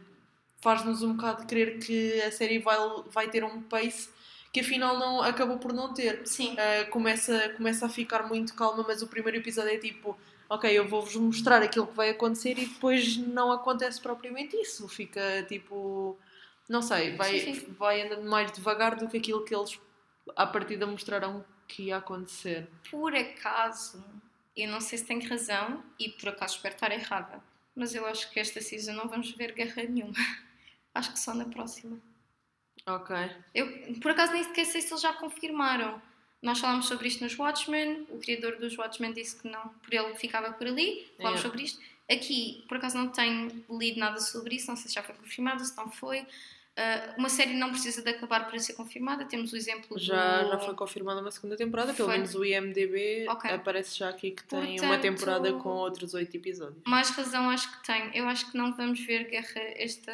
faz-nos 0.61 1.03
um 1.03 1.15
bocado 1.15 1.47
crer 1.47 1.79
que 1.79 2.23
a 2.23 2.31
série 2.31 2.59
vai, 2.59 2.77
vai 3.11 3.29
ter 3.29 3.45
um 3.45 3.61
pace 3.63 4.09
que 4.53 4.61
afinal 4.61 4.97
não, 4.97 5.21
acabou 5.21 5.59
por 5.59 5.73
não 5.73 5.93
ter. 5.93 6.27
sim. 6.27 6.55
Uh, 6.55 6.89
começa, 6.91 7.49
começa 7.51 7.87
a 7.87 7.89
ficar 7.89 8.23
muito 8.29 8.55
calma, 8.55 8.85
mas 8.87 9.03
o 9.03 9.09
primeiro 9.09 9.39
episódio 9.39 9.73
é 9.73 9.79
tipo, 9.79 10.17
ok, 10.49 10.71
eu 10.71 10.87
vou-vos 10.87 11.17
mostrar 11.17 11.61
aquilo 11.61 11.89
que 11.89 11.95
vai 11.95 12.11
acontecer 12.11 12.57
e 12.59 12.67
depois 12.67 13.17
não 13.17 13.51
acontece 13.51 14.01
propriamente 14.01 14.57
isso. 14.57 14.87
Fica 14.87 15.43
tipo, 15.49 16.17
não 16.69 16.81
sei, 16.81 17.17
vai, 17.17 17.41
Sim, 17.41 17.55
sim. 17.55 17.75
vai 17.77 18.03
andando 18.03 18.31
mais 18.31 18.53
devagar 18.53 18.95
do 18.95 19.09
que 19.09 19.17
aquilo 19.17 19.45
que 19.45 19.55
eles 19.55 19.79
à 20.37 20.47
partida 20.47 20.87
mostraram 20.87 21.45
que 21.67 21.85
ia 21.85 21.97
acontecer. 21.97 22.69
Por 22.91 23.13
acaso, 23.15 24.05
eu 24.57 24.69
não 24.69 24.81
sei 24.81 24.99
se 24.99 25.05
tenho 25.05 25.29
razão 25.29 25.83
e 25.99 26.09
por 26.11 26.29
acaso 26.31 26.57
espero 26.57 26.75
estar 26.75 26.91
errada, 26.93 27.43
mas 27.75 27.95
eu 27.95 28.07
acho 28.07 28.31
que 28.31 28.39
esta 28.41 28.61
season 28.61 28.93
não 28.93 29.09
vamos 29.09 29.31
ver 29.33 29.53
guerra 29.53 29.83
nenhuma. 29.83 30.15
Acho 30.95 31.13
que 31.13 31.19
só 31.19 31.35
na 31.35 31.45
próxima. 31.47 31.99
Ok. 32.87 33.17
Eu, 33.53 33.95
por 34.01 34.13
acaso, 34.13 34.33
nem 34.33 34.45
sequer 34.45 34.65
sei 34.65 34.81
se 34.81 34.91
eles 34.93 35.01
já 35.03 35.13
confirmaram. 35.13 36.01
Nós 36.41 36.61
falámos 36.61 36.87
sobre 36.87 37.09
isto 37.09 37.25
nos 37.25 37.37
Watchmen, 37.37 38.07
o 38.11 38.19
criador 38.21 38.59
dos 38.59 38.79
Watchmen 38.79 39.13
disse 39.13 39.35
que 39.41 39.49
não, 39.49 39.71
por 39.71 39.93
ele 39.93 40.15
ficava 40.15 40.53
por 40.53 40.67
ali, 40.69 41.11
falámos 41.17 41.41
É. 41.41 41.43
sobre 41.43 41.63
isto. 41.65 41.81
Aqui, 42.09 42.65
por 42.69 42.77
acaso, 42.77 42.97
não 42.99 43.09
tenho 43.09 43.65
lido 43.71 43.99
nada 43.99 44.21
sobre 44.21 44.55
isso, 44.55 44.69
não 44.69 44.77
sei 44.77 44.89
se 44.89 44.95
já 44.95 45.03
foi 45.03 45.15
confirmado, 45.17 45.65
se 45.65 45.77
não 45.77 45.91
foi. 45.91 46.25
Ah, 46.77 47.15
uma 47.17 47.29
série 47.29 47.55
não 47.55 47.71
precisa 47.71 48.03
de 48.03 48.11
acabar 48.11 48.49
para 48.49 48.59
ser 48.59 48.73
confirmada, 48.73 49.25
temos 49.25 49.53
o 49.53 49.57
exemplo 49.57 49.97
Já, 49.97 50.43
do... 50.43 50.49
já 50.51 50.59
foi 50.59 50.75
confirmada 50.75 51.21
uma 51.21 51.31
segunda 51.31 51.57
temporada, 51.57 51.95
pelo 51.95 52.09
Foi. 52.09 52.17
menos 52.17 52.35
o 52.35 52.45
IMDB 52.45 53.27
Ok. 53.29 53.49
aparece 53.49 53.97
já 53.97 54.09
aqui 54.09 54.33
que 54.33 54.43
tem 54.45 54.59
uma 54.81 54.89
Portanto- 54.97 55.03
temporada 55.03 55.53
com 55.53 55.69
outros 55.69 56.15
oito 56.15 56.37
episódios. 56.37 56.83
Mais 56.85 57.11
razão 57.11 57.49
acho 57.49 57.71
que 57.79 57.87
tenho. 57.87 58.11
Eu 58.13 58.27
acho 58.27 58.51
que 58.51 58.59
não 58.59 58.75
vamos 58.77 58.99
ver 59.07 59.29
guerra 59.31 59.61
esta, 59.77 60.13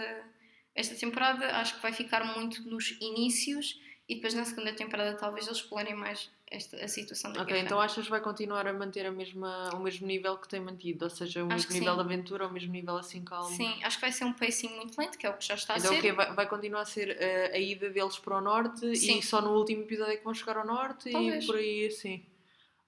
esta 0.75 0.95
temporada. 0.97 1.47
Acho 1.57 1.77
que 1.77 1.83
vai 1.83 1.93
ficar 1.95 2.25
muito 2.37 2.63
nos 2.69 2.91
inícios 3.01 3.81
e 4.07 4.17
depois 4.17 4.35
na 4.35 4.45
segunda 4.45 4.73
temporada 4.75 5.17
talvez 5.17 5.47
eles 5.47 5.59
explorem 5.61 5.95
mais 5.95 6.31
esta, 6.51 6.77
a 6.85 6.89
situação 6.89 7.33
da 7.33 7.43
Ok, 7.43 7.53
guerra. 7.55 7.65
então 7.65 7.81
achas 7.81 8.05
que 8.05 8.11
vai 8.11 8.21
continuar 8.21 8.67
a 8.67 8.73
manter 8.73 9.07
a 9.07 9.11
mesma, 9.13 9.71
o 9.75 9.81
mesmo 9.81 10.07
nível 10.07 10.37
que 10.37 10.49
tem 10.49 10.59
mantido? 10.61 11.05
Ou 11.05 11.11
seja, 11.11 11.45
o 11.45 11.47
Acho 11.47 11.69
mesmo 11.69 11.73
nível 11.75 11.93
sim. 11.93 11.95
de 11.99 12.01
aventura, 12.05 12.47
o 12.49 12.53
mesmo 12.53 12.73
nível 12.73 12.97
assim 12.97 13.23
calmo? 13.25 13.55
Sim, 13.57 13.83
acho 13.85 13.97
que 13.97 14.01
vai 14.01 14.13
ser 14.13 14.25
um 14.25 14.33
pacing 14.33 14.69
muito 14.77 14.99
lento, 15.01 15.17
que 15.17 15.27
é 15.27 15.31
o 15.31 15.35
que 15.37 15.45
já 15.47 15.55
está 15.55 15.77
Então 15.79 15.93
a 15.93 15.95
ser. 15.95 16.01
quê? 16.03 16.13
Vai, 16.13 16.35
vai 16.35 16.49
continuar 16.49 16.81
a 16.81 16.85
ser 16.85 17.11
eh, 17.21 17.53
a 17.55 17.59
ida 17.59 17.89
deles 17.91 18.19
para 18.19 18.37
o 18.37 18.41
norte 18.41 18.97
Sim. 18.97 19.19
e 19.19 19.23
só 19.23 19.41
no 19.41 19.51
último 19.57 19.83
episódio 19.83 20.13
é 20.15 20.17
que 20.17 20.25
vão 20.25 20.35
chegar 20.35 20.57
ao 20.57 20.67
norte 20.67 21.11
Talvez. 21.11 21.45
e 21.45 21.47
por 21.47 21.57
aí 21.57 21.87
assim. 21.87 22.27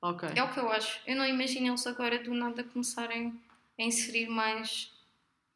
Ok. 0.01 0.29
É 0.35 0.43
o 0.43 0.53
que 0.53 0.59
eu 0.59 0.69
acho. 0.69 1.01
Eu 1.07 1.15
não 1.15 1.25
imagino 1.25 1.69
eles 1.69 1.87
agora 1.87 2.19
do 2.19 2.35
nada 2.35 2.65
começarem 2.65 3.41
a 3.79 3.83
inserir 3.85 4.27
mais. 4.29 4.91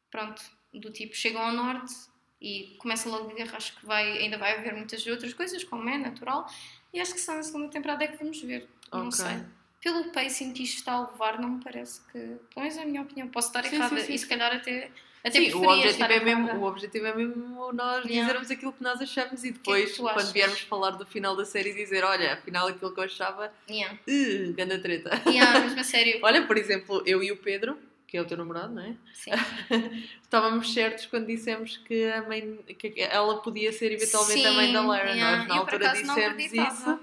Pronto, 0.09 0.41
do 0.73 0.89
tipo, 0.91 1.13
chegam 1.13 1.41
ao 1.41 1.51
norte 1.51 1.93
e 2.39 2.75
começa 2.77 3.09
logo 3.09 3.29
a 3.29 3.33
guerra. 3.33 3.57
Acho 3.57 3.77
que 3.77 3.85
vai, 3.85 4.09
ainda 4.19 4.37
vai 4.37 4.57
haver 4.57 4.73
muitas 4.73 5.05
outras 5.05 5.33
coisas, 5.33 5.61
como 5.65 5.89
é 5.89 5.97
natural. 5.97 6.47
E 6.93 6.99
acho 6.99 7.13
que 7.13 7.19
só 7.21 7.33
na 7.35 7.43
segunda 7.43 7.69
temporada 7.69 8.03
é 8.03 8.07
que 8.07 8.17
vamos 8.17 8.41
ver. 8.41 8.67
Não 8.91 9.07
Ok. 9.07 9.11
sei. 9.11 9.39
Pelo 9.81 10.11
pacing 10.11 10.53
que 10.53 10.63
isto 10.63 10.77
está 10.79 10.93
a 10.93 11.01
levar, 11.11 11.39
não 11.39 11.49
me 11.49 11.63
parece 11.63 12.01
que. 12.11 12.17
Pelo 12.19 12.39
menos 12.57 12.77
é 12.77 12.81
a 12.81 12.85
minha 12.85 13.01
opinião. 13.01 13.27
Posso 13.27 13.47
estar 13.49 13.63
Sim, 13.63 13.75
errada 13.75 13.99
sim, 13.99 14.05
sim. 14.07 14.13
e 14.13 14.19
se 14.19 14.27
calhar 14.27 14.53
até. 14.55 14.89
Até 15.23 15.39
Sim, 15.41 15.53
o 15.55 15.67
objetivo, 15.67 16.03
é 16.13 16.19
mesmo, 16.23 16.47
o 16.53 16.63
objetivo 16.63 17.05
é 17.07 17.13
mesmo 17.15 17.73
nós 17.73 18.05
Yeah. 18.05 18.25
dizermos 18.27 18.51
aquilo 18.51 18.71
que 18.71 18.81
nós 18.83 19.01
achamos 19.01 19.43
e 19.43 19.51
depois, 19.51 19.95
tu 19.97 20.07
achas? 20.07 20.23
quando 20.23 20.33
viermos 20.33 20.61
falar 20.61 20.91
do 20.91 21.05
final 21.05 21.35
da 21.35 21.43
série, 21.43 21.73
dizer: 21.73 22.03
Olha, 22.03 22.33
afinal 22.35 22.67
aquilo 22.67 22.93
que 22.93 22.99
eu 22.99 23.03
achava, 23.03 23.51
Yeah. 23.69 23.97
uh, 24.07 24.53
ganda 24.53 24.79
treta. 24.79 25.21
Yeah, 25.29 25.59
mesmo 25.65 25.79
a 25.79 25.83
sério. 25.83 26.19
Olha, 26.23 26.45
por 26.47 26.57
exemplo, 26.57 27.03
eu 27.05 27.21
e 27.21 27.31
o 27.31 27.37
Pedro 27.37 27.77
que 28.07 28.15
é 28.17 28.21
o 28.21 28.25
teu 28.25 28.37
namorado, 28.37 28.73
não 28.73 28.81
é? 28.83 28.95
Sim. 29.13 29.31
Estávamos 30.23 30.73
certos 30.73 31.05
quando 31.07 31.27
dissemos 31.27 31.77
que, 31.77 32.05
a 32.05 32.21
mãe, 32.23 32.57
que 32.79 32.93
ela 33.01 33.41
podia 33.41 33.71
ser 33.73 33.91
eventualmente 33.91 34.45
a 34.45 34.51
mãe 34.53 34.71
da 34.73 34.81
Sim, 34.81 34.91
Lyra. 34.91 35.11
yeah. 35.11 35.37
Nós 35.39 35.47
na 35.47 35.55
Eu, 35.55 35.59
altura 35.61 35.89
dissemos 35.89 36.53
isso. 36.53 36.99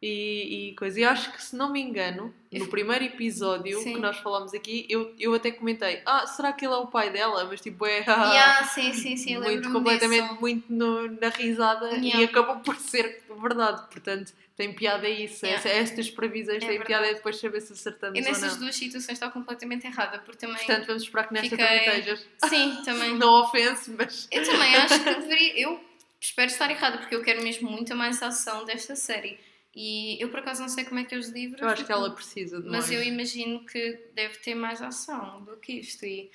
E, 0.00 0.68
e 0.70 0.74
coisa. 0.76 1.00
E 1.00 1.04
acho 1.04 1.32
que, 1.32 1.42
se 1.42 1.56
não 1.56 1.72
me 1.72 1.80
engano, 1.82 2.32
no 2.52 2.68
primeiro 2.68 3.04
episódio 3.04 3.80
Sim. 3.80 3.94
que 3.94 3.98
nós 3.98 4.16
falámos 4.18 4.54
aqui, 4.54 4.86
eu, 4.88 5.12
eu 5.18 5.34
até 5.34 5.50
comentei: 5.50 6.00
Ah, 6.06 6.24
será 6.24 6.52
que 6.52 6.64
ele 6.64 6.72
é 6.72 6.76
o 6.76 6.86
pai 6.86 7.10
dela? 7.10 7.44
Mas 7.46 7.60
tipo, 7.60 7.84
é. 7.84 7.98
Yeah, 8.06 8.64
sim, 8.64 8.92
sim, 8.92 9.16
sim, 9.16 9.38
muito 9.38 9.72
completamente 9.72 10.22
disso. 10.28 10.40
muito 10.40 10.72
no- 10.72 11.08
na 11.20 11.28
risada 11.30 11.96
e 11.96 12.06
Yeah. 12.10 12.24
acabou 12.26 12.60
por 12.60 12.76
ser 12.76 13.24
verdade. 13.42 13.82
Portanto, 13.90 14.32
tem 14.58 14.74
piada 14.74 15.08
isso. 15.08 15.46
Yeah. 15.46 15.70
Estas 15.70 16.10
previsões 16.10 16.56
É 16.62 16.66
têm 16.66 16.78
verdade. 16.78 16.86
piada 16.88 17.10
e 17.10 17.14
depois 17.14 17.36
saber 17.38 17.60
se 17.62 17.72
acertamos 17.72 18.18
E 18.18 18.20
nessas 18.22 18.56
duas 18.56 18.74
situações 18.74 19.12
está 19.14 19.30
completamente 19.30 19.86
errada, 19.86 20.18
porque 20.18 20.38
também. 20.44 20.56
Portanto, 20.56 20.86
vamos 20.88 21.02
esperar 21.04 21.28
que 21.28 21.32
nesta 21.34 21.48
Fiquei- 21.50 21.64
também 21.64 21.88
estejas. 22.00 22.26
Sim, 22.48 22.82
também. 22.84 23.14
Não 23.16 23.40
ofense, 23.44 23.90
mas. 23.92 24.28
Eu 24.30 24.44
também 24.44 24.74
acho 24.74 24.98
que 25.04 25.14
deveria. 25.14 25.60
Eu 25.60 25.80
espero 26.20 26.50
estar 26.50 26.70
errada, 26.70 26.98
porque 26.98 27.14
eu 27.14 27.22
quero 27.22 27.40
mesmo 27.42 27.70
muita 27.70 27.94
mais 27.94 28.20
ação 28.22 28.64
desta 28.64 28.94
série. 28.96 29.38
E 29.74 30.20
eu 30.20 30.28
por 30.28 30.40
acaso 30.40 30.60
não 30.60 30.68
sei 30.68 30.84
como 30.84 30.98
é 30.98 31.04
que 31.04 31.14
é 31.14 31.18
os 31.18 31.28
livros. 31.28 31.62
Eu 31.62 31.68
acho 31.68 31.84
que 31.86 31.92
ela 31.92 32.10
precisa 32.10 32.60
de 32.60 32.68
Mas 32.68 32.86
mais. 32.88 32.90
eu 32.90 33.02
imagino 33.04 33.64
que 33.64 33.96
deve 34.12 34.36
ter 34.38 34.56
mais 34.56 34.82
ação 34.82 35.44
do 35.44 35.56
que 35.58 35.74
isto. 35.74 36.04
E 36.04 36.28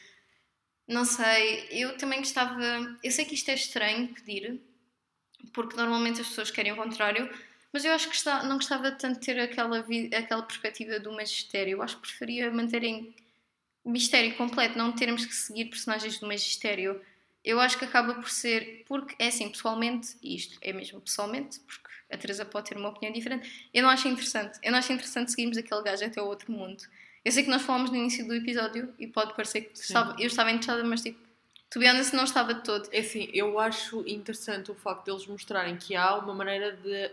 não 0.88 1.04
sei, 1.04 1.68
eu 1.72 1.98
também 1.98 2.20
gostava. 2.20 2.58
Eu 3.04 3.12
sei 3.12 3.26
que 3.26 3.34
isto 3.36 3.50
é 3.50 3.54
estranho 3.56 4.08
pedir, 4.14 4.62
porque 5.54 5.76
normalmente 5.76 6.22
as 6.22 6.28
pessoas 6.30 6.52
querem 6.52 6.72
o 6.72 6.78
contrário, 6.78 7.30
mas 7.74 7.84
eu 7.84 7.92
acho 7.92 8.08
que 8.10 8.16
está- 8.16 8.44
não 8.44 8.56
gostava 8.58 8.92
tanto 8.92 9.20
de 9.20 9.26
ter 9.26 9.40
aquela, 9.40 9.82
vi- 9.82 10.10
aquela 10.16 10.44
perspectiva 10.44 11.00
do 11.00 11.12
magistério. 11.12 11.72
Eu 11.74 11.82
acho 11.82 11.96
que 11.96 12.04
preferia 12.04 12.50
manterem 12.52 13.14
mistério 13.86 14.36
completo, 14.36 14.78
não 14.78 14.92
termos 14.94 15.26
que 15.26 15.34
seguir 15.36 15.66
personagens 15.66 16.20
do 16.20 16.28
magistério. 16.28 17.02
Eu 17.44 17.60
acho 17.60 17.78
que 17.78 17.84
acaba 17.86 18.14
por 18.14 18.30
ser. 18.30 18.84
Porque 18.88 19.16
é 19.20 19.28
assim, 19.28 19.50
pessoalmente, 19.50 20.16
isto 20.24 20.58
é 20.62 20.72
mesmo 20.72 21.02
pessoalmente, 21.02 21.60
porque 21.62 21.90
a 22.12 22.18
Teresa 22.18 22.46
pode 22.46 22.70
ter 22.70 22.78
uma 22.78 22.90
opinião 22.90 23.12
diferente. 23.12 23.70
Eu 23.74 23.84
não 23.84 23.90
acho 23.90 24.08
interessante. 24.08 24.60
Eu 24.64 24.72
não 24.72 24.80
acho 24.80 24.94
interessante 24.94 25.32
seguirmos 25.32 25.58
aquele 25.58 25.82
gajo 25.82 26.06
até 26.06 26.22
o 26.22 26.26
outro 26.26 26.52
mundo. 26.52 26.82
Eu 27.26 27.32
sei 27.32 27.44
que 27.44 27.50
nós 27.50 27.62
falámos 27.62 27.90
no 27.90 27.98
início 27.98 28.26
do 28.28 28.34
episódio 28.36 28.94
e 29.00 29.08
pode 29.08 29.34
parecer 29.34 29.62
que 29.62 29.78
estava, 29.78 30.16
eu 30.20 30.28
estava 30.28 30.52
interessada, 30.52 30.84
mas 30.84 31.02
tipo, 31.02 31.20
to 31.70 31.80
be 31.80 31.90
honest, 31.90 32.14
não 32.16 32.24
estava 32.26 32.54
de 32.54 32.64
todo. 32.64 32.88
É 32.92 33.00
assim, 33.00 33.30
eu 33.34 33.60
acho 33.60 34.04
interessante 34.08 34.72
o 34.72 34.76
facto 34.76 35.06
deles 35.06 35.26
mostrarem 35.28 35.76
que 35.78 35.96
há 35.96 36.16
uma 36.18 36.34
maneira 36.34 36.72
de. 36.78 37.12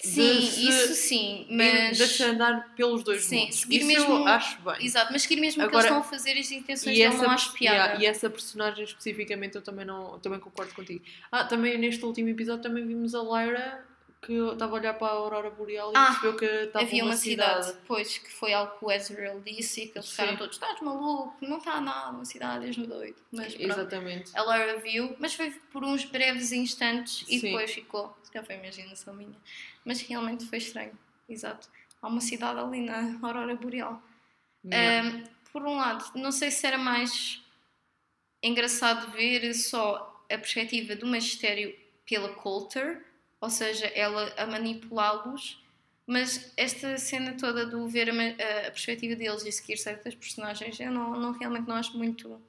Sim, 0.00 0.40
se- 0.42 0.68
isso 0.68 0.94
sim, 0.94 1.46
mas. 1.48 1.96
De 1.96 2.06
se 2.08 2.24
andar 2.24 2.74
pelos 2.74 3.04
dois 3.04 3.24
Sim, 3.24 3.42
mundos. 3.42 3.60
seguir 3.60 3.76
Isso 3.78 3.86
mesmo- 3.86 4.14
eu 4.14 4.26
acho 4.26 4.60
bem. 4.62 4.74
Exato, 4.84 5.12
mas 5.12 5.22
seguir 5.22 5.40
mesmo 5.40 5.62
o 5.64 5.68
que 5.68 5.74
eles 5.74 5.84
estão 5.84 5.98
a 6.00 6.02
fazer 6.02 6.32
as 6.32 6.50
intenções 6.50 6.96
dele 6.98 7.14
não 7.16 7.30
acho 7.30 7.52
piada. 7.52 7.76
yeah, 7.76 8.02
e 8.02 8.06
essa 8.06 8.28
personagem 8.28 8.84
especificamente 8.84 9.54
eu 9.54 9.62
também, 9.62 9.84
não, 9.84 10.18
também 10.18 10.40
concordo 10.40 10.74
contigo. 10.74 11.04
Ah, 11.30 11.44
também 11.44 11.78
neste 11.78 12.04
último 12.04 12.28
episódio 12.30 12.62
também 12.62 12.84
vimos 12.84 13.14
a 13.14 13.22
Lyra 13.22 13.86
que 14.24 14.32
eu 14.32 14.52
estava 14.52 14.76
a 14.76 14.78
olhar 14.80 14.94
para 14.94 15.08
a 15.08 15.16
Aurora 15.16 15.50
Boreal 15.50 15.90
e 15.92 15.96
Ah, 15.96 16.06
percebeu 16.06 16.36
que 16.36 16.44
estava 16.44 16.84
Havia 16.84 17.02
uma, 17.02 17.10
uma 17.10 17.16
cidade, 17.16 17.74
pois, 17.86 18.18
que 18.18 18.30
foi 18.32 18.52
algo 18.54 18.78
que 18.78 18.84
o 18.84 18.90
Ezreal 18.92 19.40
disse 19.40 19.82
e 19.82 19.88
que 19.88 19.98
eles 19.98 20.08
ficaram 20.10 20.36
todos, 20.36 20.54
estás 20.54 20.80
maluco, 20.80 21.36
não 21.40 21.58
está 21.58 21.80
nada, 21.80 22.10
uma 22.10 22.24
cidade, 22.24 22.66
és 22.66 22.76
no 22.76 22.86
doido. 22.86 23.16
Mas 23.32 23.54
pronto, 23.54 23.70
Exatamente. 23.72 24.30
a 24.36 24.42
Laura 24.42 24.78
viu, 24.78 25.16
mas 25.18 25.34
foi 25.34 25.50
por 25.72 25.82
uns 25.82 26.04
breves 26.04 26.52
instantes 26.52 27.22
e 27.28 27.40
Sim. 27.40 27.50
depois 27.50 27.72
ficou, 27.72 28.16
se 28.22 28.30
calhar 28.30 28.46
foi 28.46 28.54
imaginação 28.54 29.12
minha, 29.12 29.36
mas 29.84 30.00
realmente 30.00 30.46
foi 30.46 30.58
estranho, 30.58 30.96
exato. 31.28 31.68
Há 32.00 32.06
uma 32.06 32.20
cidade 32.20 32.60
ali 32.60 32.80
na 32.80 33.18
Aurora 33.22 33.56
Boreal. 33.56 34.00
Um, 34.64 35.24
por 35.52 35.62
um 35.66 35.76
lado, 35.76 36.04
não 36.14 36.30
sei 36.30 36.50
se 36.52 36.64
era 36.64 36.78
mais 36.78 37.42
engraçado 38.40 39.10
ver 39.10 39.52
só 39.54 40.24
a 40.30 40.38
perspectiva 40.38 40.94
do 40.96 41.06
magistério 41.06 41.74
pela 42.06 42.28
Coulter, 42.34 43.04
ou 43.42 43.50
seja, 43.50 43.86
ela 43.88 44.32
a 44.38 44.46
manipulá-los, 44.46 45.60
mas 46.06 46.52
esta 46.56 46.96
cena 46.96 47.36
toda 47.36 47.66
do 47.66 47.86
ver 47.88 48.08
a, 48.08 48.12
a- 48.12 48.70
perspectiva 48.70 49.14
deles 49.16 49.44
e 49.44 49.52
seguir 49.52 49.76
certas 49.76 50.14
personagens, 50.14 50.80
eu 50.80 50.90
não, 50.90 51.18
não- 51.20 51.32
realmente 51.32 51.68
não 51.68 51.76
acho 51.76 51.98
muito 51.98 52.40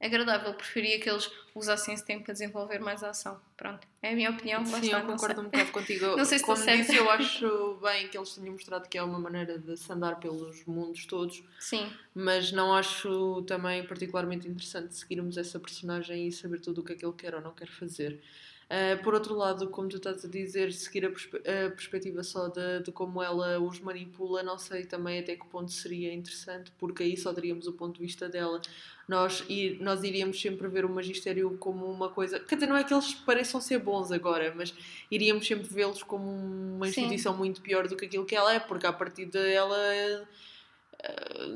agradável. 0.00 0.54
Preferia 0.54 0.98
que 1.00 1.10
eles 1.10 1.30
usassem 1.54 1.92
esse 1.92 2.04
tempo 2.04 2.24
para 2.24 2.32
desenvolver 2.32 2.78
mais 2.78 3.02
a 3.02 3.10
ação. 3.10 3.40
Pronto, 3.56 3.86
é 4.02 4.12
a 4.12 4.14
minha 4.14 4.30
opinião. 4.30 4.64
Sim, 4.64 4.80
está, 4.86 5.00
eu 5.00 5.06
concordo 5.06 5.40
um 5.40 5.44
bocado 5.44 5.70
contigo. 5.72 6.06
Não 6.16 6.24
sei 6.24 6.38
se 6.38 6.44
Como 6.44 6.56
certa. 6.56 6.82
disse, 6.82 6.96
eu 6.96 7.10
acho 7.10 7.78
bem 7.82 8.08
que 8.08 8.16
eles 8.16 8.32
tenham 8.34 8.52
mostrado 8.52 8.88
que 8.88 8.96
é 8.96 9.02
uma 9.02 9.18
maneira 9.18 9.58
de 9.58 9.76
se 9.76 9.92
andar 9.92 10.18
pelos 10.20 10.64
mundos 10.66 11.04
todos, 11.06 11.42
Sim, 11.58 11.92
mas 12.14 12.52
não 12.52 12.74
acho 12.74 13.42
também 13.42 13.84
particularmente 13.86 14.46
interessante 14.48 14.94
seguirmos 14.94 15.36
essa 15.36 15.58
personagem 15.60 16.28
e 16.28 16.32
saber 16.32 16.60
tudo 16.60 16.80
o 16.80 16.84
que 16.84 16.92
é 16.92 16.96
que 16.96 17.04
ele 17.04 17.14
quer 17.14 17.34
ou 17.34 17.40
não 17.40 17.52
quer 17.52 17.68
fazer. 17.68 18.22
Uh, 18.70 19.02
por 19.02 19.14
outro 19.14 19.34
lado, 19.34 19.70
como 19.70 19.88
tu 19.88 19.96
estás 19.96 20.22
a 20.26 20.28
dizer, 20.28 20.70
seguir 20.74 21.06
a, 21.06 21.08
perspe- 21.08 21.38
a 21.38 21.70
perspectiva 21.70 22.22
só 22.22 22.48
de, 22.48 22.82
de 22.84 22.92
como 22.92 23.22
ela 23.22 23.58
os 23.58 23.80
manipula, 23.80 24.42
não 24.42 24.58
sei 24.58 24.84
também 24.84 25.18
até 25.20 25.36
que 25.36 25.46
ponto 25.46 25.72
seria 25.72 26.12
interessante, 26.12 26.70
porque 26.78 27.02
aí 27.02 27.16
só 27.16 27.32
teríamos 27.32 27.66
o 27.66 27.72
ponto 27.72 27.96
de 27.96 28.02
vista 28.04 28.28
dela. 28.28 28.60
Nós, 29.08 29.42
ir, 29.48 29.80
nós 29.80 30.02
iríamos 30.04 30.38
sempre 30.38 30.68
ver 30.68 30.84
o 30.84 30.88
magistério 30.90 31.56
como 31.58 31.90
uma 31.90 32.10
coisa. 32.10 32.38
Quer 32.40 32.56
dizer, 32.56 32.66
não 32.66 32.76
é 32.76 32.84
que 32.84 32.92
eles 32.92 33.14
pareçam 33.14 33.58
ser 33.58 33.78
bons 33.78 34.12
agora, 34.12 34.52
mas 34.54 34.74
iríamos 35.10 35.46
sempre 35.46 35.66
vê-los 35.66 36.02
como 36.02 36.26
uma 36.30 36.84
Sim. 36.84 36.90
instituição 36.90 37.34
muito 37.34 37.62
pior 37.62 37.88
do 37.88 37.96
que 37.96 38.04
aquilo 38.04 38.26
que 38.26 38.36
ela 38.36 38.52
é, 38.52 38.60
porque 38.60 38.86
a 38.86 38.92
partir 38.92 39.24
dela 39.24 39.78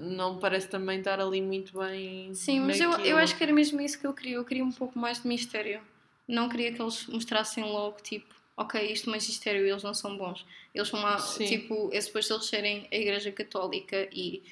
não 0.01 0.39
parece 0.39 0.69
também 0.69 0.99
estar 0.99 1.21
ali 1.21 1.43
muito 1.43 1.79
bem. 1.79 2.33
sim, 2.35 2.61
mas 2.61 2.81
eu, 2.81 2.91
eu 3.01 3.17
acho 3.19 3.37
que 3.37 3.43
era 3.43 3.53
mesmo 3.53 3.81
isso 3.81 3.99
que 3.99 4.07
eu 4.07 4.15
queria. 4.15 4.37
Eu 4.37 4.45
queria 4.45 4.65
um 4.65 4.73
pouco 4.73 4.99
mais 4.99 5.21
de 5.21 5.29
mistério. 5.29 5.81
Não 6.29 6.49
queria 6.49 6.73
que 6.73 6.81
eles 6.81 7.07
mostrassem 7.09 7.65
logo, 7.65 7.97
tipo, 8.03 8.35
ok, 8.57 8.81
isto 8.93 9.09
é 9.09 9.13
magistério, 9.13 9.67
eles 9.67 9.83
não 9.83 9.93
são 9.95 10.17
bons. 10.17 10.45
Eles 10.75 10.89
são 10.89 11.01
uma, 11.01 11.17
tipo, 11.49 11.91
é 11.93 12.01
suposto 12.01 12.35
eles 12.35 12.47
serem 12.47 12.89
a 12.93 12.97
Igreja 12.97 13.33
Católica 13.33 14.09
e 14.13 14.43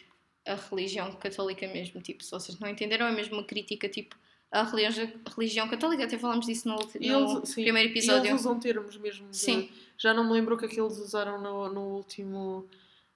a 0.46 0.54
religião 0.54 1.12
católica 1.12 1.66
mesmo, 1.68 2.00
tipo, 2.00 2.24
se 2.24 2.30
vocês 2.30 2.58
não 2.58 2.68
entenderam, 2.68 3.06
é 3.06 3.12
mesmo 3.12 3.34
uma 3.36 3.44
crítica, 3.44 3.88
tipo, 3.88 4.16
à 4.50 4.62
religião, 4.64 5.12
religião 5.36 5.68
católica, 5.68 6.04
até 6.04 6.18
falámos 6.18 6.46
disso 6.46 6.66
no, 6.68 6.76
E 7.00 7.08
no 7.08 7.38
eles- 7.38 7.54
primeiro 7.54 7.88
E 7.88 7.92
episódio. 7.92 8.30
eles 8.30 8.40
usam 8.40 8.58
termos 8.58 8.96
mesmo. 8.96 9.28
de- 9.30 9.36
Sim. 9.36 9.70
Já 9.96 10.12
não 10.12 10.24
me 10.24 10.32
lembro 10.32 10.56
o 10.56 10.58
que 10.58 10.64
é 10.64 10.68
que 10.68 10.80
eles 10.80 10.98
usaram 10.98 11.40
no, 11.40 11.72
no 11.72 11.80
último. 11.96 12.66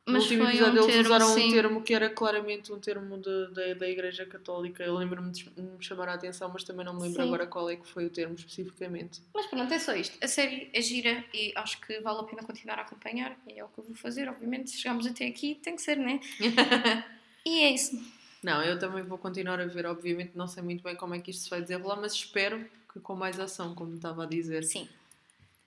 No 0.07 0.13
Mas 0.13 0.25
último 0.25 0.45
foi 0.45 0.51
episódio 0.55 0.81
um 0.81 0.85
eles 0.85 0.95
termo, 0.97 1.09
usaram 1.15 1.27
sim. 1.35 1.49
um 1.49 1.53
termo 1.53 1.83
que 1.83 1.95
era 1.95 2.11
claramente 2.11 2.71
um 2.71 2.79
termo 2.79 3.17
de, 3.17 3.47
de- 3.55 3.75
da 3.75 3.89
Igreja 3.89 4.27
Católica. 4.27 4.83
Eu 4.85 4.95
lembro-me 4.97 5.31
de 5.33 5.49
me 5.59 5.83
chamar 5.83 6.11
a 6.11 6.13
atenção, 6.15 6.51
mas 6.53 6.63
também 6.63 6.85
não 6.85 6.93
me 6.95 7.01
lembro 7.05 7.23
Sim. 7.23 7.29
agora 7.29 7.47
qual 7.47 7.71
é 7.71 7.77
que 7.77 7.87
foi 7.89 8.05
o 8.05 8.11
termo 8.11 8.35
especificamente. 8.35 9.23
Mas 9.35 9.47
pronto, 9.47 9.73
é 9.73 9.79
só 9.79 9.95
isto. 9.97 10.15
A 10.23 10.29
série 10.29 10.69
é 10.75 10.83
gira 10.83 11.25
e 11.33 11.53
acho 11.57 11.81
que 11.81 12.01
vale 12.01 12.21
a 12.21 12.23
pena 12.25 12.43
continuar 12.43 12.79
a 12.81 12.83
acompanhar. 12.83 13.35
E 13.49 13.59
é 13.59 13.65
o 13.65 13.69
que 13.69 13.79
eu 13.79 13.85
vou 13.85 13.95
fazer, 13.97 14.29
obviamente. 14.29 14.69
Se 14.71 14.77
chegarmos 14.77 15.07
até 15.07 15.27
aqui, 15.27 15.55
tem 15.63 15.75
que 15.75 15.81
ser, 15.83 15.97
né? 15.97 16.21
E 17.47 17.61
é 17.63 17.71
isso. 17.73 17.99
Não, 18.43 18.63
eu 18.63 18.79
também 18.79 19.03
vou 19.03 19.17
continuar 19.19 19.59
a 19.61 19.67
ver, 19.67 19.87
obviamente 19.87 20.33
não 20.35 20.47
sei 20.47 20.63
muito 20.63 20.83
bem 20.83 20.95
como 20.97 21.15
é 21.15 21.19
que 21.19 21.31
isto 21.31 21.45
se 21.45 21.51
vai 21.51 21.61
desenrolar, 21.63 21.97
mas 21.97 22.13
espero 22.13 22.65
que 22.93 23.01
com 23.01 23.15
mais 23.15 23.39
ação, 23.41 23.75
como 23.75 23.95
estava 23.95 24.25
a 24.25 24.27
dizer. 24.27 24.65
Sim. 24.65 24.87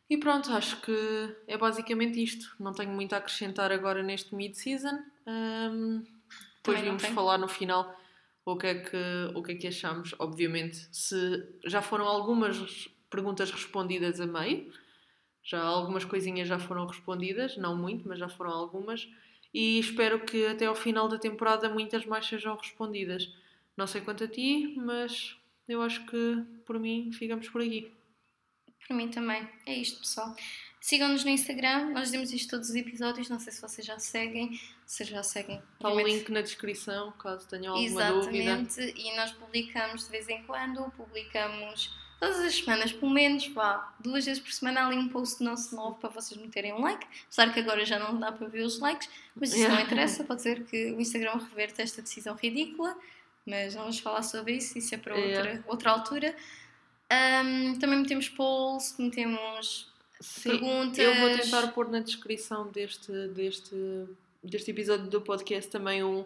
E 0.09 0.17
pronto, 0.17 0.51
acho 0.51 0.79
que 0.81 1.35
é 1.47 1.57
basicamente 1.57 2.21
isto. 2.21 2.55
Não 2.59 2.71
tenho 2.71 2.91
muito 2.91 3.13
a 3.13 3.17
acrescentar 3.17 3.71
agora 3.71 4.01
neste 4.01 4.33
mid-season. 4.33 4.99
Ahm, 5.25 6.03
depois 6.57 6.81
tenho. 6.81 6.99
falar 7.13 7.37
no 7.37 7.47
final 7.47 7.93
o 8.45 8.55
que, 8.55 8.67
é 8.67 8.75
que, 8.75 8.97
o 9.35 9.43
que 9.43 9.51
é 9.51 9.55
que 9.55 9.67
achamos. 9.67 10.15
Obviamente, 10.19 10.87
se 10.91 11.45
já 11.65 11.81
foram 11.81 12.05
algumas 12.05 12.87
perguntas 13.09 13.51
respondidas 13.51 14.21
a 14.21 14.25
meio, 14.25 14.71
já 15.43 15.61
algumas 15.61 16.05
coisinhas 16.05 16.47
já 16.47 16.57
foram 16.57 16.85
respondidas, 16.85 17.57
não 17.57 17.75
muito, 17.75 18.07
mas 18.07 18.19
já 18.19 18.29
foram 18.29 18.51
algumas. 18.51 19.09
E 19.53 19.79
espero 19.79 20.19
que 20.21 20.45
até 20.45 20.65
ao 20.65 20.75
final 20.75 21.09
da 21.09 21.17
temporada 21.17 21.69
muitas 21.69 22.05
mais 22.05 22.25
sejam 22.25 22.55
respondidas. 22.55 23.29
Não 23.75 23.87
sei 23.87 24.01
quanto 24.01 24.23
a 24.23 24.27
ti, 24.27 24.75
mas 24.77 25.35
eu 25.67 25.81
acho 25.81 26.05
que 26.05 26.43
por 26.65 26.79
mim 26.79 27.11
ficamos 27.11 27.49
por 27.49 27.61
aqui. 27.61 27.91
Para 28.88 28.95
mim 28.95 29.09
também. 29.09 29.47
É 29.65 29.73
isto, 29.73 29.99
pessoal. 29.99 30.35
Sigam-nos 30.79 31.23
no 31.23 31.29
Instagram. 31.31 31.89
Nós 31.89 32.05
dizemos 32.05 32.31
isto 32.31 32.51
todos 32.51 32.69
os 32.69 32.75
episódios. 32.75 33.27
Não 33.29 33.39
sei 33.39 33.51
se 33.51 33.61
vocês 33.61 33.85
já 33.85 33.99
seguem. 33.99 34.59
Se 34.85 35.03
já 35.03 35.21
seguem. 35.23 35.61
Está 35.73 35.89
o 35.89 35.91
obviamente- 35.91 36.17
link 36.19 36.31
na 36.31 36.41
descrição, 36.41 37.11
caso 37.13 37.45
tenham 37.47 37.75
alguma 37.75 38.11
dúvida. 38.11 38.38
Exatamente. 38.38 38.93
E 38.97 39.15
nós 39.17 39.31
publicamos 39.33 40.05
de 40.05 40.09
vez 40.09 40.29
em 40.29 40.43
quando. 40.43 40.89
Publicamos 40.91 41.93
todas 42.19 42.39
as 42.39 42.55
semanas, 42.55 42.91
pelo 42.93 43.11
menos, 43.11 43.45
vá, 43.49 43.93
duas 43.99 44.25
vezes 44.25 44.41
por 44.41 44.51
semana, 44.51 44.81
há 44.81 44.88
ali 44.88 44.97
um 44.97 45.09
post 45.09 45.43
nosso 45.43 45.75
novo 45.75 45.97
para 45.99 46.09
vocês 46.09 46.39
meterem 46.39 46.73
um 46.73 46.79
like. 46.81 47.05
Apesar 47.25 47.53
que 47.53 47.59
agora 47.59 47.85
já 47.85 47.99
não 47.99 48.17
dá 48.17 48.31
para 48.31 48.47
ver 48.47 48.61
os 48.63 48.79
likes, 48.79 49.09
mas 49.35 49.53
isso 49.53 49.67
não 49.67 49.79
interessa. 49.81 50.23
Pode 50.23 50.41
ser 50.41 50.63
que 50.65 50.91
o 50.93 51.01
Instagram 51.01 51.33
reverte 51.38 51.81
esta 51.81 52.01
decisão 52.01 52.35
ridícula, 52.35 52.97
mas 53.45 53.75
não 53.75 53.81
vamos 53.83 53.99
falar 53.99 54.23
sobre 54.23 54.53
isso, 54.53 54.77
isso 54.77 54.95
é 54.95 54.97
para 54.97 55.15
outra, 55.15 55.29
Yeah. 55.29 55.63
outra 55.67 55.91
altura. 55.91 56.35
Ahm, 57.09 57.75
também 57.79 57.99
metemos 57.99 58.27
polls, 58.29 58.95
metemos 58.99 59.87
Sim, 60.19 60.49
perguntas. 60.51 60.97
eu 60.99 61.15
vou 61.15 61.29
tentar 61.37 61.67
pôr 61.69 61.89
na 61.89 61.99
descrição 61.99 62.67
deste, 62.71 63.11
deste, 63.29 63.75
deste 64.43 64.71
episódio 64.71 65.07
do 65.07 65.21
podcast 65.21 65.69
também 65.71 66.03
um, 66.03 66.25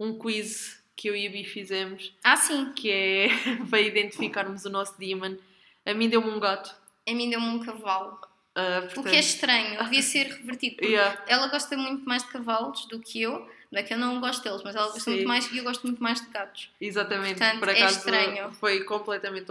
um 0.00 0.18
quiz 0.18 0.82
que 0.96 1.08
eu 1.08 1.16
e 1.16 1.26
a 1.26 1.30
Bi 1.30 1.44
fizemos, 1.44 2.14
Ah, 2.24 2.36
sim. 2.36 2.72
que 2.72 2.90
é 2.90 3.28
para 3.68 3.80
identificarmos 3.80 4.64
o 4.64 4.70
nosso 4.70 4.98
demon. 4.98 5.36
A 5.84 5.92
mim 5.94 6.08
deu-me 6.08 6.30
um 6.30 6.38
gato. 6.40 6.74
A 7.08 7.12
mim 7.12 7.28
deu-me 7.28 7.46
um 7.48 7.58
cavalo. 7.58 8.18
ah, 8.54 8.82
O 8.84 8.88
que 8.88 8.94
portanto, 8.94 9.14
é 9.14 9.18
estranho. 9.18 9.82
Devia 9.84 10.00
ser 10.02 10.26
revertido. 10.28 10.84
yeah, 10.84 11.22
Ela 11.26 11.48
gosta 11.48 11.76
muito 11.76 12.04
mais 12.08 12.22
de 12.22 12.30
cavalos 12.30 12.86
do 12.86 13.00
que 13.00 13.20
eu. 13.20 13.50
Não 13.70 13.80
é 13.80 13.82
que 13.82 13.92
eu 13.92 13.98
não 13.98 14.20
gosto 14.20 14.44
deles, 14.44 14.62
mas 14.62 14.76
ela 14.76 14.84
gosta 14.86 15.00
Sim. 15.00 15.10
muito 15.12 15.26
mais 15.28 15.50
e 15.50 15.56
eu 15.58 15.64
gosto 15.64 15.82
muito 15.84 16.02
mais 16.02 16.20
de 16.20 16.28
gatos. 16.30 16.70
exatamente. 16.80 17.38
Portanto, 17.38 17.58
Por 17.58 17.68
é 17.70 17.72
acaso 17.72 17.98
estranho. 17.98 18.52
foi 18.52 18.84
completamente 18.84 19.50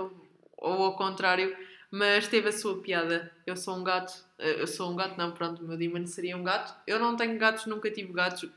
ou 0.61 0.83
ao 0.83 0.95
contrário, 0.95 1.57
mas 1.89 2.27
teve 2.27 2.47
a 2.47 2.51
sua 2.53 2.81
piada. 2.81 3.29
Eu 3.45 3.57
sou 3.57 3.75
um 3.75 3.83
gato, 3.83 4.13
eh, 4.37 4.61
eu 4.61 4.67
sou 4.67 4.91
um 4.91 4.95
gato, 4.95 5.17
não, 5.17 5.31
pronto, 5.31 5.61
o 5.63 5.67
meu 5.67 5.75
demon 5.75 6.05
seria 6.05 6.37
um 6.37 6.43
gato. 6.43 6.73
Eu 6.87 6.99
não 6.99 7.17
tenho 7.17 7.37
gatos, 7.37 7.65
nunca 7.65 7.89
tive 7.91 8.13
gatos, 8.13 8.47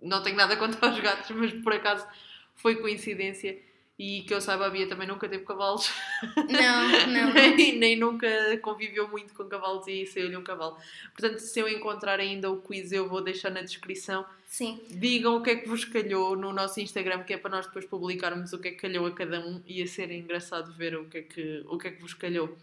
não 0.00 0.22
tenho 0.22 0.36
nada 0.36 0.54
contra 0.58 0.90
os 0.90 1.00
gatos, 1.00 1.30
mas 1.30 1.52
por 1.54 1.72
acaso 1.72 2.06
foi 2.54 2.76
coincidência. 2.76 3.58
E 3.96 4.22
que 4.22 4.34
eu 4.34 4.40
saiba, 4.40 4.66
a 4.66 4.70
Bia 4.70 4.88
também 4.88 5.06
nunca 5.06 5.28
teve 5.28 5.44
cavalos. 5.44 5.92
Não, 6.36 7.06
não. 7.06 7.32
nem, 7.56 7.78
nem 7.78 7.96
nunca 7.96 8.26
conviveu 8.60 9.08
muito 9.08 9.32
com 9.34 9.44
cavalos 9.44 9.86
e 9.86 10.04
saiu-lhe 10.04 10.36
um 10.36 10.42
cavalo. 10.42 10.76
Portanto, 11.12 11.38
se 11.38 11.60
eu 11.60 11.68
encontrar 11.68 12.18
ainda 12.18 12.50
o 12.50 12.60
quiz, 12.60 12.90
eu 12.90 13.08
vou 13.08 13.22
deixar 13.22 13.50
na 13.50 13.60
descrição. 13.60 14.26
Sim. 14.46 14.80
Digam 14.90 15.36
o 15.36 15.42
que 15.42 15.50
é 15.50 15.56
que 15.56 15.68
vos 15.68 15.84
calhou 15.84 16.36
no 16.36 16.52
nosso 16.52 16.80
Instagram, 16.80 17.22
que 17.22 17.34
é 17.34 17.36
para 17.36 17.50
nós 17.50 17.66
depois 17.66 17.84
publicarmos 17.84 18.52
o 18.52 18.58
que 18.58 18.68
é 18.68 18.70
que 18.72 18.78
calhou 18.78 19.06
a 19.06 19.12
cada 19.12 19.38
um. 19.38 19.62
Ia 19.64 19.86
ser 19.86 20.10
engraçado 20.10 20.72
ver 20.72 20.96
o 20.96 21.08
que 21.08 21.18
é 21.18 21.22
que, 21.22 21.64
o 21.68 21.78
que, 21.78 21.88
é 21.88 21.90
que 21.92 22.02
vos 22.02 22.14
calhou. 22.14 22.56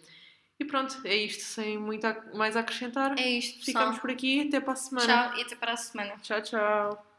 E 0.60 0.66
pronto, 0.66 1.00
é 1.06 1.16
isto, 1.16 1.44
sem 1.44 1.78
muito 1.78 2.06
mais 2.36 2.58
a 2.58 2.60
acrescentar. 2.60 3.18
É 3.18 3.30
isto, 3.30 3.66
pessoal. 3.66 3.86
Ficamos 3.86 4.00
por 4.00 4.12
aqui, 4.12 4.48
até 4.48 4.60
para 4.60 4.74
a 4.74 4.76
semana. 4.76 5.08
Tchau 5.08 5.38
e 5.38 5.42
até 5.42 5.56
para 5.56 5.74
a 5.74 5.78
semana. 5.78 6.18
tchau. 6.22 6.42
tchau. 6.42 7.11